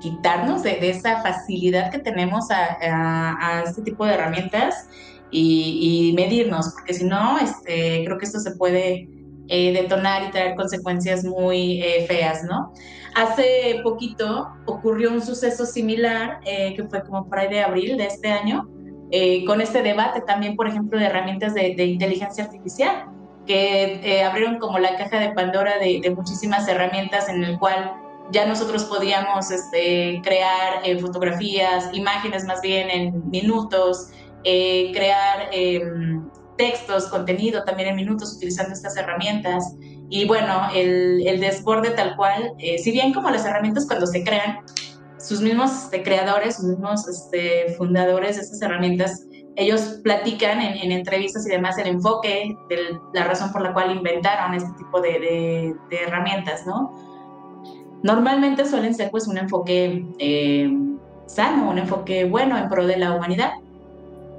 quitarnos 0.00 0.62
de, 0.62 0.90
esa 0.90 1.22
facilidad 1.22 1.90
que 1.90 1.98
tenemos 1.98 2.48
a, 2.50 3.62
este 3.64 3.82
tipo 3.82 4.04
de 4.04 4.14
herramientas 4.14 4.88
y, 5.30 6.12
medirnos, 6.16 6.72
porque 6.74 6.94
si 6.94 7.04
no, 7.04 7.38
este, 7.38 8.04
creo 8.04 8.18
que 8.18 8.24
esto 8.24 8.38
se 8.38 8.52
puede 8.52 9.08
eh, 9.48 9.72
detonar 9.72 10.24
y 10.24 10.30
traer 10.30 10.54
consecuencias 10.56 11.24
muy 11.24 11.82
eh, 11.82 12.06
feas, 12.06 12.44
¿no? 12.44 12.72
Hace 13.14 13.80
poquito 13.82 14.48
ocurrió 14.66 15.10
un 15.10 15.20
suceso 15.20 15.66
similar, 15.66 16.40
eh, 16.44 16.74
que 16.74 16.84
fue 16.84 17.02
como 17.02 17.28
por 17.28 17.38
ahí 17.38 17.48
de 17.48 17.62
abril 17.62 17.96
de 17.96 18.06
este 18.06 18.30
año, 18.30 18.68
con 19.46 19.62
este 19.62 19.82
debate 19.82 20.20
también, 20.20 20.54
por 20.54 20.68
ejemplo, 20.68 20.98
de 20.98 21.06
herramientas 21.06 21.54
de, 21.54 21.84
inteligencia 21.84 22.44
artificial, 22.44 23.06
que 23.48 24.22
abrieron 24.22 24.58
como 24.58 24.78
la 24.78 24.96
caja 24.96 25.18
de 25.18 25.30
Pandora 25.30 25.78
de, 25.78 26.08
muchísimas 26.14 26.68
herramientas 26.68 27.28
en 27.28 27.42
el 27.42 27.58
cual 27.58 27.94
ya 28.30 28.46
nosotros 28.46 28.84
podíamos 28.84 29.50
este, 29.50 30.20
crear 30.22 30.82
fotografías, 31.00 31.88
imágenes 31.92 32.44
más 32.44 32.60
bien 32.60 32.90
en 32.90 33.28
minutos, 33.30 34.10
crear 34.44 35.48
em, 35.50 36.28
textos, 36.58 37.06
contenido 37.06 37.64
también 37.64 37.88
en 37.88 37.96
minutos 37.96 38.34
utilizando 38.36 38.74
estas 38.74 38.96
herramientas. 38.98 39.74
Y 40.10 40.26
bueno, 40.26 40.68
el, 40.74 41.26
el 41.26 41.40
desborde 41.40 41.90
tal 41.90 42.16
cual, 42.16 42.52
eh, 42.58 42.76
si 42.78 42.90
bien 42.92 43.14
como 43.14 43.30
las 43.30 43.46
herramientas 43.46 43.86
cuando 43.86 44.06
se 44.06 44.22
crean, 44.24 44.58
sus 45.18 45.40
mismos 45.40 45.84
este, 45.84 46.02
creadores, 46.02 46.56
sus 46.56 46.66
mismos 46.66 47.08
este, 47.08 47.74
fundadores 47.76 48.36
de 48.36 48.42
estas 48.42 48.62
herramientas 48.62 49.26
ellos 49.58 49.98
platican 50.04 50.60
en, 50.60 50.92
entrevistas 50.92 51.44
y 51.44 51.50
demás 51.50 51.76
el 51.78 51.88
enfoque 51.88 52.56
de 52.68 53.00
la 53.12 53.24
razón 53.24 53.50
por 53.50 53.60
la 53.60 53.74
cual 53.74 53.90
inventaron 53.90 54.54
este 54.54 54.70
tipo 54.78 55.00
de, 55.00 55.74
herramientas, 55.90 56.64
¿no? 56.64 56.94
Normalmente 58.04 58.64
suelen 58.64 58.94
ser 58.94 59.10
pues 59.10 59.26
un 59.26 59.36
enfoque 59.36 60.06
eh, 60.20 60.70
sano, 61.26 61.70
un 61.70 61.78
enfoque 61.78 62.24
bueno 62.24 62.56
en 62.56 62.68
pro 62.68 62.86
de 62.86 62.98
la 62.98 63.12
humanidad, 63.14 63.50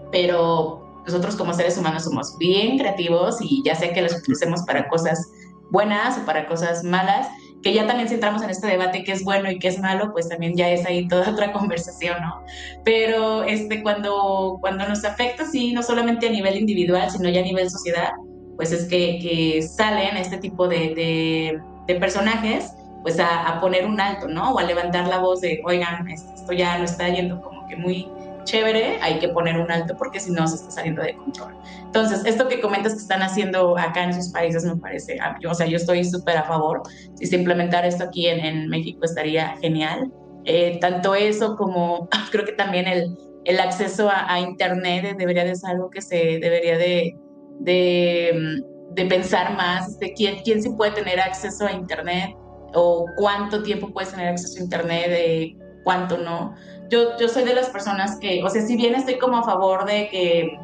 pero 0.10 1.02
nosotros 1.06 1.36
como 1.36 1.54
seres 1.54 1.78
humanos 1.78 2.06
somos 2.06 2.38
bien 2.38 2.78
creativos 2.78 3.40
y 3.42 3.62
ya 3.66 3.76
sea 3.76 3.92
que 3.92 4.02
los 4.02 4.16
utilicemos 4.16 4.64
para 4.64 4.88
cosas 4.88 5.30
buenas 5.70 6.18
o 6.18 6.26
para 6.26 6.48
cosas 6.48 6.86
malas, 6.86 7.28
que 7.62 7.74
ya 7.74 7.86
también 7.88 8.08
si 8.08 8.16
entramos 8.16 8.42
en 8.42 8.50
este 8.50 8.68
debate 8.68 9.04
qué 9.04 9.12
es 9.12 9.24
bueno 9.24 9.52
y 9.52 9.60
qué 9.60 9.68
es 9.68 9.80
malo, 9.80 10.12
pues 10.12 10.30
también 10.30 10.56
ya 10.56 10.70
es 10.70 10.86
ahí 10.86 11.08
toda 11.08 11.30
otra 11.32 11.52
conversación, 11.52 12.22
¿no? 12.22 12.44
Pero 12.84 13.44
este, 13.44 13.84
cuando, 13.84 14.58
cuando 14.62 14.88
nos 14.88 15.04
afecta, 15.04 15.46
sí, 15.46 15.74
no 15.74 15.84
solamente 15.84 16.28
a 16.28 16.32
nivel 16.32 16.58
individual, 16.58 17.10
sino 17.12 17.30
ya 17.30 17.42
a 17.42 17.44
nivel 17.44 17.70
sociedad, 17.70 18.12
pues 18.56 18.72
es 18.72 18.86
que, 18.86 19.20
que 19.22 19.62
salen 19.62 20.18
este 20.18 20.38
tipo 20.38 20.68
de, 20.68 20.94
de, 20.96 21.60
de 21.88 21.96
personajes 22.00 22.74
pues 23.02 23.18
a, 23.18 23.48
a, 23.48 23.62
poner 23.62 23.86
un 23.86 24.00
alto, 24.02 24.28
¿no? 24.28 24.52
O 24.52 24.60
a 24.60 24.64
levantar 24.64 25.08
la 25.08 25.20
voz 25.20 25.40
de, 25.40 25.62
oigan, 25.66 26.10
esto 26.10 26.52
ya 26.52 26.78
no 26.78 26.84
está 26.84 27.08
yendo 27.08 27.42
como 27.42 27.66
que 27.68 27.78
muy, 27.78 28.10
chévere, 28.50 28.98
hay 29.02 29.20
que 29.20 29.30
poner 29.30 29.58
un 29.58 29.72
alto 29.72 29.96
porque 29.98 30.20
si 30.20 30.32
no 30.32 30.48
se 30.48 30.56
está 30.56 30.72
saliendo 30.72 31.02
de 31.02 31.16
control. 31.16 31.56
Entonces, 31.86 32.24
esto 32.26 32.48
que 32.48 32.60
comentas 32.60 32.94
que 32.94 33.00
están 33.00 33.22
haciendo 33.22 33.78
acá 33.78 34.04
en 34.04 34.10
esos 34.12 34.30
países 34.30 34.66
me 34.66 34.76
parece, 34.76 35.20
o 35.48 35.54
sea, 35.54 35.68
yo 35.68 35.78
estoy 35.78 36.04
súper 36.04 36.38
a 36.38 36.44
favor. 36.44 36.82
Si 37.16 37.28
se 37.28 37.36
implementara 37.36 37.88
esto 37.88 38.04
aquí 38.06 38.28
en, 38.28 38.40
en 38.40 38.68
México 38.68 39.02
estaría 39.04 39.56
genial. 39.58 40.12
Eh, 40.46 40.80
tanto 40.80 41.16
eso 41.16 41.56
como 41.56 42.08
creo 42.32 42.46
que 42.46 42.54
también 42.54 42.88
el, 42.88 43.16
el 43.46 43.60
acceso 43.60 44.10
a, 44.12 44.40
Internet 44.40 45.18
debería 45.18 45.44
de 45.44 45.56
ser 45.56 45.72
algo 45.72 45.90
que 45.90 46.02
se 46.02 46.40
debería 46.40 46.78
de, 46.78 47.16
de, 47.60 48.64
de 48.92 49.06
pensar 49.06 49.56
más, 49.56 50.00
de 50.00 50.14
quién, 50.14 50.40
quién 50.44 50.62
sí 50.62 50.70
puede 50.72 50.92
tener 50.92 51.20
acceso 51.20 51.68
a 51.68 51.72
Internet 51.72 52.36
o 52.74 53.06
cuánto 53.18 53.64
tiempo 53.64 53.92
puedes 53.92 54.12
tener 54.12 54.30
acceso 54.30 54.60
a 54.60 54.64
Internet, 54.64 55.10
de 55.10 55.58
cuánto 55.84 56.18
no 56.18 56.56
yo, 56.90 57.18
yo 57.20 57.28
soy 57.28 57.44
de 57.44 57.54
las 57.54 57.70
personas 57.70 58.18
que, 58.20 58.44
o 58.44 58.50
sea, 58.50 58.62
si 58.62 58.76
bien 58.76 58.96
estoy 58.96 59.18
como 59.18 59.38
a 59.38 59.44
favor 59.44 59.86
de 59.86 60.10
que, 60.10 60.60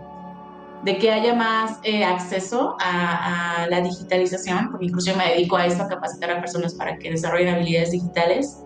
de 0.84 0.98
que 0.98 1.12
haya 1.12 1.34
más 1.34 1.80
eh, 1.84 2.04
acceso 2.04 2.76
a, 2.80 3.68
la 3.70 3.82
digitalización, 3.82 4.70
porque 4.72 4.86
incluso 4.86 5.16
me 5.16 5.30
dedico 5.30 5.58
a 5.58 5.66
esto, 5.66 5.84
a 5.84 5.88
capacitar 5.88 6.32
a 6.32 6.40
personas 6.40 6.74
para 6.76 6.98
que 6.98 7.12
desarrollen 7.12 7.56
habilidades 7.56 7.92
digitales, 7.92 8.64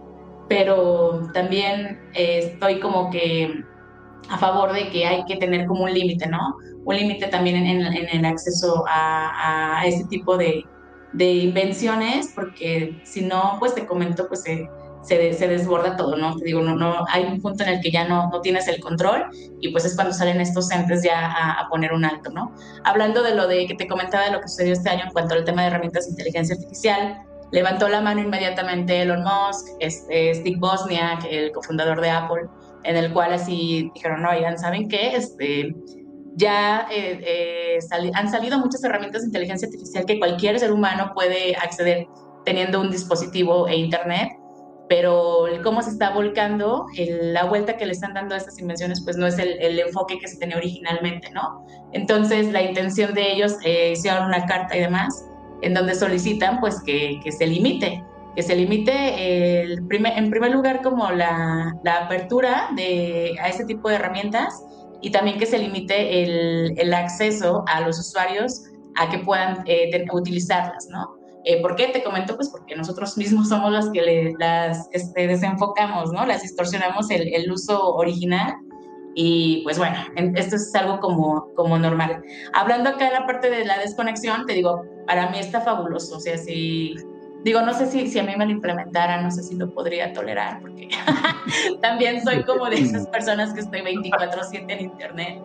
pero 0.47 1.29
también 1.33 1.99
eh, 2.13 2.51
estoy 2.53 2.79
como 2.79 3.09
que 3.09 3.63
a 4.29 4.37
favor 4.37 4.73
de 4.73 4.89
que 4.89 5.05
hay 5.05 5.23
que 5.25 5.37
tener 5.37 5.65
como 5.65 5.83
un 5.83 5.93
límite, 5.93 6.27
¿no? 6.27 6.57
Un 6.85 6.95
límite 6.95 7.27
también 7.27 7.55
en, 7.55 7.81
en, 7.81 8.09
el 8.09 8.25
acceso 8.25 8.83
a, 8.87 9.79
a 9.79 9.85
este 9.85 10.05
tipo 10.05 10.37
de, 10.37 10.65
de 11.13 11.31
invenciones, 11.33 12.31
porque 12.35 12.99
si 13.03 13.21
no, 13.21 13.57
pues 13.59 13.75
te 13.75 13.85
comento, 13.85 14.27
pues 14.27 14.43
se, 14.43 14.69
se, 15.01 15.47
desborda 15.47 15.95
todo, 15.95 16.15
¿no? 16.15 16.35
Te 16.37 16.45
digo, 16.45 16.61
no, 16.61 16.75
no, 16.75 17.05
hay 17.09 17.23
un 17.23 17.41
punto 17.41 17.63
en 17.63 17.69
el 17.69 17.81
que 17.81 17.91
ya 17.91 18.07
no, 18.07 18.29
no 18.29 18.41
tienes 18.41 18.67
el 18.67 18.79
control 18.79 19.25
y 19.61 19.69
pues 19.71 19.85
es 19.85 19.95
cuando 19.95 20.13
salen 20.13 20.41
estos 20.41 20.71
entes 20.71 21.03
ya 21.03 21.59
a, 21.59 21.67
poner 21.69 21.93
un 21.93 22.05
alto, 22.05 22.29
¿no? 22.31 22.53
Hablando 22.83 23.23
de 23.23 23.35
lo 23.35 23.47
de 23.47 23.65
que 23.67 23.75
te 23.75 23.87
comentaba 23.87 24.25
de 24.25 24.31
lo 24.31 24.41
que 24.41 24.47
sucedió 24.47 24.73
este 24.73 24.89
año 24.89 25.05
en 25.05 25.11
cuanto 25.11 25.35
al 25.35 25.45
tema 25.45 25.61
de 25.61 25.67
herramientas 25.69 26.05
de 26.05 26.11
inteligencia 26.11 26.55
artificial, 26.55 27.21
levantó 27.51 27.87
la 27.89 28.01
mano 28.01 28.21
inmediatamente 28.21 29.01
Elon 29.01 29.23
Musk, 29.23 29.67
este, 29.79 30.35
Steve 30.35 30.57
Bosniak, 30.59 31.25
el 31.29 31.51
cofundador 31.51 32.01
de 32.01 32.09
Apple, 32.09 32.43
en 32.83 32.97
el 32.97 33.11
cual 33.11 33.33
así 33.33 33.91
dijeron, 33.93 34.21
no, 34.21 34.29
oigan, 34.29 34.57
¿saben 34.57 34.87
qué? 34.87 35.15
Este, 35.15 35.75
ya 36.35 36.87
eh, 36.91 37.19
eh, 37.25 38.11
han 38.13 38.29
salido 38.29 38.59
muchas 38.59 38.83
herramientas 38.83 39.21
de 39.21 39.27
inteligencia 39.27 39.67
artificial 39.67 40.05
que 40.05 40.19
cualquier 40.19 40.59
ser 40.59 40.71
humano 40.71 41.11
puede 41.13 41.55
acceder 41.55 42.07
teniendo 42.45 42.79
un 42.79 42.89
dispositivo 42.89 43.67
e 43.67 43.75
internet 43.75 44.38
pero 44.89 45.45
cómo 45.63 45.83
se 45.83 45.91
está 45.91 46.09
volcando, 46.09 46.87
la 46.97 47.45
vuelta 47.45 47.77
que 47.77 47.85
le 47.85 47.91
están 47.91 48.15
dando 48.15 48.33
a 48.33 48.39
estas 48.39 48.57
invenciones, 48.59 49.01
pues 49.01 49.17
no 49.17 49.27
es 49.27 49.37
el, 49.37 49.79
enfoque 49.79 50.17
que 50.17 50.27
se 50.27 50.37
tenía 50.37 50.57
originalmente, 50.57 51.29
¿no? 51.29 51.63
Entonces, 51.93 52.51
la 52.51 52.63
intención 52.63 53.13
de 53.13 53.33
ellos, 53.33 53.55
eh, 53.63 53.91
hicieron 53.91 54.25
una 54.25 54.45
carta 54.47 54.75
y 54.75 54.81
demás, 54.81 55.25
en 55.61 55.75
donde 55.75 55.93
solicitan, 55.93 56.59
pues, 56.59 56.81
que, 56.81 57.19
que 57.23 57.31
se 57.31 57.45
limite, 57.45 58.03
que 58.35 58.41
se 58.41 58.55
limite, 58.55 59.61
el 59.61 59.85
primer, 59.85 60.17
en 60.17 60.31
primer 60.31 60.51
lugar, 60.51 60.81
como 60.81 61.11
la, 61.11 61.75
la, 61.83 62.05
apertura 62.05 62.69
de, 62.75 63.35
a 63.41 63.47
este 63.47 63.65
tipo 63.65 63.89
de 63.89 63.95
herramientas 63.95 64.65
y 65.01 65.11
también 65.11 65.37
que 65.37 65.45
se 65.45 65.59
limite 65.59 66.23
el, 66.23 66.73
el 66.77 66.93
acceso 66.95 67.63
a 67.67 67.81
los 67.81 67.99
usuarios 67.99 68.63
a 68.95 69.07
que 69.07 69.19
puedan 69.19 69.63
eh, 69.65 70.05
utilizarlas, 70.11 70.87
¿no? 70.89 71.18
Eh, 71.49 71.59
¿Por 71.63 71.75
qué 71.75 71.87
te 71.87 72.03
comento? 72.03 72.35
Pues 72.35 72.49
porque 72.49 72.75
nosotros 72.75 73.17
mismos 73.17 73.49
somos 73.49 73.71
los 73.71 73.89
que 73.89 74.03
le, 74.03 74.33
las 74.37 74.87
este, 74.91 75.25
desenfocamos, 75.25 76.11
¿no? 76.11 76.23
Las 76.27 76.43
distorsionamos 76.43 77.09
el, 77.09 77.33
el, 77.33 77.51
uso 77.51 77.95
original 77.95 78.53
y 79.15 79.63
pues 79.63 79.79
bueno, 79.79 79.97
esto 80.35 80.57
es 80.57 80.75
algo 80.75 80.99
como, 80.99 81.47
como 81.55 81.79
normal. 81.79 82.21
Hablando 82.53 82.91
acá 82.91 83.05
de 83.05 83.13
la 83.13 83.25
parte 83.25 83.49
de 83.49 83.65
la 83.65 83.79
desconexión, 83.79 84.45
te 84.45 84.53
digo, 84.53 84.83
para 85.07 85.31
mí 85.31 85.39
está 85.39 85.61
fabuloso, 85.61 86.17
o 86.17 86.19
sea, 86.19 86.37
si... 86.37 86.93
Digo, 87.43 87.61
no 87.61 87.73
sé 87.73 87.87
si, 87.87 88.07
si 88.09 88.19
a 88.19 88.23
mí 88.23 88.35
me 88.37 88.45
lo 88.45 88.51
implementara, 88.51 89.19
no 89.19 89.31
sé 89.31 89.41
si 89.41 89.55
lo 89.55 89.73
podría 89.73 90.13
tolerar, 90.13 90.61
porque 90.61 90.89
también 91.81 92.21
soy 92.21 92.43
como 92.43 92.69
de 92.69 92.75
esas 92.75 93.07
personas 93.07 93.53
que 93.53 93.61
estoy 93.61 93.79
24/7 93.79 94.65
en 94.67 94.81
Internet. 94.81 95.41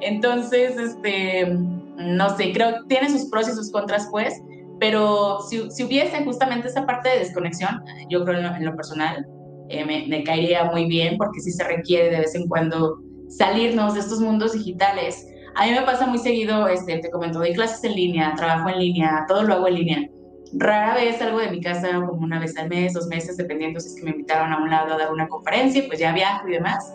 Entonces, 0.00 0.76
este, 0.78 1.46
no 1.46 2.36
sé, 2.36 2.52
creo 2.52 2.72
que 2.72 2.88
tiene 2.88 3.10
sus 3.10 3.26
pros 3.26 3.46
y 3.46 3.52
sus 3.52 3.70
contras, 3.70 4.08
pues, 4.10 4.42
pero 4.80 5.40
si, 5.48 5.70
si, 5.70 5.84
hubiese 5.84 6.24
justamente 6.24 6.68
esa 6.68 6.86
parte 6.86 7.08
de 7.08 7.18
desconexión, 7.20 7.82
yo 8.08 8.24
creo 8.24 8.38
en 8.38 8.64
lo, 8.64 8.76
personal, 8.76 9.26
eh, 9.68 9.84
me, 9.84 10.24
caería 10.24 10.64
muy 10.64 10.86
bien 10.86 11.16
porque 11.16 11.40
sí 11.40 11.52
se 11.52 11.64
requiere 11.64 12.10
de 12.10 12.20
vez 12.20 12.34
en 12.34 12.48
cuando 12.48 12.98
salirnos 13.28 13.94
de 13.94 14.00
estos 14.00 14.20
mundos 14.20 14.52
digitales. 14.52 15.26
A 15.54 15.66
mí 15.66 15.72
me 15.72 15.82
pasa 15.82 16.06
muy 16.06 16.18
seguido, 16.18 16.66
este, 16.68 16.98
te 16.98 17.10
comento, 17.10 17.38
doy 17.38 17.52
clases 17.52 17.84
en 17.84 17.94
línea, 17.94 18.34
trabajo 18.36 18.68
en 18.68 18.78
línea, 18.78 19.24
todo 19.28 19.44
lo 19.44 19.54
hago 19.54 19.68
en 19.68 19.74
línea. 19.74 20.08
Rara 20.56 20.94
vez 20.94 21.18
salgo 21.18 21.38
de 21.38 21.50
mi 21.50 21.60
casa 21.60 21.88
como 21.94 22.22
una 22.22 22.38
vez 22.38 22.56
al 22.56 22.68
mes, 22.68 22.92
dos 22.92 23.06
meses, 23.06 23.36
dependiendo 23.36 23.80
si 23.80 23.88
es 23.88 23.94
que 23.96 24.04
me 24.04 24.10
invitaron 24.10 24.52
a 24.52 24.58
un 24.58 24.70
lado 24.70 24.92
a 24.94 24.98
dar 24.98 25.12
una 25.12 25.28
conferencia, 25.28 25.84
pues 25.86 25.98
ya 25.98 26.12
viajo 26.12 26.48
y 26.48 26.52
demás. 26.52 26.92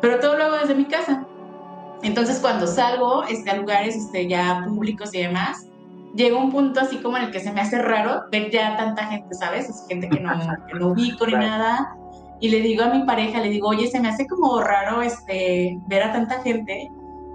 Pero 0.00 0.20
todo 0.20 0.36
lo 0.36 0.44
hago 0.44 0.56
desde 0.58 0.74
mi 0.74 0.84
casa. 0.84 1.26
Entonces 2.02 2.38
cuando 2.40 2.66
salgo 2.66 3.24
este, 3.24 3.50
a 3.50 3.56
lugares 3.56 3.96
este, 3.96 4.28
ya 4.28 4.64
públicos 4.66 5.14
y 5.14 5.22
demás, 5.22 5.68
llega 6.14 6.36
un 6.36 6.50
punto 6.50 6.80
así 6.80 6.98
como 6.98 7.16
en 7.16 7.24
el 7.24 7.30
que 7.30 7.40
se 7.40 7.52
me 7.52 7.60
hace 7.60 7.80
raro 7.80 8.22
ver 8.30 8.50
ya 8.50 8.76
tanta 8.76 9.06
gente, 9.06 9.34
¿sabes? 9.34 9.68
Es 9.68 9.86
gente 9.88 10.08
que 10.08 10.20
no, 10.20 10.32
que 10.66 10.74
no 10.74 10.88
ubico 10.88 11.26
ni 11.26 11.34
nada. 11.34 11.96
Y 12.40 12.48
le 12.48 12.60
digo 12.60 12.84
a 12.84 12.88
mi 12.88 13.04
pareja, 13.04 13.40
le 13.40 13.50
digo, 13.50 13.68
oye, 13.68 13.86
se 13.86 14.00
me 14.00 14.08
hace 14.08 14.26
como 14.26 14.60
raro 14.60 15.00
este, 15.00 15.78
ver 15.86 16.02
a 16.02 16.12
tanta 16.12 16.42
gente. 16.42 16.90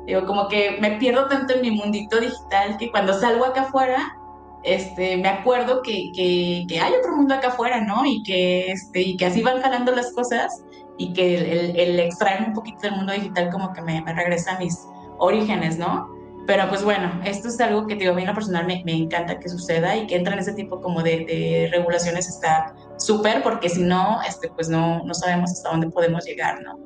Digo, 0.05 0.25
como 0.25 0.47
que 0.47 0.77
me 0.81 0.91
pierdo 0.97 1.27
tanto 1.27 1.53
en 1.53 1.61
mi 1.61 1.71
mundito 1.71 2.19
digital 2.19 2.77
que 2.77 2.91
cuando 2.91 3.13
salgo 3.13 3.45
acá 3.45 3.61
afuera, 3.61 4.17
este, 4.63 5.17
me 5.17 5.29
acuerdo 5.29 5.81
que, 5.81 6.11
que, 6.13 6.65
que 6.67 6.79
hay 6.79 6.93
otro 6.93 7.15
mundo 7.15 7.33
acá 7.33 7.49
afuera, 7.49 7.81
¿no? 7.81 8.05
Y 8.05 8.21
que, 8.23 8.71
este, 8.71 9.01
y 9.01 9.17
que 9.17 9.25
así 9.25 9.41
van 9.41 9.61
jalando 9.61 9.93
las 9.93 10.11
cosas 10.13 10.63
y 10.97 11.13
que 11.13 11.35
el, 11.35 11.79
el, 11.79 11.99
extraer 11.99 12.43
un 12.47 12.53
poquito 12.53 12.79
del 12.81 12.95
mundo 12.95 13.13
digital 13.13 13.49
como 13.49 13.71
que 13.71 13.81
me, 13.81 14.01
me 14.01 14.13
regresa 14.13 14.55
a 14.55 14.59
mis 14.59 14.87
orígenes, 15.19 15.77
¿no? 15.77 16.16
Pero 16.47 16.69
pues 16.69 16.81
bueno, 16.81 17.11
esto 17.25 17.49
es 17.49 17.59
algo 17.59 17.85
que 17.85 17.95
digo, 17.95 18.13
a 18.13 18.15
mí 18.15 18.21
en 18.21 18.29
lo 18.29 18.33
personal 18.33 18.65
me, 18.65 18.81
me, 18.85 18.93
encanta 18.93 19.37
que 19.37 19.49
suceda 19.49 19.97
y 19.97 20.07
que 20.07 20.15
entre 20.15 20.33
en 20.33 20.39
ese 20.39 20.53
tipo 20.53 20.81
como 20.81 21.03
de, 21.03 21.25
de 21.25 21.69
regulaciones 21.71 22.29
está 22.29 22.73
súper, 22.97 23.43
porque 23.43 23.67
si 23.67 23.83
no, 23.83 24.19
este, 24.25 24.49
pues 24.49 24.69
no, 24.69 25.03
no 25.03 25.13
sabemos 25.13 25.51
hasta 25.51 25.69
dónde 25.69 25.89
podemos 25.89 26.25
llegar, 26.25 26.63
¿no? 26.63 26.79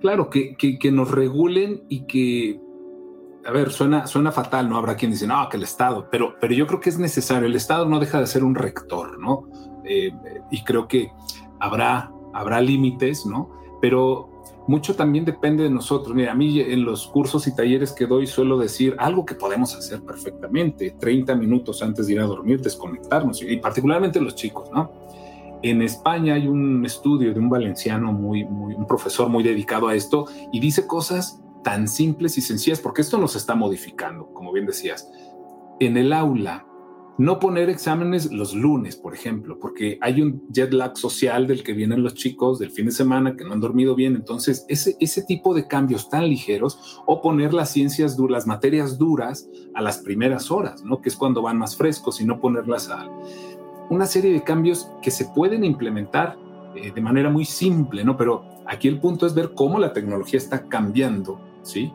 Claro, 0.00 0.30
que, 0.30 0.54
que, 0.56 0.78
que, 0.78 0.92
nos 0.92 1.10
regulen 1.10 1.82
y 1.88 2.06
que, 2.06 2.60
a 3.44 3.50
ver, 3.50 3.72
suena, 3.72 4.06
suena 4.06 4.30
fatal, 4.30 4.68
¿no? 4.68 4.76
Habrá 4.78 4.94
quien 4.94 5.10
dice, 5.10 5.26
no, 5.26 5.48
que 5.48 5.56
el 5.56 5.64
Estado, 5.64 6.08
pero, 6.08 6.36
pero 6.40 6.54
yo 6.54 6.68
creo 6.68 6.78
que 6.78 6.90
es 6.90 6.98
necesario, 6.98 7.48
el 7.48 7.56
Estado 7.56 7.86
no 7.86 7.98
deja 7.98 8.20
de 8.20 8.26
ser 8.28 8.44
un 8.44 8.54
rector, 8.54 9.18
¿no? 9.18 9.48
Eh, 9.84 10.12
y 10.52 10.62
creo 10.62 10.86
que 10.86 11.10
habrá, 11.58 12.12
habrá 12.34 12.60
límites, 12.60 13.26
¿no? 13.26 13.50
Pero 13.80 14.31
mucho 14.66 14.94
también 14.94 15.24
depende 15.24 15.64
de 15.64 15.70
nosotros. 15.70 16.14
Mira, 16.14 16.32
a 16.32 16.34
mí 16.34 16.60
en 16.60 16.84
los 16.84 17.06
cursos 17.08 17.46
y 17.46 17.54
talleres 17.54 17.92
que 17.92 18.06
doy 18.06 18.26
suelo 18.26 18.58
decir 18.58 18.94
algo 18.98 19.24
que 19.26 19.34
podemos 19.34 19.74
hacer 19.74 20.02
perfectamente, 20.02 20.96
30 20.98 21.34
minutos 21.34 21.82
antes 21.82 22.06
de 22.06 22.14
ir 22.14 22.20
a 22.20 22.24
dormir, 22.24 22.60
desconectarnos, 22.60 23.42
y 23.42 23.56
particularmente 23.56 24.20
los 24.20 24.34
chicos, 24.34 24.70
¿no? 24.72 24.90
En 25.62 25.80
España 25.80 26.34
hay 26.34 26.48
un 26.48 26.84
estudio 26.84 27.32
de 27.32 27.38
un 27.38 27.48
valenciano, 27.48 28.12
muy, 28.12 28.44
muy, 28.44 28.74
un 28.74 28.86
profesor 28.86 29.28
muy 29.28 29.44
dedicado 29.44 29.88
a 29.88 29.94
esto, 29.94 30.26
y 30.52 30.58
dice 30.58 30.86
cosas 30.86 31.40
tan 31.62 31.86
simples 31.86 32.36
y 32.38 32.40
sencillas, 32.40 32.80
porque 32.80 33.02
esto 33.02 33.18
nos 33.18 33.36
está 33.36 33.54
modificando, 33.54 34.26
como 34.32 34.52
bien 34.52 34.66
decías. 34.66 35.08
En 35.78 35.96
el 35.96 36.12
aula, 36.12 36.66
no 37.18 37.38
poner 37.38 37.68
exámenes 37.68 38.32
los 38.32 38.54
lunes, 38.54 38.96
por 38.96 39.14
ejemplo, 39.14 39.58
porque 39.58 39.98
hay 40.00 40.22
un 40.22 40.42
jet 40.50 40.72
lag 40.72 40.96
social 40.96 41.46
del 41.46 41.62
que 41.62 41.74
vienen 41.74 42.02
los 42.02 42.14
chicos 42.14 42.58
del 42.58 42.70
fin 42.70 42.86
de 42.86 42.92
semana 42.92 43.36
que 43.36 43.44
no 43.44 43.52
han 43.52 43.60
dormido 43.60 43.94
bien. 43.94 44.14
Entonces, 44.16 44.64
ese, 44.68 44.96
ese 44.98 45.22
tipo 45.22 45.54
de 45.54 45.68
cambios 45.68 46.08
tan 46.08 46.28
ligeros 46.28 47.02
o 47.06 47.20
poner 47.20 47.52
las 47.52 47.70
ciencias 47.70 48.16
las 48.28 48.46
materias 48.46 48.98
duras 48.98 49.48
a 49.74 49.82
las 49.82 49.98
primeras 49.98 50.50
horas, 50.50 50.82
¿no? 50.84 51.00
Que 51.00 51.08
es 51.08 51.16
cuando 51.16 51.42
van 51.42 51.58
más 51.58 51.76
frescos 51.76 52.20
y 52.20 52.24
no 52.24 52.40
ponerlas 52.40 52.88
a 52.88 53.08
una 53.90 54.06
serie 54.06 54.32
de 54.32 54.42
cambios 54.42 54.90
que 55.02 55.10
se 55.10 55.26
pueden 55.26 55.64
implementar 55.64 56.38
eh, 56.74 56.92
de 56.92 57.00
manera 57.00 57.28
muy 57.28 57.44
simple, 57.44 58.04
¿no? 58.04 58.16
Pero 58.16 58.44
aquí 58.66 58.88
el 58.88 59.00
punto 59.00 59.26
es 59.26 59.34
ver 59.34 59.52
cómo 59.54 59.78
la 59.78 59.92
tecnología 59.92 60.38
está 60.38 60.66
cambiando, 60.68 61.40
¿sí? 61.62 61.92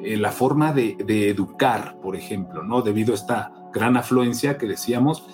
Eh, 0.00 0.16
la 0.16 0.32
forma 0.32 0.72
de, 0.72 0.96
de, 1.06 1.30
educar, 1.30 1.98
por 2.02 2.16
ejemplo, 2.16 2.62
¿no? 2.62 2.82
Debido 2.82 3.12
a 3.12 3.16
esta 3.16 3.59
gran 3.72 3.96
afluencia 3.96 4.58
que 4.58 4.66
decíamos. 4.66 5.26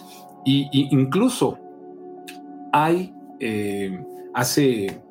Y, 0.45 0.69
incluso 0.95 1.59
hay, 2.73 3.15
eh, 3.41 4.05
hace 4.35 5.03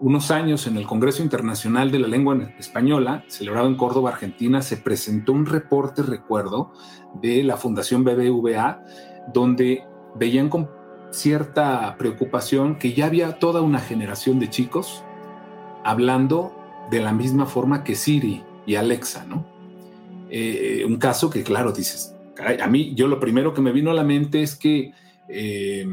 unos 0.00 0.30
años 0.30 0.66
en 0.66 0.76
el 0.76 0.86
Congreso 0.86 1.22
Internacional 1.22 1.90
de 1.90 1.98
la 1.98 2.08
Lengua 2.08 2.36
Española, 2.58 3.24
celebrado 3.28 3.66
en 3.66 3.76
Córdoba, 3.76 4.10
Argentina, 4.10 4.62
se 4.62 4.76
presentó 4.76 5.32
un 5.32 5.46
reporte, 5.46 6.02
recuerdo, 6.02 6.72
de 7.20 7.42
la 7.42 7.56
Fundación 7.56 8.04
BBVA, 8.04 8.84
donde 9.32 9.84
veían 10.16 10.48
con 10.48 10.70
cierta 11.10 11.96
preocupación 11.96 12.76
que 12.76 12.92
ya 12.92 13.06
había 13.06 13.38
toda 13.38 13.62
una 13.62 13.78
generación 13.78 14.40
de 14.40 14.50
chicos 14.50 15.04
hablando 15.84 16.52
de 16.90 17.00
la 17.00 17.12
misma 17.12 17.46
forma 17.46 17.84
que 17.84 17.94
Siri 17.94 18.42
y 18.66 18.74
Alexa, 18.74 19.24
¿no? 19.24 19.46
Eh, 20.30 20.84
un 20.86 20.96
caso 20.96 21.30
que, 21.30 21.44
claro, 21.44 21.72
dices, 21.72 22.13
a 22.60 22.66
mí, 22.66 22.94
yo 22.94 23.08
lo 23.08 23.20
primero 23.20 23.54
que 23.54 23.60
me 23.60 23.72
vino 23.72 23.90
a 23.90 23.94
la 23.94 24.04
mente 24.04 24.42
es 24.42 24.56
que 24.56 24.92
eh, 25.28 25.86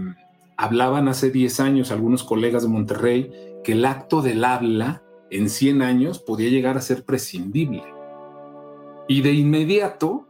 hablaban 0.57 1.07
hace 1.07 1.31
10 1.31 1.59
años 1.59 1.91
algunos 1.91 2.23
colegas 2.23 2.63
de 2.63 2.69
Monterrey 2.69 3.31
que 3.63 3.73
el 3.73 3.85
acto 3.85 4.21
del 4.21 4.43
habla 4.43 5.03
en 5.29 5.49
100 5.49 5.81
años 5.81 6.19
podía 6.19 6.49
llegar 6.49 6.77
a 6.77 6.81
ser 6.81 7.03
prescindible. 7.05 7.83
Y 9.07 9.21
de 9.21 9.33
inmediato, 9.33 10.27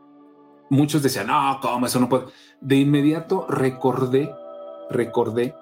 muchos 0.69 1.03
decían, 1.03 1.27
no, 1.27 1.59
¿cómo 1.61 1.85
eso 1.85 1.99
no 1.99 2.09
puede? 2.09 2.25
De 2.61 2.77
inmediato 2.77 3.45
recordé, 3.49 4.33
recordé 4.89 5.55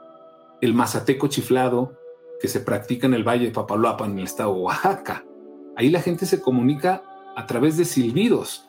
el 0.61 0.73
mazateco 0.73 1.27
chiflado 1.27 1.93
que 2.41 2.47
se 2.47 2.59
practica 2.59 3.07
en 3.07 3.13
el 3.13 3.27
Valle 3.27 3.45
de 3.45 3.51
Papaloapan, 3.51 4.11
en 4.11 4.19
el 4.19 4.25
estado 4.25 4.53
de 4.53 4.61
Oaxaca. 4.61 5.25
Ahí 5.75 5.89
la 5.89 6.01
gente 6.01 6.25
se 6.25 6.41
comunica 6.41 7.03
a 7.35 7.45
través 7.45 7.77
de 7.77 7.85
silbidos 7.85 8.68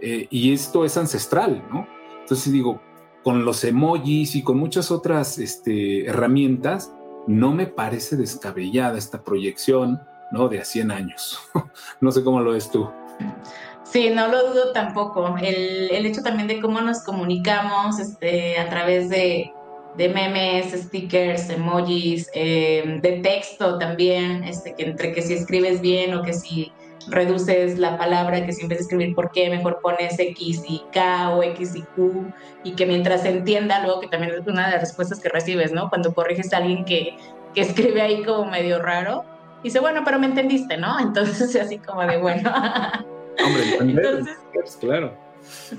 eh, 0.00 0.26
y 0.30 0.52
esto 0.52 0.84
es 0.84 0.96
ancestral, 0.96 1.64
¿no? 1.72 1.86
Entonces 2.20 2.52
digo, 2.52 2.80
con 3.22 3.44
los 3.44 3.64
emojis 3.64 4.34
y 4.36 4.42
con 4.42 4.58
muchas 4.58 4.90
otras 4.90 5.38
este, 5.38 6.06
herramientas, 6.06 6.92
no 7.26 7.52
me 7.52 7.66
parece 7.66 8.16
descabellada 8.16 8.96
esta 8.96 9.22
proyección, 9.22 10.00
¿no? 10.32 10.48
De 10.48 10.60
a 10.60 10.64
100 10.64 10.90
años. 10.90 11.38
no 12.00 12.12
sé 12.12 12.24
cómo 12.24 12.40
lo 12.40 12.52
ves 12.52 12.70
tú. 12.70 12.88
Sí, 13.84 14.10
no 14.10 14.28
lo 14.28 14.50
dudo 14.50 14.72
tampoco. 14.72 15.36
El, 15.36 15.90
el 15.90 16.06
hecho 16.06 16.22
también 16.22 16.48
de 16.48 16.60
cómo 16.60 16.80
nos 16.80 17.00
comunicamos 17.02 17.98
este, 17.98 18.58
a 18.58 18.68
través 18.68 19.08
de, 19.08 19.52
de 19.96 20.08
memes, 20.08 20.72
stickers, 20.72 21.50
emojis, 21.50 22.30
eh, 22.34 22.98
de 23.02 23.12
texto 23.20 23.78
también, 23.78 24.44
este, 24.44 24.74
que 24.74 24.84
entre 24.84 25.12
que 25.12 25.22
si 25.22 25.34
escribes 25.34 25.80
bien 25.80 26.14
o 26.14 26.22
que 26.22 26.32
si 26.32 26.72
reduces 27.08 27.78
la 27.78 27.96
palabra, 27.96 28.44
que 28.44 28.52
si 28.52 28.62
en 28.62 28.68
vez 28.68 28.78
de 28.78 28.82
escribir 28.82 29.14
por 29.14 29.30
qué, 29.30 29.48
mejor 29.50 29.80
pones 29.82 30.18
X 30.18 30.62
y 30.68 30.82
K 30.92 31.30
o 31.30 31.42
X 31.42 31.74
y 31.74 31.82
Q, 31.82 32.32
y 32.64 32.72
que 32.72 32.86
mientras 32.86 33.22
se 33.22 33.30
entienda, 33.30 33.82
luego 33.84 34.00
que 34.00 34.08
también 34.08 34.34
es 34.34 34.46
una 34.46 34.66
de 34.66 34.72
las 34.72 34.80
respuestas 34.80 35.20
que 35.20 35.28
recibes, 35.28 35.72
¿no? 35.72 35.88
Cuando 35.88 36.12
corriges 36.12 36.52
a 36.52 36.58
alguien 36.58 36.84
que, 36.84 37.16
que 37.54 37.62
escribe 37.62 38.02
ahí 38.02 38.22
como 38.22 38.50
medio 38.50 38.80
raro, 38.80 39.24
dice, 39.62 39.80
bueno, 39.80 40.02
pero 40.04 40.18
me 40.18 40.26
entendiste, 40.26 40.76
¿no? 40.76 40.98
Entonces, 41.00 41.56
así 41.56 41.78
como 41.78 42.02
de, 42.02 42.18
bueno. 42.18 42.50
Hombre, 43.44 43.62
entonces, 43.80 44.36
claro. 44.78 45.16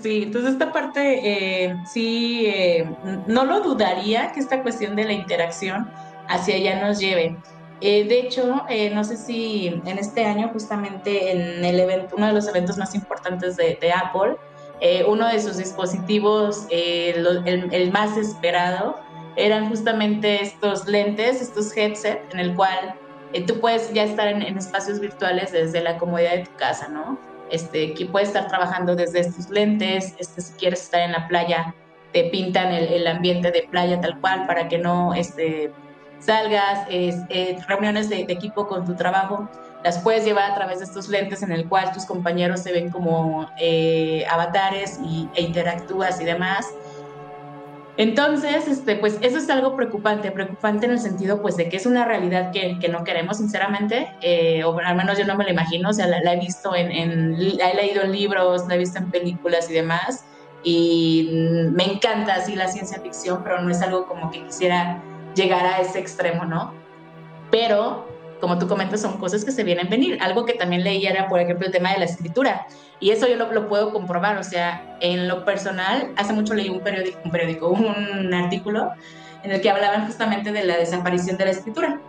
Sí, 0.01 0.23
entonces 0.23 0.53
esta 0.53 0.71
parte 0.71 1.19
eh, 1.23 1.75
sí, 1.86 2.45
eh, 2.47 2.89
no 3.27 3.45
lo 3.45 3.60
dudaría 3.62 4.31
que 4.31 4.39
esta 4.39 4.63
cuestión 4.63 4.95
de 4.95 5.03
la 5.05 5.13
interacción 5.13 5.88
hacia 6.27 6.55
allá 6.55 6.81
nos 6.81 6.99
lleve. 6.99 7.38
Eh, 7.82 8.04
de 8.04 8.20
hecho, 8.20 8.63
eh, 8.70 8.91
no 8.91 9.04
sé 9.04 9.17
si 9.17 9.67
en 9.67 9.98
este 9.98 10.24
año, 10.24 10.50
justamente 10.54 11.32
en 11.32 11.65
el 11.65 11.80
evento, 11.80 12.15
uno 12.15 12.28
de 12.28 12.34
los 12.34 12.48
eventos 12.48 12.78
más 12.78 12.94
importantes 12.94 13.58
de, 13.58 13.91
Apple, 13.91 14.38
eh, 14.80 15.04
uno 15.08 15.28
de 15.28 15.39
sus 15.41 15.58
dispositivos, 15.58 16.67
el, 16.70 17.89
más 17.91 18.15
esperado, 18.17 19.00
eran 19.36 19.67
justamente 19.70 20.44
estos 20.44 20.88
lentes, 20.88 21.41
estos 21.41 21.76
headsets, 21.76 22.22
en 22.32 22.39
el 22.39 22.56
cual 22.56 22.94
tú 23.48 23.60
puedes 23.60 23.91
ya 23.94 24.04
estar 24.04 24.28
en, 24.28 24.44
espacios 24.44 25.00
virtuales 25.00 25.52
desde 25.52 25.82
la 25.82 25.98
comodidad 25.98 26.34
de 26.34 26.46
tu 26.46 26.56
casa, 26.58 26.88
¿no? 26.88 27.17
Este, 27.50 27.96
que 27.96 28.06
puedes 28.06 28.30
estar 28.30 28.48
trabajando 28.48 28.96
desde 28.96 29.22
estos 29.22 29.50
lentes, 29.50 30.13
este, 30.20 30.41
si 30.41 30.54
quieres 30.54 30.84
estar 30.84 31.02
en 31.02 31.13
la 31.13 31.28
playa, 31.28 31.74
te 32.13 32.26
pintan 32.26 32.74
el, 32.74 32.94
el 32.94 33.08
ambiente 33.08 33.52
de 33.52 33.63
playa 33.63 34.00
tal 34.00 34.20
cual 34.20 34.46
para 34.46 34.67
que 34.67 34.78
no 34.78 35.13
este, 35.13 35.72
salgas, 36.21 36.88
eh, 36.89 37.57
reuniones 37.67 38.10
de, 38.10 38.21
equipo 38.29 38.67
con 38.67 38.86
tu 38.86 38.95
trabajo, 38.95 39.49
las 39.84 39.99
puedes 39.99 40.23
llevar 40.23 40.51
a 40.51 40.55
través 40.55 40.79
de 40.79 40.86
estos 40.86 41.10
lentes 41.10 41.41
en 41.41 41.51
el 41.51 41.67
cual 41.67 41.91
tus 41.91 42.05
compañeros 42.05 42.62
se 42.62 42.71
ven 42.71 42.89
como 42.89 43.49
eh, 43.60 44.25
avatares 44.29 44.99
y, 45.03 45.27
e 45.36 45.41
interactúas 45.41 46.21
y 46.21 46.25
demás. 46.25 46.67
Entonces, 47.97 48.67
este, 48.67 48.95
pues 48.95 49.17
eso 49.21 49.38
es 49.38 49.49
algo 49.49 49.75
preocupante, 49.75 50.31
preocupante 50.31 50.86
en 50.86 50.93
el 50.93 50.99
sentido 50.99 51.41
pues 51.41 51.57
de 51.57 51.67
que 51.67 51.77
es 51.77 51.86
una 51.86 52.05
realidad 52.05 52.51
que, 52.51 52.79
que 52.79 52.88
no 52.88 53.03
queremos 53.03 53.38
sinceramente, 53.38 54.12
eh, 54.21 54.63
o 54.63 54.79
al 54.79 54.95
menos 54.95 55.17
yo 55.17 55.25
no 55.25 55.36
me 55.36 55.43
lo 55.43 55.49
imagino, 55.49 55.89
o 55.89 55.93
sea, 55.93 56.07
la, 56.07 56.34
he 56.34 56.39
visto 56.39 56.73
en, 56.75 57.57
la 57.57 57.71
he 57.71 57.75
leído 57.75 58.01
en 58.03 58.12
libros, 58.13 58.67
la 58.67 58.75
he 58.75 58.77
visto 58.77 58.97
en 58.97 59.12
películas 59.12 59.69
y 59.69 59.73
demás, 59.73 60.25
y 60.63 61.29
me 61.73 61.84
encanta 61.84 62.36
así 62.36 62.55
la 62.55 62.67
ciencia 62.67 63.01
ficción, 63.01 63.41
pero 63.43 63.62
no 63.62 63.69
es 63.69 63.81
algo 63.81 64.05
como 64.05 64.31
que 64.31 64.43
quisiera 64.45 65.01
llegar 65.36 65.65
a 65.65 65.80
ese 65.80 66.00
extremo, 66.00 66.46
¿no? 66.46 66.74
Pero, 67.52 68.08
como 68.39 68.58
tú 68.58 68.67
comentas, 68.67 69.02
son 69.02 69.17
cosas 69.17 69.46
que 69.46 69.52
se 69.52 69.63
vienen 69.63 69.89
venir. 69.89 70.17
Algo 70.22 70.46
que 70.46 70.54
también 70.54 70.84
leí 70.84 71.06
era, 71.06 71.28
por 71.28 71.39
ejemplo, 71.39 71.67
el 71.67 71.72
tema 71.72 71.91
de 71.94 72.00
la 72.00 72.06
escritura. 72.06 72.65
Y 73.00 73.12
eso 73.12 73.28
yo 73.28 73.36
lo, 73.36 73.67
puedo 73.67 73.91
comprobar. 73.91 74.38
O 74.38 74.44
sea, 74.44 74.98
en 75.02 75.28
lo 75.28 75.46
personal, 75.46 76.12
hace 76.15 76.34
mucho 76.34 76.54
leí 76.54 76.70
un 76.70 76.80
periódico, 76.80 77.20
un 77.24 77.32
periódico, 77.32 77.70
un 77.70 78.34
artículo 78.34 78.91
en 79.44 79.52
el 79.52 79.62
que 79.62 79.70
hablaban 79.70 80.06
justamente 80.06 80.52
de 80.52 80.63
la 80.63 80.78
desaparición 80.78 81.38
de 81.38 81.46
la 81.46 81.52
escritura. 81.52 82.00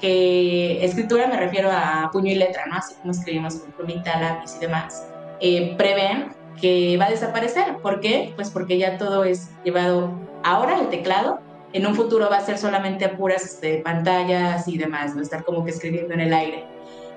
Que 0.00 0.84
escritura 0.84 1.26
me 1.26 1.36
refiero 1.36 1.70
a 1.72 2.10
puño 2.12 2.30
y 2.30 2.34
letra, 2.34 2.66
¿no? 2.66 2.76
Así 2.76 2.94
como 2.96 3.12
escribimos 3.12 3.56
con 3.56 3.72
plumita, 3.72 4.20
lápiz 4.20 4.56
y 4.56 4.60
demás. 4.60 5.06
Eh, 5.40 5.74
prevén 5.76 6.34
que 6.60 6.96
va 6.98 7.06
a 7.06 7.10
desaparecer. 7.10 7.78
¿Por 7.78 8.00
qué? 8.00 8.32
Pues 8.36 8.50
porque 8.50 8.78
ya 8.78 8.98
todo 8.98 9.24
es 9.24 9.50
llevado 9.64 10.12
ahora 10.44 10.76
al 10.76 10.90
teclado 10.90 11.40
en 11.76 11.86
un 11.86 11.94
futuro 11.94 12.28
va 12.30 12.38
a 12.38 12.40
ser 12.40 12.56
solamente 12.56 13.08
puras 13.10 13.44
este, 13.44 13.78
pantallas 13.78 14.66
y 14.66 14.78
demás, 14.78 15.14
no 15.14 15.20
estar 15.20 15.44
como 15.44 15.62
que 15.62 15.70
escribiendo 15.70 16.14
en 16.14 16.20
el 16.20 16.32
aire. 16.32 16.64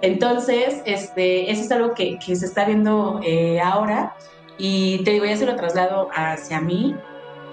Entonces, 0.02 0.82
este, 0.86 1.50
eso 1.50 1.62
es 1.62 1.72
algo 1.72 1.94
que, 1.94 2.20
que 2.20 2.36
se 2.36 2.46
está 2.46 2.66
viendo 2.66 3.22
eh, 3.24 3.62
ahora. 3.62 4.16
Y 4.58 5.02
te 5.06 5.12
digo, 5.12 5.26
ya 5.26 5.38
se 5.38 5.46
lo 5.46 5.56
traslado 5.56 6.10
hacia 6.14 6.60
mí. 6.60 6.94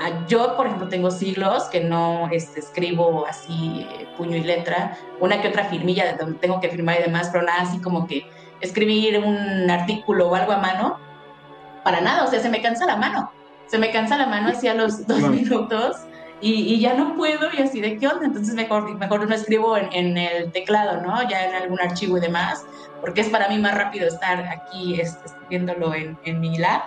Ah, 0.00 0.26
yo, 0.26 0.56
por 0.56 0.66
ejemplo, 0.66 0.88
tengo 0.88 1.12
siglos 1.12 1.64
que 1.64 1.80
no 1.80 2.28
este, 2.32 2.58
escribo 2.58 3.24
así 3.26 3.86
eh, 3.88 4.08
puño 4.16 4.36
y 4.36 4.42
letra, 4.42 4.98
una 5.20 5.40
que 5.40 5.48
otra 5.48 5.64
firmilla 5.64 6.16
donde 6.16 6.38
tengo 6.38 6.60
que 6.60 6.68
firmar 6.68 6.98
y 7.00 7.04
demás, 7.04 7.30
pero 7.32 7.44
nada 7.44 7.62
así 7.62 7.80
como 7.80 8.06
que 8.06 8.26
escribir 8.60 9.18
un 9.18 9.70
artículo 9.70 10.28
o 10.28 10.34
algo 10.34 10.52
a 10.52 10.58
mano, 10.58 10.98
para 11.84 12.00
nada, 12.00 12.24
o 12.24 12.26
sea, 12.26 12.40
se 12.40 12.50
me 12.50 12.60
cansa 12.60 12.84
la 12.84 12.96
mano, 12.96 13.30
se 13.68 13.78
me 13.78 13.90
cansa 13.90 14.18
la 14.18 14.26
mano 14.26 14.48
hacia 14.50 14.74
los 14.74 15.06
dos 15.06 15.20
minutos 15.20 15.96
y, 16.40 16.78
ya 16.80 16.94
no 16.94 17.16
puedo 17.16 17.48
y 17.56 17.62
así 17.62 17.80
de 17.80 17.98
qué 17.98 18.08
onda, 18.08 18.26
entonces 18.26 18.54
mejor, 18.54 18.94
mejor 18.96 19.28
no 19.28 19.34
escribo 19.34 19.76
en, 19.76 20.16
el 20.16 20.52
teclado, 20.52 21.00
¿no? 21.00 21.28
Ya 21.28 21.46
en 21.48 21.54
algún 21.54 21.80
archivo 21.80 22.18
y 22.18 22.20
demás, 22.20 22.64
porque 23.00 23.22
es 23.22 23.28
para 23.28 23.48
mí 23.48 23.58
más 23.58 23.74
rápido 23.74 24.06
estar 24.06 24.40
aquí 24.46 25.00
escribiéndolo 25.00 25.94
en, 25.94 26.18
en 26.24 26.40
mi 26.40 26.58
lab 26.58 26.82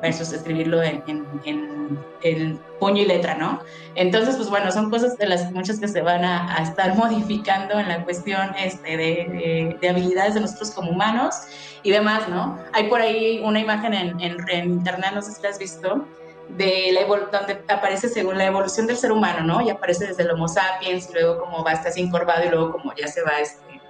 versus 0.00 0.32
escribirlo 0.32 0.82
en, 0.82 1.02
en, 1.44 2.60
puño 2.78 3.02
y 3.02 3.06
letra, 3.06 3.34
¿no? 3.34 3.60
Entonces, 3.94 4.36
pues 4.36 4.48
bueno, 4.48 4.72
son 4.72 4.90
cosas 4.90 5.16
de 5.18 5.26
las 5.26 5.52
muchas 5.52 5.78
que 5.78 5.88
se 5.88 6.00
van 6.00 6.24
a, 6.24 6.62
estar 6.62 6.94
modificando 6.96 7.78
en 7.78 7.88
la 7.88 8.04
cuestión 8.04 8.54
este, 8.58 8.96
de, 8.96 9.76
de, 9.80 9.88
habilidades 9.88 10.34
de 10.34 10.40
nosotros 10.40 10.70
como 10.70 10.90
humanos 10.90 11.34
y 11.82 11.90
demás, 11.90 12.28
¿no? 12.28 12.58
Hay 12.72 12.88
por 12.88 13.00
ahí 13.00 13.40
una 13.44 13.60
imagen 13.60 13.94
en, 13.94 14.20
internet, 14.20 15.12
no 15.14 15.22
sé 15.22 15.32
si 15.32 15.42
la 15.42 15.50
has 15.50 15.58
visto, 15.58 16.06
de 16.50 16.92
la 16.92 17.06
donde 17.06 17.62
aparece 17.68 18.08
según 18.08 18.38
la 18.38 18.46
evolución 18.46 18.86
del 18.86 18.96
ser 18.96 19.12
humano, 19.12 19.42
¿no? 19.42 19.60
Y 19.62 19.70
aparece 19.70 20.06
desde 20.06 20.22
el 20.22 20.30
Homo 20.30 20.48
sapiens, 20.48 21.08
y 21.10 21.14
luego 21.14 21.40
como 21.40 21.64
va 21.64 21.72
hasta 21.72 21.88
así 21.88 22.00
encorvado 22.00 22.44
y 22.44 22.48
luego 22.48 22.72
como 22.72 22.94
ya 22.94 23.08
se 23.08 23.22
va 23.22 23.40
este, 23.40 23.80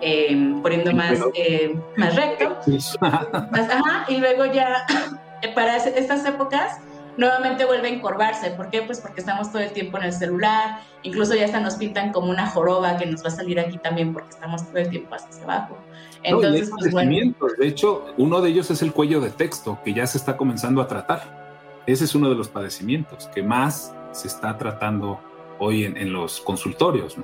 eh, 0.00 0.54
poniendo 0.62 0.92
más, 0.92 1.18
eh, 1.34 1.76
más 1.96 2.16
recto. 2.16 2.58
ajá, 3.00 4.04
y 4.08 4.16
luego 4.18 4.46
ya, 4.46 4.86
para 5.54 5.76
estas 5.76 6.24
épocas, 6.26 6.78
nuevamente 7.16 7.64
vuelve 7.64 7.88
a 7.88 7.92
encorvarse. 7.92 8.50
¿Por 8.50 8.70
qué? 8.70 8.82
Pues 8.82 9.00
porque 9.00 9.20
estamos 9.20 9.50
todo 9.50 9.62
el 9.62 9.72
tiempo 9.72 9.98
en 9.98 10.04
el 10.04 10.12
celular, 10.12 10.80
incluso 11.02 11.34
ya 11.34 11.44
hasta 11.44 11.60
nos 11.60 11.74
pintan 11.74 12.12
como 12.12 12.30
una 12.30 12.46
joroba 12.48 12.96
que 12.96 13.06
nos 13.06 13.22
va 13.22 13.28
a 13.28 13.32
salir 13.32 13.60
aquí 13.60 13.78
también 13.78 14.12
porque 14.12 14.30
estamos 14.30 14.66
todo 14.66 14.78
el 14.78 14.88
tiempo 14.88 15.14
hacia 15.14 15.42
abajo. 15.44 15.78
Entonces, 16.22 16.70
pues 16.70 16.92
bueno. 16.92 17.34
De 17.58 17.66
hecho, 17.66 18.06
uno 18.16 18.40
de 18.40 18.50
ellos 18.50 18.70
es 18.70 18.82
el 18.82 18.92
cuello 18.92 19.20
de 19.20 19.30
texto, 19.30 19.78
que 19.84 19.92
ya 19.92 20.06
se 20.06 20.18
está 20.18 20.36
comenzando 20.36 20.80
a 20.80 20.88
tratar. 20.88 21.41
Ese 21.86 22.04
es 22.04 22.14
uno 22.14 22.28
de 22.28 22.34
los 22.34 22.48
padecimientos 22.48 23.28
que 23.34 23.42
más 23.42 23.94
se 24.12 24.28
está 24.28 24.56
tratando 24.56 25.20
hoy 25.58 25.84
en, 25.84 26.12
los 26.12 26.40
consultorios. 26.40 27.16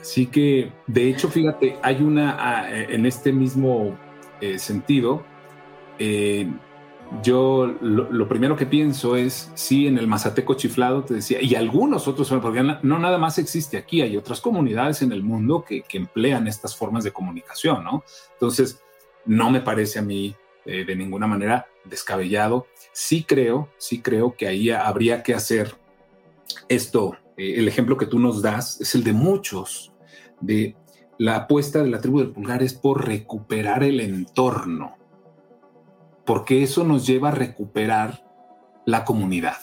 Así 0.00 0.26
que, 0.26 0.72
de 0.86 1.08
hecho, 1.08 1.28
fíjate, 1.28 1.76
hay 1.82 2.02
una, 2.02 2.36
ah, 2.38 2.70
en 2.70 3.04
este 3.06 3.32
mismo 3.32 3.96
eh, 4.40 4.58
sentido, 4.58 5.22
eh, 5.98 6.48
yo 7.22 7.74
lo, 7.80 8.28
primero 8.28 8.56
que 8.56 8.66
pienso 8.66 9.16
es, 9.16 9.50
sí, 9.54 9.86
en 9.86 9.96
el 9.98 10.06
Mazateco 10.06 10.54
chiflado 10.54 11.04
te 11.04 11.14
decía, 11.14 11.40
y 11.40 11.54
algunos 11.54 12.06
otros, 12.06 12.28
porque 12.42 12.62
no 12.62 12.98
nada 12.98 13.16
más 13.18 13.38
existe 13.38 13.78
aquí, 13.78 14.02
hay 14.02 14.16
otras 14.16 14.40
comunidades 14.40 15.00
en 15.02 15.12
el 15.12 15.22
mundo 15.22 15.64
que, 15.66 15.84
emplean 15.92 16.46
estas 16.46 16.76
formas 16.76 17.04
de 17.04 17.12
comunicación, 17.12 17.82
¿no? 17.82 18.04
Entonces, 18.34 18.82
no 19.24 19.50
me 19.50 19.60
parece 19.60 19.98
a 19.98 20.02
mí 20.02 20.36
eh, 20.64 20.84
de 20.84 20.96
ninguna 20.96 21.26
manera 21.26 21.66
descabellado. 21.88 22.66
Sí 22.92 23.24
creo, 23.24 23.68
sí 23.78 24.00
creo 24.00 24.36
que 24.36 24.46
ahí 24.46 24.70
habría 24.70 25.22
que 25.22 25.34
hacer 25.34 25.76
esto. 26.68 27.16
Eh, 27.36 27.54
el 27.56 27.68
ejemplo 27.68 27.96
que 27.96 28.06
tú 28.06 28.18
nos 28.18 28.42
das 28.42 28.80
es 28.80 28.94
el 28.94 29.04
de 29.04 29.12
muchos, 29.12 29.92
de 30.40 30.76
la 31.18 31.36
apuesta 31.36 31.82
de 31.82 31.90
la 31.90 32.00
tribu 32.00 32.20
del 32.20 32.30
pulgar 32.30 32.62
es 32.62 32.74
por 32.74 33.06
recuperar 33.06 33.82
el 33.82 34.00
entorno 34.00 34.98
porque 36.28 36.62
eso 36.62 36.84
nos 36.84 37.06
lleva 37.06 37.30
a 37.30 37.34
recuperar 37.34 38.22
la 38.84 39.06
comunidad. 39.06 39.56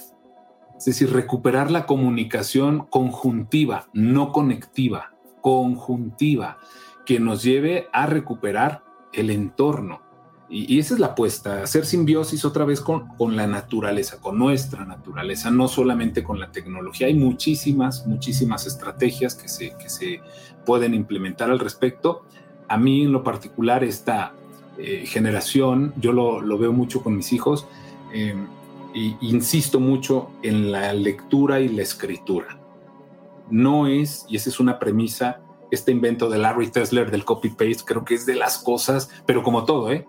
Es 0.76 0.86
decir, 0.86 1.14
recuperar 1.14 1.70
la 1.70 1.86
comunicación 1.86 2.88
conjuntiva, 2.90 3.88
no 3.94 4.32
conectiva, 4.32 5.14
conjuntiva, 5.42 6.58
que 7.06 7.20
nos 7.20 7.44
lleve 7.44 7.88
a 7.94 8.08
recuperar 8.08 8.84
el 9.14 9.30
entorno. 9.30 10.02
Y, 10.48 10.78
esa 10.78 10.94
es 10.94 11.00
la 11.00 11.08
apuesta, 11.08 11.64
hacer 11.64 11.86
simbiosis 11.86 12.46
otra 12.46 12.66
vez 12.66 12.80
con, 12.80 13.08
con, 13.18 13.36
la 13.36 13.48
naturaleza, 13.48 14.22
con 14.22 14.38
nuestra 14.38 14.86
naturaleza, 14.86 15.50
no 15.50 15.68
solamente 15.68 16.24
con 16.24 16.40
la 16.40 16.52
tecnología. 16.52 17.08
Hay 17.08 17.16
muchísimas, 17.16 18.06
muchísimas 18.06 18.68
estrategias 18.68 19.34
que 19.34 19.48
se, 19.48 19.76
que 19.76 19.90
se 19.90 20.22
pueden 20.66 20.94
implementar 20.94 21.50
al 21.50 21.60
respecto. 21.60 22.24
A 22.68 22.78
mí 22.78 23.04
en 23.04 23.12
lo 23.12 23.24
particular 23.24 23.84
esta 23.84 24.34
eh, 24.78 25.06
generación, 25.08 25.94
yo 25.98 26.12
lo, 26.12 26.58
veo 26.58 26.74
mucho 26.74 27.02
con 27.02 27.18
mis 27.18 27.34
hijos, 27.34 27.68
e 28.14 28.36
insisto 29.22 29.80
mucho 29.80 30.30
en 30.42 30.72
la 30.72 30.94
lectura 30.94 31.60
y 31.60 31.70
la 31.70 31.82
escritura. 31.82 32.60
No 33.50 33.88
es, 33.88 34.26
y 34.30 34.36
esa 34.36 34.50
es 34.50 34.60
una 34.60 34.80
premisa, 34.80 35.42
este 35.72 35.92
invento 35.92 36.30
de 36.30 36.38
Larry 36.38 36.72
Tesler 36.72 37.12
del 37.12 37.26
copy-paste, 37.26 37.84
creo 37.86 38.06
que 38.06 38.16
es 38.16 38.26
de 38.26 38.36
las 38.36 38.58
cosas, 38.58 39.10
pero 39.26 39.44
como 39.44 39.66
todo, 39.66 39.92
¿eh? 39.92 40.08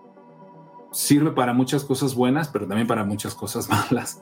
Sirve 0.91 1.31
para 1.31 1.53
muchas 1.53 1.83
cosas 1.83 2.15
buenas, 2.15 2.47
pero 2.47 2.67
también 2.67 2.87
para 2.87 3.03
muchas 3.03 3.35
cosas 3.35 3.69
malas. 3.91 4.21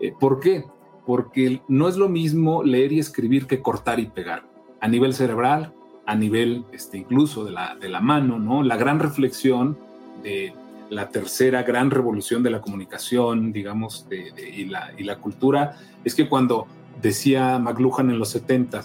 Eh, 0.00 0.12
¿Por 0.18 0.40
qué? 0.40 0.64
Porque 1.06 1.62
no 1.68 1.88
es 1.88 1.96
lo 1.96 2.08
mismo 2.08 2.62
leer 2.62 2.92
y 2.92 2.98
escribir 2.98 3.46
que 3.46 3.60
cortar 3.60 4.00
y 4.00 4.06
pegar. 4.06 4.44
A 4.80 4.88
nivel 4.88 5.14
cerebral, 5.14 5.74
a 6.06 6.14
nivel 6.14 6.64
este, 6.72 6.98
incluso 6.98 7.44
de 7.44 7.52
la, 7.52 7.76
de 7.76 7.88
la 7.88 8.00
mano, 8.00 8.38
¿no? 8.38 8.62
La 8.62 8.76
gran 8.76 9.00
reflexión 9.00 9.78
de 10.22 10.54
la 10.90 11.08
tercera 11.08 11.62
gran 11.62 11.90
revolución 11.90 12.42
de 12.42 12.50
la 12.50 12.60
comunicación, 12.60 13.52
digamos, 13.52 14.06
y, 14.10 14.64
la, 14.66 14.92
y, 14.96 15.04
la, 15.04 15.18
cultura, 15.18 15.76
es 16.04 16.14
que 16.14 16.28
cuando 16.28 16.66
decía 17.00 17.58
McLuhan 17.58 18.10
en 18.10 18.18
los 18.18 18.30
70, 18.30 18.84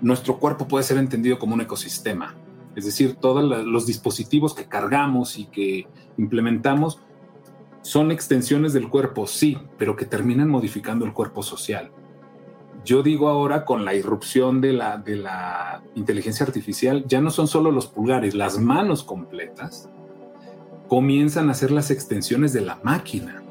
nuestro 0.00 0.38
cuerpo 0.38 0.66
puede 0.66 0.84
ser 0.84 0.98
entendido 0.98 1.38
como 1.38 1.54
un 1.54 1.60
ecosistema. 1.60 2.34
Es 2.76 2.84
decir, 2.84 3.16
todos 3.16 3.66
los 3.66 3.86
dispositivos 3.86 4.54
que 4.54 4.66
cargamos 4.66 5.38
y 5.38 5.46
que 5.46 5.86
implementamos 6.18 7.00
son 7.82 8.10
extensiones 8.10 8.72
del 8.72 8.88
cuerpo, 8.88 9.26
sí, 9.26 9.58
pero 9.78 9.96
que 9.96 10.04
terminan 10.04 10.48
modificando 10.48 11.04
el 11.04 11.12
cuerpo 11.12 11.42
social. 11.42 11.90
Yo 12.84 13.02
digo 13.02 13.28
ahora 13.28 13.64
con 13.64 13.84
la 13.84 13.94
irrupción 13.94 14.60
de 14.60 14.72
la, 14.72 14.98
de 14.98 15.16
la 15.16 15.82
inteligencia 15.94 16.46
artificial, 16.46 17.04
ya 17.06 17.20
no 17.20 17.30
son 17.30 17.46
solo 17.46 17.70
los 17.70 17.86
pulgares, 17.86 18.34
las 18.34 18.58
manos 18.58 19.02
completas 19.02 19.88
comienzan 20.88 21.50
a 21.50 21.54
ser 21.54 21.70
las 21.70 21.92
extensiones 21.92 22.52
de 22.52 22.62
la 22.62 22.80
máquina. 22.82 23.42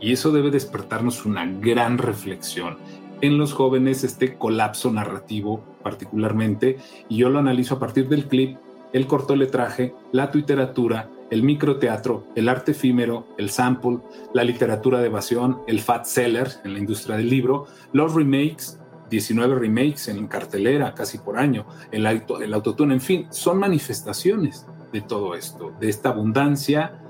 Y 0.00 0.12
eso 0.12 0.32
debe 0.32 0.50
despertarnos 0.50 1.24
una 1.26 1.46
gran 1.46 1.96
reflexión. 1.96 2.76
En 3.20 3.38
los 3.38 3.52
jóvenes 3.52 4.02
este 4.02 4.36
colapso 4.36 4.90
narrativo 4.90 5.62
particularmente, 5.82 6.78
y 7.08 7.18
yo 7.18 7.30
lo 7.30 7.38
analizo 7.38 7.76
a 7.76 7.78
partir 7.78 8.08
del 8.08 8.26
clip, 8.26 8.58
el 8.92 9.06
cortoletraje, 9.06 9.94
la 10.12 10.30
literatura, 10.32 11.10
el 11.30 11.42
microteatro, 11.42 12.26
el 12.34 12.48
arte 12.48 12.72
efímero, 12.72 13.26
el 13.36 13.50
sample, 13.50 13.98
la 14.32 14.44
literatura 14.44 15.00
de 15.00 15.06
evasión, 15.06 15.60
el 15.66 15.80
fat 15.80 16.06
seller 16.06 16.48
en 16.64 16.72
la 16.72 16.78
industria 16.78 17.16
del 17.16 17.28
libro, 17.28 17.66
los 17.92 18.14
remakes, 18.14 18.78
19 19.10 19.58
remakes 19.58 20.08
en 20.08 20.26
cartelera 20.26 20.94
casi 20.94 21.18
por 21.18 21.38
año, 21.38 21.66
el, 21.90 22.06
auto, 22.06 22.40
el 22.40 22.52
autotune, 22.54 22.94
en 22.94 23.00
fin, 23.00 23.26
son 23.30 23.58
manifestaciones 23.58 24.66
de 24.92 25.00
todo 25.00 25.34
esto, 25.34 25.72
de 25.78 25.88
esta 25.88 26.10
abundancia, 26.10 27.00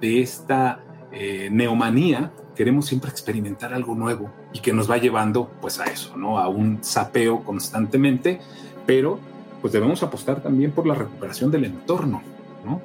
de 0.00 0.20
esta 0.20 0.80
eh, 1.12 1.48
neomanía. 1.50 2.32
Queremos 2.54 2.86
siempre 2.86 3.10
experimentar 3.10 3.74
algo 3.74 3.94
nuevo 3.94 4.32
y 4.52 4.60
que 4.60 4.72
nos 4.72 4.88
va 4.88 4.98
llevando 4.98 5.50
pues 5.60 5.80
a 5.80 5.86
eso, 5.86 6.16
¿no? 6.16 6.38
A 6.38 6.48
un 6.48 6.82
sapeo 6.82 7.42
constantemente, 7.42 8.40
pero 8.86 9.18
pues 9.64 9.72
debemos 9.72 10.02
apostar 10.02 10.42
también 10.42 10.72
por 10.72 10.86
la 10.86 10.92
recuperación 10.92 11.50
del 11.50 11.64
entorno, 11.64 12.22
¿no? 12.66 12.82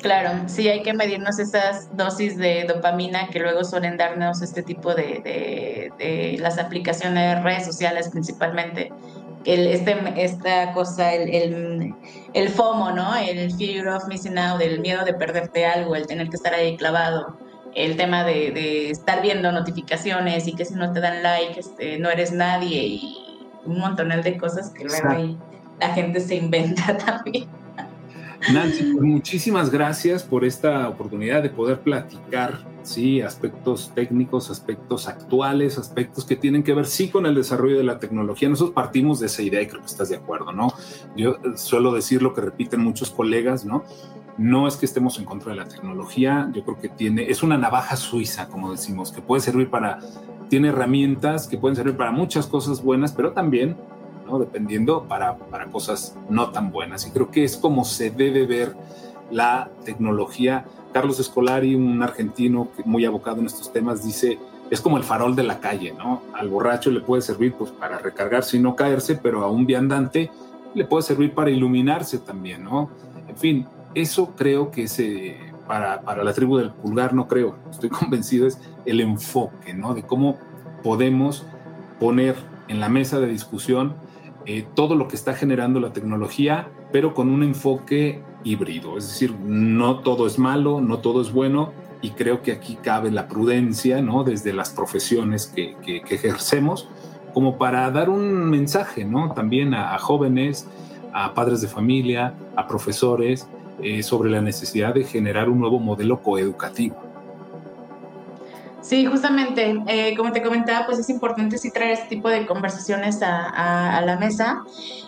Claro, 0.00 0.44
sí 0.46 0.68
hay 0.68 0.80
que 0.84 0.94
medirnos 0.94 1.40
esas 1.40 1.88
dosis 1.96 2.38
de 2.38 2.66
dopamina 2.68 3.26
que 3.30 3.40
luego 3.40 3.64
suelen 3.64 3.96
darnos 3.96 4.42
este 4.42 4.62
tipo 4.62 4.94
de, 4.94 5.90
de, 5.98 6.36
las 6.38 6.58
aplicaciones 6.58 7.34
de 7.34 7.42
redes 7.42 7.64
sociales 7.64 8.10
principalmente. 8.10 8.92
El, 9.44 9.66
este, 9.66 9.96
esta 10.16 10.70
cosa, 10.70 11.12
el, 11.12 11.34
el, 11.34 11.94
el, 12.32 12.48
FOMO, 12.48 12.92
¿no? 12.92 13.16
El 13.16 13.52
fear 13.52 13.88
of 13.88 14.06
missing 14.06 14.38
out, 14.38 14.60
el 14.60 14.78
miedo 14.78 15.04
de 15.04 15.14
perderte 15.14 15.66
algo, 15.66 15.96
el 15.96 16.06
tener 16.06 16.28
que 16.28 16.36
estar 16.36 16.54
ahí 16.54 16.76
clavado, 16.76 17.38
el 17.74 17.96
tema 17.96 18.22
de, 18.22 18.52
de 18.52 18.90
estar 18.90 19.20
viendo 19.20 19.50
notificaciones 19.50 20.46
y 20.46 20.54
que 20.54 20.64
si 20.64 20.74
no 20.74 20.92
te 20.92 21.00
dan 21.00 21.24
like 21.24 21.58
este, 21.58 21.98
no 21.98 22.08
eres 22.08 22.30
nadie 22.30 22.84
y 22.84 23.16
un 23.64 23.80
montón 23.80 24.10
de 24.10 24.38
cosas 24.38 24.70
que 24.70 24.84
luego 24.84 25.08
ahí 25.08 25.36
la 25.80 25.94
gente 25.94 26.20
se 26.20 26.36
inventa 26.36 26.96
también. 27.06 27.48
Nancy, 28.52 28.92
pues, 28.92 29.04
muchísimas 29.04 29.70
gracias 29.70 30.22
por 30.22 30.44
esta 30.44 30.88
oportunidad 30.88 31.42
de 31.42 31.50
poder 31.50 31.80
platicar, 31.80 32.58
sí, 32.82 33.20
aspectos 33.20 33.92
técnicos, 33.94 34.50
aspectos 34.50 35.08
actuales, 35.08 35.78
aspectos 35.78 36.24
que 36.24 36.36
tienen 36.36 36.62
que 36.62 36.74
ver, 36.74 36.86
sí, 36.86 37.08
con 37.08 37.26
el 37.26 37.34
desarrollo 37.34 37.78
de 37.78 37.84
la 37.84 37.98
tecnología. 37.98 38.48
Nosotros 38.48 38.74
partimos 38.74 39.20
de 39.20 39.26
esa 39.26 39.42
idea 39.42 39.62
y 39.62 39.66
creo 39.66 39.80
que 39.80 39.86
estás 39.86 40.10
de 40.10 40.16
acuerdo, 40.16 40.52
¿no? 40.52 40.72
Yo 41.16 41.32
eh, 41.32 41.56
suelo 41.56 41.92
decir 41.92 42.22
lo 42.22 42.34
que 42.34 42.42
repiten 42.42 42.80
muchos 42.80 43.10
colegas, 43.10 43.64
¿no? 43.64 43.84
No 44.38 44.68
es 44.68 44.76
que 44.76 44.86
estemos 44.86 45.18
en 45.18 45.24
contra 45.24 45.52
de 45.52 45.56
la 45.56 45.66
tecnología, 45.66 46.50
yo 46.54 46.62
creo 46.62 46.78
que 46.78 46.90
tiene, 46.90 47.30
es 47.30 47.42
una 47.42 47.56
navaja 47.56 47.96
suiza, 47.96 48.48
como 48.48 48.70
decimos, 48.70 49.10
que 49.10 49.22
puede 49.22 49.40
servir 49.40 49.70
para, 49.70 49.98
tiene 50.50 50.68
herramientas 50.68 51.48
que 51.48 51.56
pueden 51.56 51.74
servir 51.74 51.96
para 51.96 52.12
muchas 52.12 52.46
cosas 52.46 52.82
buenas, 52.82 53.12
pero 53.12 53.32
también 53.32 53.76
Dependiendo 54.38 55.04
para, 55.04 55.36
para 55.36 55.66
cosas 55.66 56.16
no 56.28 56.50
tan 56.50 56.70
buenas. 56.70 57.06
Y 57.06 57.10
creo 57.10 57.30
que 57.30 57.44
es 57.44 57.56
como 57.56 57.84
se 57.84 58.10
debe 58.10 58.46
ver 58.46 58.74
la 59.30 59.70
tecnología. 59.84 60.64
Carlos 60.92 61.20
Escolari, 61.20 61.74
un 61.74 62.02
argentino 62.02 62.68
muy 62.84 63.04
abocado 63.04 63.40
en 63.40 63.46
estos 63.46 63.72
temas, 63.72 64.04
dice, 64.04 64.38
es 64.70 64.80
como 64.80 64.96
el 64.96 65.04
farol 65.04 65.36
de 65.36 65.42
la 65.42 65.60
calle, 65.60 65.94
¿no? 65.96 66.22
Al 66.34 66.48
borracho 66.48 66.90
le 66.90 67.00
puede 67.00 67.22
servir 67.22 67.54
pues 67.54 67.70
para 67.70 67.98
recargarse 67.98 68.56
y 68.56 68.60
no 68.60 68.74
caerse, 68.74 69.16
pero 69.16 69.42
a 69.44 69.50
un 69.50 69.66
viandante 69.66 70.30
le 70.74 70.84
puede 70.84 71.02
servir 71.02 71.34
para 71.34 71.50
iluminarse 71.50 72.18
también, 72.18 72.64
¿no? 72.64 72.90
En 73.28 73.36
fin, 73.36 73.66
eso 73.94 74.34
creo 74.36 74.70
que 74.70 74.84
es, 74.84 74.98
eh, 74.98 75.38
para, 75.66 76.00
para, 76.02 76.24
la 76.24 76.32
tribu 76.32 76.56
del 76.58 76.70
pulgar, 76.70 77.14
no 77.14 77.28
creo, 77.28 77.56
estoy 77.70 77.88
convencido, 77.90 78.46
es 78.46 78.58
el 78.84 79.00
enfoque, 79.00 79.74
¿no? 79.74 79.94
De 79.94 80.02
cómo 80.02 80.38
podemos 80.82 81.44
poner 82.00 82.36
en 82.68 82.80
la 82.80 82.88
mesa 82.88 83.20
de 83.20 83.26
discusión 83.26 83.94
eh, 84.46 84.64
todo 84.74 84.94
lo 84.94 85.08
que 85.08 85.16
está 85.16 85.34
generando 85.34 85.80
la 85.80 85.92
tecnología, 85.92 86.68
pero 86.92 87.14
con 87.14 87.30
un 87.30 87.42
enfoque 87.42 88.22
híbrido. 88.44 88.96
Es 88.96 89.08
decir, 89.08 89.34
no 89.34 90.00
todo 90.00 90.26
es 90.26 90.38
malo, 90.38 90.80
no 90.80 90.98
todo 90.98 91.20
es 91.20 91.32
bueno, 91.32 91.72
y 92.00 92.10
creo 92.10 92.42
que 92.42 92.52
aquí 92.52 92.76
cabe 92.76 93.10
la 93.10 93.26
prudencia, 93.26 94.00
¿no? 94.02 94.22
Desde 94.22 94.52
las 94.52 94.70
profesiones 94.70 95.46
que, 95.46 95.74
ejercemos, 96.08 96.88
como 97.34 97.58
para 97.58 97.90
dar 97.90 98.08
un 98.08 98.48
mensaje, 98.48 99.04
¿no? 99.04 99.32
También 99.32 99.74
a, 99.74 99.98
jóvenes, 99.98 100.68
a 101.12 101.34
padres 101.34 101.60
de 101.60 101.68
familia, 101.68 102.34
a 102.54 102.68
profesores, 102.68 103.48
eh, 103.82 104.02
sobre 104.02 104.30
la 104.30 104.40
necesidad 104.40 104.94
de 104.94 105.04
generar 105.04 105.48
un 105.48 105.58
nuevo 105.58 105.80
modelo 105.80 106.22
coeducativo. 106.22 107.05
Sí, 108.86 109.04
justamente, 109.04 109.82
eh, 109.88 110.14
como 110.16 110.30
te 110.30 110.40
comentaba, 110.40 110.86
pues 110.86 111.00
es 111.00 111.10
importante 111.10 111.58
sí 111.58 111.72
traer 111.72 111.90
este 111.90 112.06
tipo 112.06 112.28
de 112.28 112.46
conversaciones 112.46 113.20
a, 113.20 114.00
la 114.06 114.16
mesa. 114.16 114.62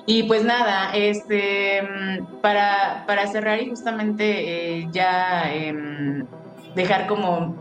Y 0.05 0.25
pues 0.25 0.45
nada, 0.45 0.91
este, 0.95 1.83
mm, 1.83 2.41
para, 2.41 3.05
para 3.07 3.29
cerrar 3.29 3.63
y 3.63 3.71
justamente 3.71 4.79
eh, 4.81 4.89
ya 4.91 5.55
em, 5.55 6.27
dejar 6.75 7.07
como 7.07 7.55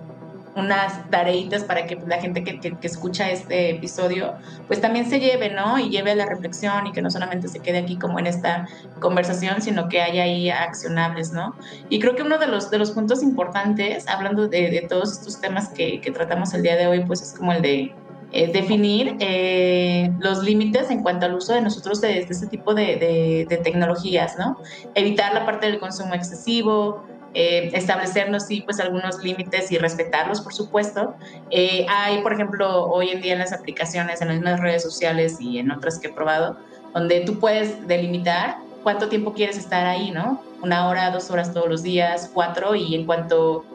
unas 0.58 1.10
tareitas 1.10 1.64
para 1.64 1.86
que 1.86 1.97
la 2.08 2.20
gente 2.20 2.43
que, 2.43 2.60
que, 2.60 2.88
escucha 2.88 3.30
este 3.30 3.72
episodio, 3.72 4.34
pues 4.68 4.82
también 4.82 5.10
se 5.10 5.20
lleve, 5.20 5.51
¿no? 5.51 5.78
Y 5.78 5.89
lleve 5.89 6.12
a 6.12 6.16
la 6.16 6.26
reflexión 6.26 6.88
y 6.88 6.91
que 6.91 7.01
no 7.01 7.12
solamente 7.12 7.47
se 7.47 7.60
quede 7.60 7.78
aquí 7.78 7.97
como 7.97 8.20
en 8.20 8.28
esta 8.28 8.68
conversación, 8.99 9.62
sino 9.62 9.88
que 9.88 10.01
haya 10.01 10.24
ahí 10.24 10.49
accionables, 10.49 11.32
¿no? 11.32 11.55
Y 11.89 11.99
creo 11.99 12.16
que 12.16 12.24
uno 12.24 12.38
de 12.39 12.47
los, 12.47 12.72
de 12.72 12.80
los 12.80 12.91
puntos 12.91 13.22
importantes, 13.22 14.08
hablando 14.08 14.47
de, 14.47 14.70
de 14.72 14.82
todos 14.89 15.14
estos 15.14 15.39
temas 15.39 15.70
que, 15.70 16.01
que, 16.01 16.12
tratamos 16.12 16.53
el 16.53 16.64
día 16.64 16.76
de 16.76 16.88
hoy, 16.88 17.05
pues 17.05 17.22
es 17.22 17.34
como 17.38 17.53
el 17.53 17.62
de 17.62 17.93
eh, 18.34 18.51
definir 18.51 19.16
eh, 19.20 20.12
los 20.20 20.43
límites 20.43 20.89
en 20.89 21.01
cuanto 21.01 21.28
al 21.28 21.36
uso 21.36 21.53
de 21.53 21.62
nosotros 21.62 22.01
de, 22.01 22.26
de 22.26 22.28
este 22.30 22.47
tipo 22.47 22.74
de, 22.74 23.45
de, 23.47 23.58
tecnologías, 23.58 24.38
¿no? 24.38 24.58
Evitar 24.95 25.34
la 25.34 25.45
parte 25.45 25.68
del 25.68 25.80
consumo 25.80 26.14
excesivo, 26.14 27.05
eh, 27.34 27.72
establecernos 27.74 28.46
sí 28.46 28.62
pues 28.62 28.80
algunos 28.80 29.24
límites 29.24 29.72
y 29.72 29.78
respetarlos 29.78 30.42
por 30.42 30.54
supuesto. 30.54 31.16
Eh, 31.50 31.86
hay 31.90 32.22
por 32.22 32.34
ejemplo 32.34 32.86
hoy 32.86 33.10
en 33.10 33.22
día 33.22 33.34
en 33.34 33.40
las 33.40 33.54
aplicaciones 33.54 34.22
en 34.22 34.44
las 34.44 34.60
redes 34.60 34.84
sociales 34.84 35.38
y 35.40 35.60
en 35.60 35.72
otras 35.72 36.00
que 36.00 36.08
he 36.08 36.14
probado 36.14 36.58
donde 36.94 37.22
tú 37.22 37.40
puedes 37.40 37.88
delimitar 37.88 38.58
cuánto 38.84 39.10
tiempo 39.10 39.34
quieres 39.34 39.58
estar 39.58 39.86
ahí 39.86 40.12
no 40.12 40.42
una 40.62 40.88
hora 40.88 41.12
dos 41.12 41.30
horas 41.30 41.54
todos 41.54 41.70
los 41.70 41.84
días 41.84 42.32
cuatro 42.34 42.76
y 42.76 42.96
en 42.96 43.06
cuanto 43.06 43.66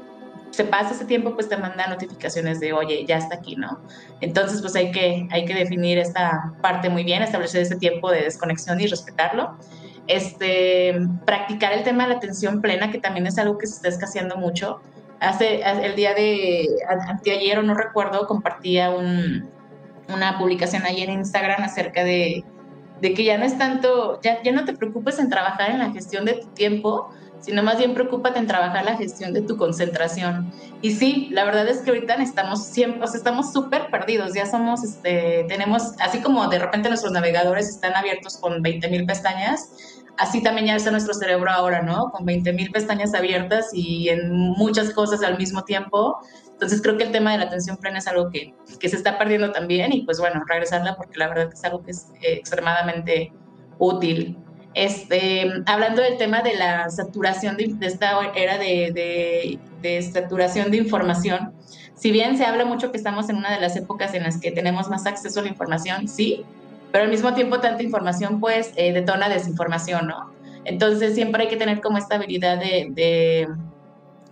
se 0.53 0.65
pasa 0.65 0.95
ese 0.95 1.07
tiempo, 1.07 1.35
pues 1.35 1.49
te 1.49 1.57
manda 1.57 1.87
notificaciones 1.87 2.61
de, 2.61 2.75
oye, 2.75 3.07
ya 3.07 3.17
está 3.17 3.37
aquí, 3.37 3.57
¿no? 3.57 3.81
Entonces, 4.21 4.61
pues 4.61 4.77
hay 4.77 4.93
que, 4.93 5.27
hay 5.31 5.47
que 5.47 5.55
definir 5.55 5.97
esta 5.99 6.53
parte 6.61 6.91
muy 6.91 7.05
bien, 7.05 7.23
establecer 7.23 7.63
ese 7.63 7.77
tiempo 7.77 8.11
de 8.11 8.21
desconexión 8.21 8.79
y 8.79 8.87
respetarlo 8.87 9.57
este, 10.07 11.01
practicar 11.25 11.73
el 11.73 11.85
tema 11.85 12.05
de 12.05 12.11
la 12.11 12.17
atención 12.17 12.61
plena, 12.61 12.91
que 12.91 12.99
también 12.99 13.27
es 13.27 13.39
algo 13.39 13.59
que 13.59 13.67
se 13.67 13.77
está 13.77 13.89
escaseando 13.89 14.37
mucho. 14.37 14.81
Hace, 15.21 15.63
el 15.63 15.95
día 15.95 16.15
de 16.15 16.69
anteayer, 17.09 17.59
o 17.59 17.63
no 17.63 17.75
recuerdo, 17.75 18.27
compartía 18.27 18.91
una 18.91 20.39
publicación 20.39 20.83
ahí 20.85 21.03
en 21.03 21.11
Instagram 21.11 21.63
acerca 21.63 22.03
de, 22.03 22.45
de, 23.01 23.15
que 23.15 23.25
ya 23.25 23.39
no 23.39 23.45
es 23.45 23.57
tanto, 23.57 24.21
ya, 24.21 24.43
ya 24.43 24.53
no 24.53 24.65
te 24.65 24.73
preocupes 24.73 25.19
en 25.21 25.29
trabajar 25.29 25.71
en 25.71 25.79
la 25.79 25.91
gestión 25.93 26.25
de 26.25 26.35
tu 26.35 26.49
tiempo, 26.49 27.11
sino 27.43 27.62
más 27.62 27.76
bien 27.76 27.93
preocúpate 27.93 28.38
en 28.38 28.47
trabajar 28.47 28.84
la 28.84 28.97
gestión 28.97 29.34
de 29.34 29.43
tu 29.43 29.57
concentración. 29.57 30.51
Y 30.80 30.93
sí, 30.93 31.28
la 31.32 31.45
verdad 31.45 31.68
es 31.68 31.78
que 31.78 31.90
ahorita 31.90 32.14
estamos 32.14 32.64
siempre, 32.64 33.03
o 33.03 33.07
sea, 33.07 33.18
estamos 33.18 33.53
súper 33.53 33.90
perdidos, 33.90 34.32
ya 34.32 34.47
somos, 34.47 34.82
este, 34.82 35.45
tenemos, 35.49 35.93
así 36.01 36.20
como 36.20 36.49
de 36.49 36.59
repente 36.59 36.88
nuestros 36.88 37.12
navegadores 37.12 37.68
están 37.68 37.95
abiertos 37.95 38.38
con 38.38 38.62
20 38.62 38.88
mil 38.88 39.05
pestañas, 39.05 39.70
así 40.18 40.43
también 40.43 40.68
ya 40.68 40.76
está 40.76 40.90
nuestro 40.90 41.14
cerebro 41.14 41.51
ahora, 41.51 41.82
¿no? 41.82 42.11
Con 42.11 42.24
20 42.24 42.53
mil 42.53 42.70
pestañas 42.70 43.12
abiertas 43.14 43.70
y 43.72 44.09
en 44.09 44.30
muchas 44.30 44.90
cosas 44.90 45.22
al 45.22 45.36
mismo 45.36 45.64
tiempo. 45.64 46.18
Entonces 46.53 46.80
creo 46.80 46.97
que 46.97 47.05
el 47.05 47.12
tema 47.12 47.32
de 47.32 47.38
la 47.38 47.45
atención 47.45 47.76
plena 47.76 47.99
es 47.99 48.07
algo 48.07 48.30
que, 48.30 48.55
que 48.78 48.88
se 48.88 48.95
está 48.95 49.18
perdiendo 49.18 49.51
también 49.51 49.93
y 49.93 50.03
pues 50.05 50.20
bueno, 50.20 50.43
regresarla 50.47 50.97
porque 50.97 51.18
la 51.18 51.28
verdad 51.28 51.51
es 51.53 51.64
algo 51.64 51.82
que 51.82 51.90
es 51.90 52.07
eh, 52.22 52.34
extremadamente 52.34 53.32
útil. 53.78 54.38
Este, 54.75 55.51
hablando 55.66 56.01
del 56.01 56.16
tema 56.16 56.41
de 56.41 56.57
la 56.57 56.89
saturación 56.89 57.57
de, 57.57 57.75
esta 57.83 58.18
era 58.35 58.57
de, 58.57 59.59
de, 59.83 60.03
saturación 60.03 60.70
de 60.70 60.79
información, 60.79 61.53
si 61.95 62.11
bien 62.11 62.39
se 62.39 62.45
habla 62.45 62.64
mucho 62.64 62.91
que 62.91 62.97
estamos 62.97 63.29
en 63.29 63.37
una 63.37 63.53
de 63.53 63.61
las 63.61 63.77
épocas 63.77 64.14
en 64.14 64.23
las 64.23 64.41
que 64.41 64.51
tenemos 64.51 64.89
más 64.89 65.07
acceso 65.07 65.41
a 65.41 65.43
la 65.43 65.51
información, 65.51 66.09
sí, 66.09 66.45
pero 66.91 67.05
al 67.05 67.11
mismo 67.11 67.35
tiempo 67.35 67.61
tanta 67.61 67.83
información 67.83 68.41
pues 68.41 68.73
eh, 68.77 68.93
detona 68.93 69.29
desinformación, 69.29 70.07
¿no? 70.07 70.33
Entonces 70.64 71.14
siempre 71.14 71.45
hay 71.45 71.49
que 71.49 71.57
tener 71.57 71.81
como 71.81 71.99
esta 71.99 72.16
habilidad 72.16 72.59
de, 72.59 73.49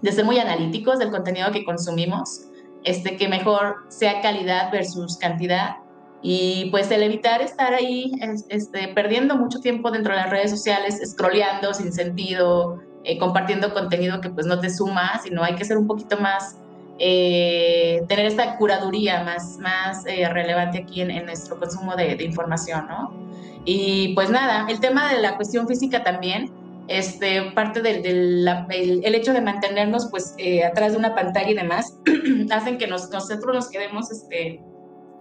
ser 0.02 0.24
muy 0.24 0.38
analíticos 0.38 0.98
del 0.98 1.10
contenido 1.10 1.50
que 1.52 1.64
consumimos, 1.64 2.46
este, 2.84 3.16
que 3.16 3.28
mejor 3.28 3.76
sea 3.88 4.22
calidad 4.22 4.70
versus 4.72 5.18
cantidad 5.18 5.76
y 6.22 6.68
pues 6.70 6.90
el 6.90 7.02
evitar 7.02 7.40
estar 7.40 7.72
ahí 7.72 8.12
este, 8.48 8.88
perdiendo 8.88 9.36
mucho 9.36 9.60
tiempo 9.60 9.90
dentro 9.90 10.12
de 10.12 10.20
las 10.20 10.30
redes 10.30 10.50
sociales, 10.50 11.00
scrolleando 11.04 11.72
sin 11.72 11.92
sentido, 11.92 12.80
eh, 13.04 13.16
compartiendo 13.18 13.72
contenido 13.72 14.20
que 14.20 14.28
pues 14.28 14.46
no 14.46 14.60
te 14.60 14.68
suma, 14.68 15.18
sino 15.22 15.42
hay 15.42 15.54
que 15.54 15.64
ser 15.64 15.78
un 15.78 15.86
poquito 15.86 16.18
más, 16.18 16.58
eh, 16.98 18.02
tener 18.08 18.26
esta 18.26 18.58
curaduría 18.58 19.24
más, 19.24 19.56
más 19.58 20.04
eh, 20.04 20.28
relevante 20.28 20.78
aquí 20.78 21.00
en, 21.00 21.24
nuestro 21.24 21.58
consumo 21.58 21.96
de, 21.96 22.22
información, 22.22 22.86
¿no? 22.88 23.10
Y 23.64 24.14
pues 24.14 24.28
nada, 24.28 24.66
el 24.68 24.80
tema 24.80 25.10
de 25.10 25.22
la 25.22 25.36
cuestión 25.36 25.66
física 25.66 26.04
también, 26.04 26.52
este, 26.88 27.52
parte 27.52 27.80
del, 27.80 28.04
el, 28.68 29.14
hecho 29.14 29.32
de 29.32 29.40
mantenernos 29.40 30.08
pues 30.10 30.34
atrás 30.68 30.92
de 30.92 30.98
una 30.98 31.14
pantalla 31.14 31.50
y 31.50 31.54
demás, 31.54 31.98
hacen 32.50 32.76
que 32.76 32.86
nosotros 32.86 33.54
nos 33.54 33.70
quedemos 33.70 34.10
este, 34.10 34.60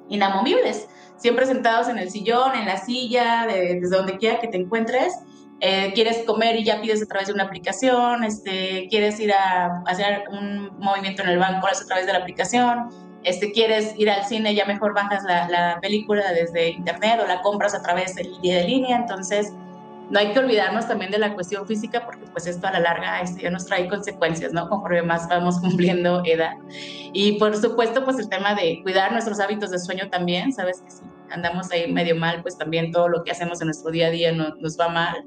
inamovibles, 0.10 0.88
siempre 1.18 1.45
sentados 1.45 1.89
en 1.89 1.97
el 1.97 2.10
sillón, 2.10 2.55
en 2.55 2.66
la 2.66 2.78
silla, 2.78 3.45
desde 3.47 3.95
donde 3.95 4.18
quiera 4.18 4.39
que 4.39 4.47
te 4.47 4.57
encuentres. 4.57 5.14
Eh, 5.62 5.91
quieres 5.93 6.24
comer 6.26 6.55
y 6.55 6.64
ya 6.64 6.80
pides 6.82 7.03
a 7.03 7.05
través 7.05 7.28
de 7.28 7.34
una 7.34 7.43
aplicación, 7.43 8.24
este, 8.24 8.88
quieres 8.89 9.20
ir 9.20 9.34
a 9.34 9.84
hacer 9.88 10.24
un 10.32 10.72
movimiento 10.80 11.22
en 11.22 11.30
el 11.30 11.38
banco, 11.38 11.68
a 11.68 11.86
través 11.86 12.05
de 12.05 12.14
la 12.14 12.20
aplicación, 12.20 12.89
este, 13.24 13.51
quieres 13.51 13.93
ir 13.97 14.10
al 14.10 14.24
cine, 14.24 14.55
ya 14.55 14.64
mejor 14.64 14.93
bajas 14.93 15.24
la, 15.26 15.49
la 15.49 15.80
película 15.82 16.32
desde 16.32 16.70
internet 16.70 17.20
o 17.22 17.28
la 17.28 17.41
compras 17.41 17.76
a 17.76 17.82
través 17.82 18.16
día 18.41 18.55
de 18.55 18.64
línea, 18.64 18.95
entonces 18.95 19.51
no 20.10 20.20
hay 20.20 20.34
que 20.34 20.39
olvidarnos 20.39 20.88
también 20.88 21.12
de 21.12 21.20
la 21.20 21.34
cuestión 21.34 21.68
física 21.68 22.05
porque 22.05 22.26
pues 22.32 22.47
esto 22.47 22.68
a 22.68 22.72
la 22.72 22.80
larga 22.80 23.22
este, 23.22 23.43
ya 23.43 23.51
nos 23.51 23.66
trae 23.66 23.88
consecuencias, 23.88 24.53
¿no? 24.53 24.68
Conforme 24.68 25.03
más 25.03 25.28
vamos 25.28 25.60
cumpliendo 25.62 26.24
edad. 26.26 26.53
Y 27.14 27.34
por 27.34 27.55
supuesto 27.55 28.03
pues 28.05 28.20
el 28.20 28.30
tema 28.30 28.55
de 28.55 28.82
cuidar 28.84 29.12
nuestros 29.12 29.39
hábitos 29.39 29.72
de 29.72 29.80
sueño 29.80 30.10
también, 30.10 30.51
sabes 30.51 30.82
que 30.82 30.91
si 30.91 31.03
andamos 31.30 31.72
ahí 31.72 31.91
medio 31.91 32.16
mal, 32.16 32.41
pues 32.41 32.57
también 32.57 32.91
todo 32.91 33.07
lo 33.07 33.24
que 33.24 33.32
hacemos 33.32 33.62
en 33.62 33.68
nuestro 33.68 33.91
día 33.91 34.07
a 34.07 34.12
día 34.12 34.32
nos 34.32 34.80
va 34.80 34.89
mal. 34.89 35.26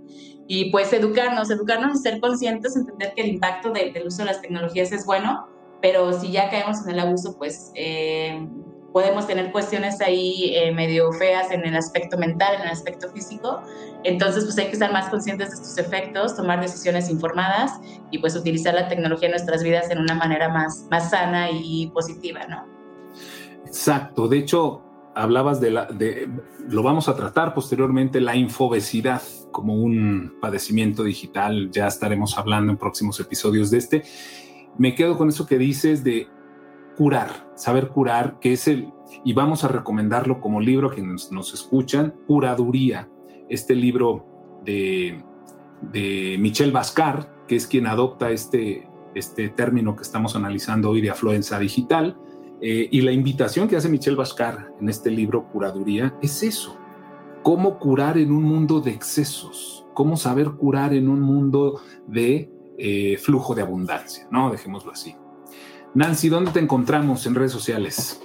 Y 0.49 0.71
pues 0.71 0.93
educarnos, 0.93 1.51
educarnos 1.51 2.01
y 2.01 2.03
ser 2.03 2.21
conscientes, 2.21 2.77
entender 2.77 3.13
que 3.15 3.23
el 3.23 3.29
impacto 3.29 3.71
del 3.71 3.95
uso 4.05 4.19
de 4.19 4.25
las 4.25 4.43
tecnologías 4.43 4.91
es 4.91 5.07
bueno, 5.07 5.47
pero 5.81 6.13
si 6.19 6.33
ya 6.33 6.51
caemos 6.51 6.85
en 6.85 6.91
el 6.91 7.01
abuso, 7.01 7.37
pues... 7.39 7.71
Eh, 7.75 8.47
podemos 8.93 9.27
tener 9.27 9.51
cuestiones 9.53 10.01
ahí 10.01 10.55
eh, 10.55 10.73
medio 10.73 11.13
feas 11.13 11.51
en 11.51 11.65
el 11.65 11.77
aspecto 11.77 12.19
mental, 12.19 12.57
en 12.57 12.63
el 12.63 12.69
aspecto 12.69 13.09
físico. 13.11 13.61
Entonces, 14.05 14.45
pues 14.45 14.59
hay 14.59 14.67
que 14.67 14.73
estar 14.73 14.93
más 14.93 15.09
conscientes 15.09 15.51
de 15.51 15.55
estos 15.55 15.79
efectos, 15.79 16.37
tomar 16.37 16.61
decisiones 16.61 17.09
informadas 17.09 17.73
y 18.11 18.19
pues 18.19 18.37
utilizar 18.37 18.75
la 18.75 18.89
tecnología 18.89 19.29
en 19.29 19.33
nuestras 19.33 19.63
vidas 19.63 19.91
en 19.91 19.99
una 19.99 20.15
manera 20.15 20.49
más, 20.49 20.87
más 20.91 21.11
sana 21.11 21.51
y 21.51 21.91
positiva, 21.95 22.47
¿no? 22.47 22.67
Exacto. 23.65 24.29
De 24.29 24.39
hecho, 24.39 24.83
hablabas 25.15 25.61
de 25.61 25.71
la, 25.71 25.87
de, 25.87 26.29
lo 26.69 26.83
vamos 26.83 27.09
a 27.09 27.17
tratar 27.17 27.55
posteriormente, 27.55 28.21
la 28.21 28.37
infobesidad 28.37 29.23
como 29.51 29.75
un 29.75 30.35
padecimiento 30.41 31.05
digital. 31.05 31.71
Ya 31.71 31.87
estaremos 31.87 32.37
hablando 32.37 32.73
en 32.73 32.79
próximos 32.79 33.19
episodios 33.21 33.71
de 33.71 33.79
este. 33.79 34.03
Me 34.79 34.95
quedo 34.95 35.17
con 35.17 35.29
eso 35.29 35.47
que 35.47 35.59
dices 35.59 36.03
de 36.03 36.29
curar, 36.97 37.51
saber 37.55 37.89
curar, 37.89 38.39
que 38.41 38.53
es 38.53 38.69
el, 38.69 38.93
y 39.25 39.33
vamos 39.33 39.65
a 39.65 39.69
recomendarlo 39.69 40.41
como 40.41 40.61
libro 40.61 40.91
que 40.91 41.03
nos, 41.03 41.55
escuchan, 41.55 42.15
Curaduría, 42.27 43.09
este 43.49 43.75
libro 43.75 44.61
de, 44.65 45.23
de 45.93 46.37
Michel 46.39 46.73
Bascar, 46.73 47.45
que 47.47 47.57
es 47.57 47.67
quien 47.67 47.87
adopta 47.87 48.31
este, 48.31 48.89
este 49.15 49.49
término 49.49 49.97
que 49.97 50.03
estamos 50.03 50.37
analizando 50.37 50.91
hoy 50.91 51.01
de 51.01 51.11
afluencia 51.11 51.59
digital. 51.59 52.17
Eh, 52.61 52.89
y 52.91 53.01
la 53.01 53.13
invitación 53.13 53.67
que 53.67 53.77
hace 53.77 53.89
Michel 53.89 54.17
Bascar 54.17 54.73
en 54.81 54.89
este 54.89 55.11
libro, 55.11 55.49
Curaduría, 55.51 56.15
es 56.23 56.43
eso. 56.43 56.79
Cómo 57.43 57.79
curar 57.79 58.19
en 58.19 58.31
un 58.31 58.45
mundo 58.45 58.81
de 58.81 58.93
excesos, 58.93 59.85
cómo 59.95 60.17
saber 60.17 60.53
curar 60.53 60.95
en 60.95 61.09
un 61.09 61.21
mundo 61.21 61.81
de 62.07 62.53
eh, 62.79 63.17
flujo 63.19 63.55
de 63.55 63.63
abundancia, 63.63 64.29
¿no? 64.31 64.51
Dejémoslo 64.51 64.93
así. 64.93 65.17
Nancy, 65.95 66.29
¿dónde 66.29 66.53
te 66.53 66.61
encontramos 66.61 67.27
en 67.27 67.35
redes 67.35 67.53
sociales? 67.53 68.21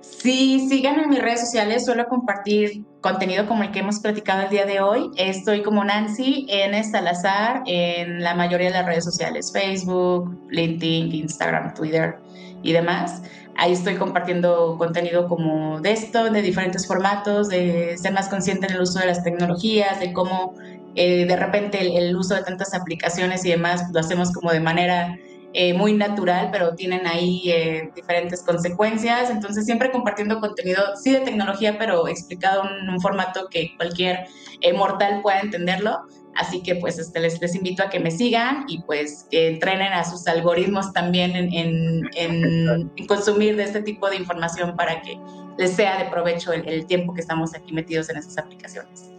Sí, 0.00 0.66
síganme 0.68 1.04
en 1.04 1.10
mis 1.10 1.22
redes 1.22 1.40
sociales, 1.40 1.84
suelo 1.84 2.06
compartir 2.06 2.84
contenido 3.00 3.46
como 3.46 3.62
el 3.62 3.70
que 3.70 3.78
hemos 3.78 4.00
platicado 4.00 4.42
el 4.42 4.50
día 4.50 4.66
de 4.66 4.80
hoy. 4.80 5.10
Estoy 5.16 5.62
como 5.62 5.82
Nancy 5.82 6.46
en 6.50 6.84
Salazar 6.84 7.62
en 7.66 8.22
la 8.22 8.34
mayoría 8.34 8.68
de 8.68 8.74
las 8.74 8.86
redes 8.86 9.04
sociales, 9.04 9.50
Facebook, 9.52 10.36
LinkedIn, 10.50 11.14
Instagram, 11.14 11.72
Twitter 11.74 12.18
y 12.62 12.72
demás. 12.72 13.22
Ahí 13.56 13.72
estoy 13.72 13.94
compartiendo 13.94 14.76
contenido 14.76 15.28
como 15.28 15.80
de 15.80 15.92
esto, 15.92 16.30
de 16.30 16.42
diferentes 16.42 16.86
formatos, 16.86 17.48
de 17.48 17.96
ser 17.96 18.12
más 18.12 18.28
consciente 18.28 18.66
en 18.66 18.74
el 18.74 18.82
uso 18.82 18.98
de 18.98 19.06
las 19.06 19.22
tecnologías, 19.22 20.00
de 20.00 20.12
cómo 20.12 20.54
eh, 20.96 21.24
de 21.24 21.36
repente 21.36 21.80
el, 21.80 21.96
el, 21.96 22.16
uso 22.16 22.34
de 22.34 22.42
tantas 22.42 22.74
aplicaciones 22.74 23.44
y 23.44 23.50
demás 23.50 23.84
lo 23.92 24.00
hacemos 24.00 24.32
como 24.32 24.50
de 24.50 24.60
manera 24.60 25.16
eh, 25.52 25.74
muy 25.74 25.94
natural, 25.94 26.50
pero 26.52 26.74
tienen 26.76 27.06
ahí 27.08 27.42
eh, 27.50 27.90
diferentes 27.94 28.42
consecuencias. 28.42 29.30
Entonces, 29.30 29.64
siempre 29.66 29.90
compartiendo 29.90 30.38
contenido, 30.38 30.80
sí 31.02 31.12
de 31.12 31.20
tecnología, 31.20 31.76
pero 31.76 32.06
explicado 32.06 32.62
en 32.64 32.88
un 32.88 33.00
formato 33.00 33.48
que 33.50 33.74
cualquier 33.76 34.26
eh, 34.60 34.72
mortal 34.72 35.20
pueda 35.22 35.40
entenderlo. 35.40 36.02
Así 36.36 36.62
que 36.62 36.76
pues 36.76 37.00
este, 37.00 37.18
les, 37.18 37.40
les, 37.40 37.56
invito 37.56 37.82
a 37.82 37.90
que 37.90 37.98
me 37.98 38.12
sigan 38.12 38.64
y 38.68 38.80
pues 38.82 39.26
que 39.28 39.48
entrenen 39.48 39.92
a 39.92 40.04
sus 40.04 40.28
algoritmos 40.28 40.92
también 40.92 41.34
en, 41.34 41.52
en, 41.52 42.08
en, 42.14 43.06
consumir 43.08 43.56
de 43.56 43.64
este 43.64 43.82
tipo 43.82 44.08
de 44.08 44.14
información 44.14 44.76
para 44.76 45.02
que 45.02 45.18
les 45.58 45.72
sea 45.72 45.98
de 45.98 46.08
provecho 46.08 46.52
el, 46.52 46.68
el 46.68 46.86
tiempo 46.86 47.12
que 47.12 47.20
estamos 47.20 47.52
aquí 47.56 47.72
metidos 47.72 48.08
en 48.10 48.18
esas 48.18 48.38
aplicaciones. 48.38 49.10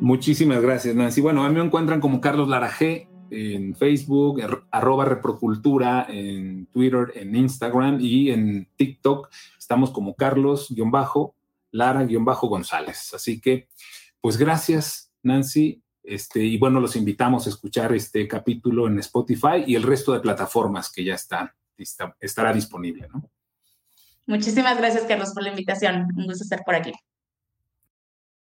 Muchísimas 0.00 0.62
gracias, 0.62 0.94
Nancy. 0.94 1.20
Bueno, 1.20 1.44
a 1.44 1.48
mí 1.50 1.54
me 1.54 1.64
encuentran 1.64 2.00
como 2.00 2.22
Carlos 2.22 2.48
Larajé 2.48 3.08
en 3.30 3.74
Facebook, 3.74 4.40
arroba 4.70 5.04
reprocultura, 5.04 6.06
en 6.08 6.66
Twitter, 6.66 7.12
en 7.14 7.36
Instagram 7.36 7.98
y 8.00 8.30
en 8.30 8.68
TikTok. 8.76 9.28
Estamos 9.58 9.90
como 9.90 10.14
Carlos-Lara-González. 10.14 13.14
Así 13.14 13.40
que, 13.40 13.68
pues 14.20 14.36
gracias, 14.36 15.12
Nancy. 15.22 15.82
Este, 16.02 16.42
y 16.42 16.56
bueno, 16.56 16.80
los 16.80 16.96
invitamos 16.96 17.46
a 17.46 17.50
escuchar 17.50 17.92
este 17.92 18.26
capítulo 18.26 18.86
en 18.86 18.98
Spotify 19.00 19.64
y 19.66 19.74
el 19.74 19.82
resto 19.82 20.12
de 20.12 20.20
plataformas 20.20 20.90
que 20.90 21.04
ya 21.04 21.14
están, 21.14 21.50
estará 22.20 22.52
disponible, 22.52 23.08
¿no? 23.12 23.30
Muchísimas 24.26 24.78
gracias, 24.78 25.04
Carlos, 25.04 25.32
por 25.32 25.42
la 25.42 25.50
invitación. 25.50 26.08
Un 26.16 26.26
gusto 26.26 26.44
estar 26.44 26.62
por 26.64 26.74
aquí. 26.74 26.92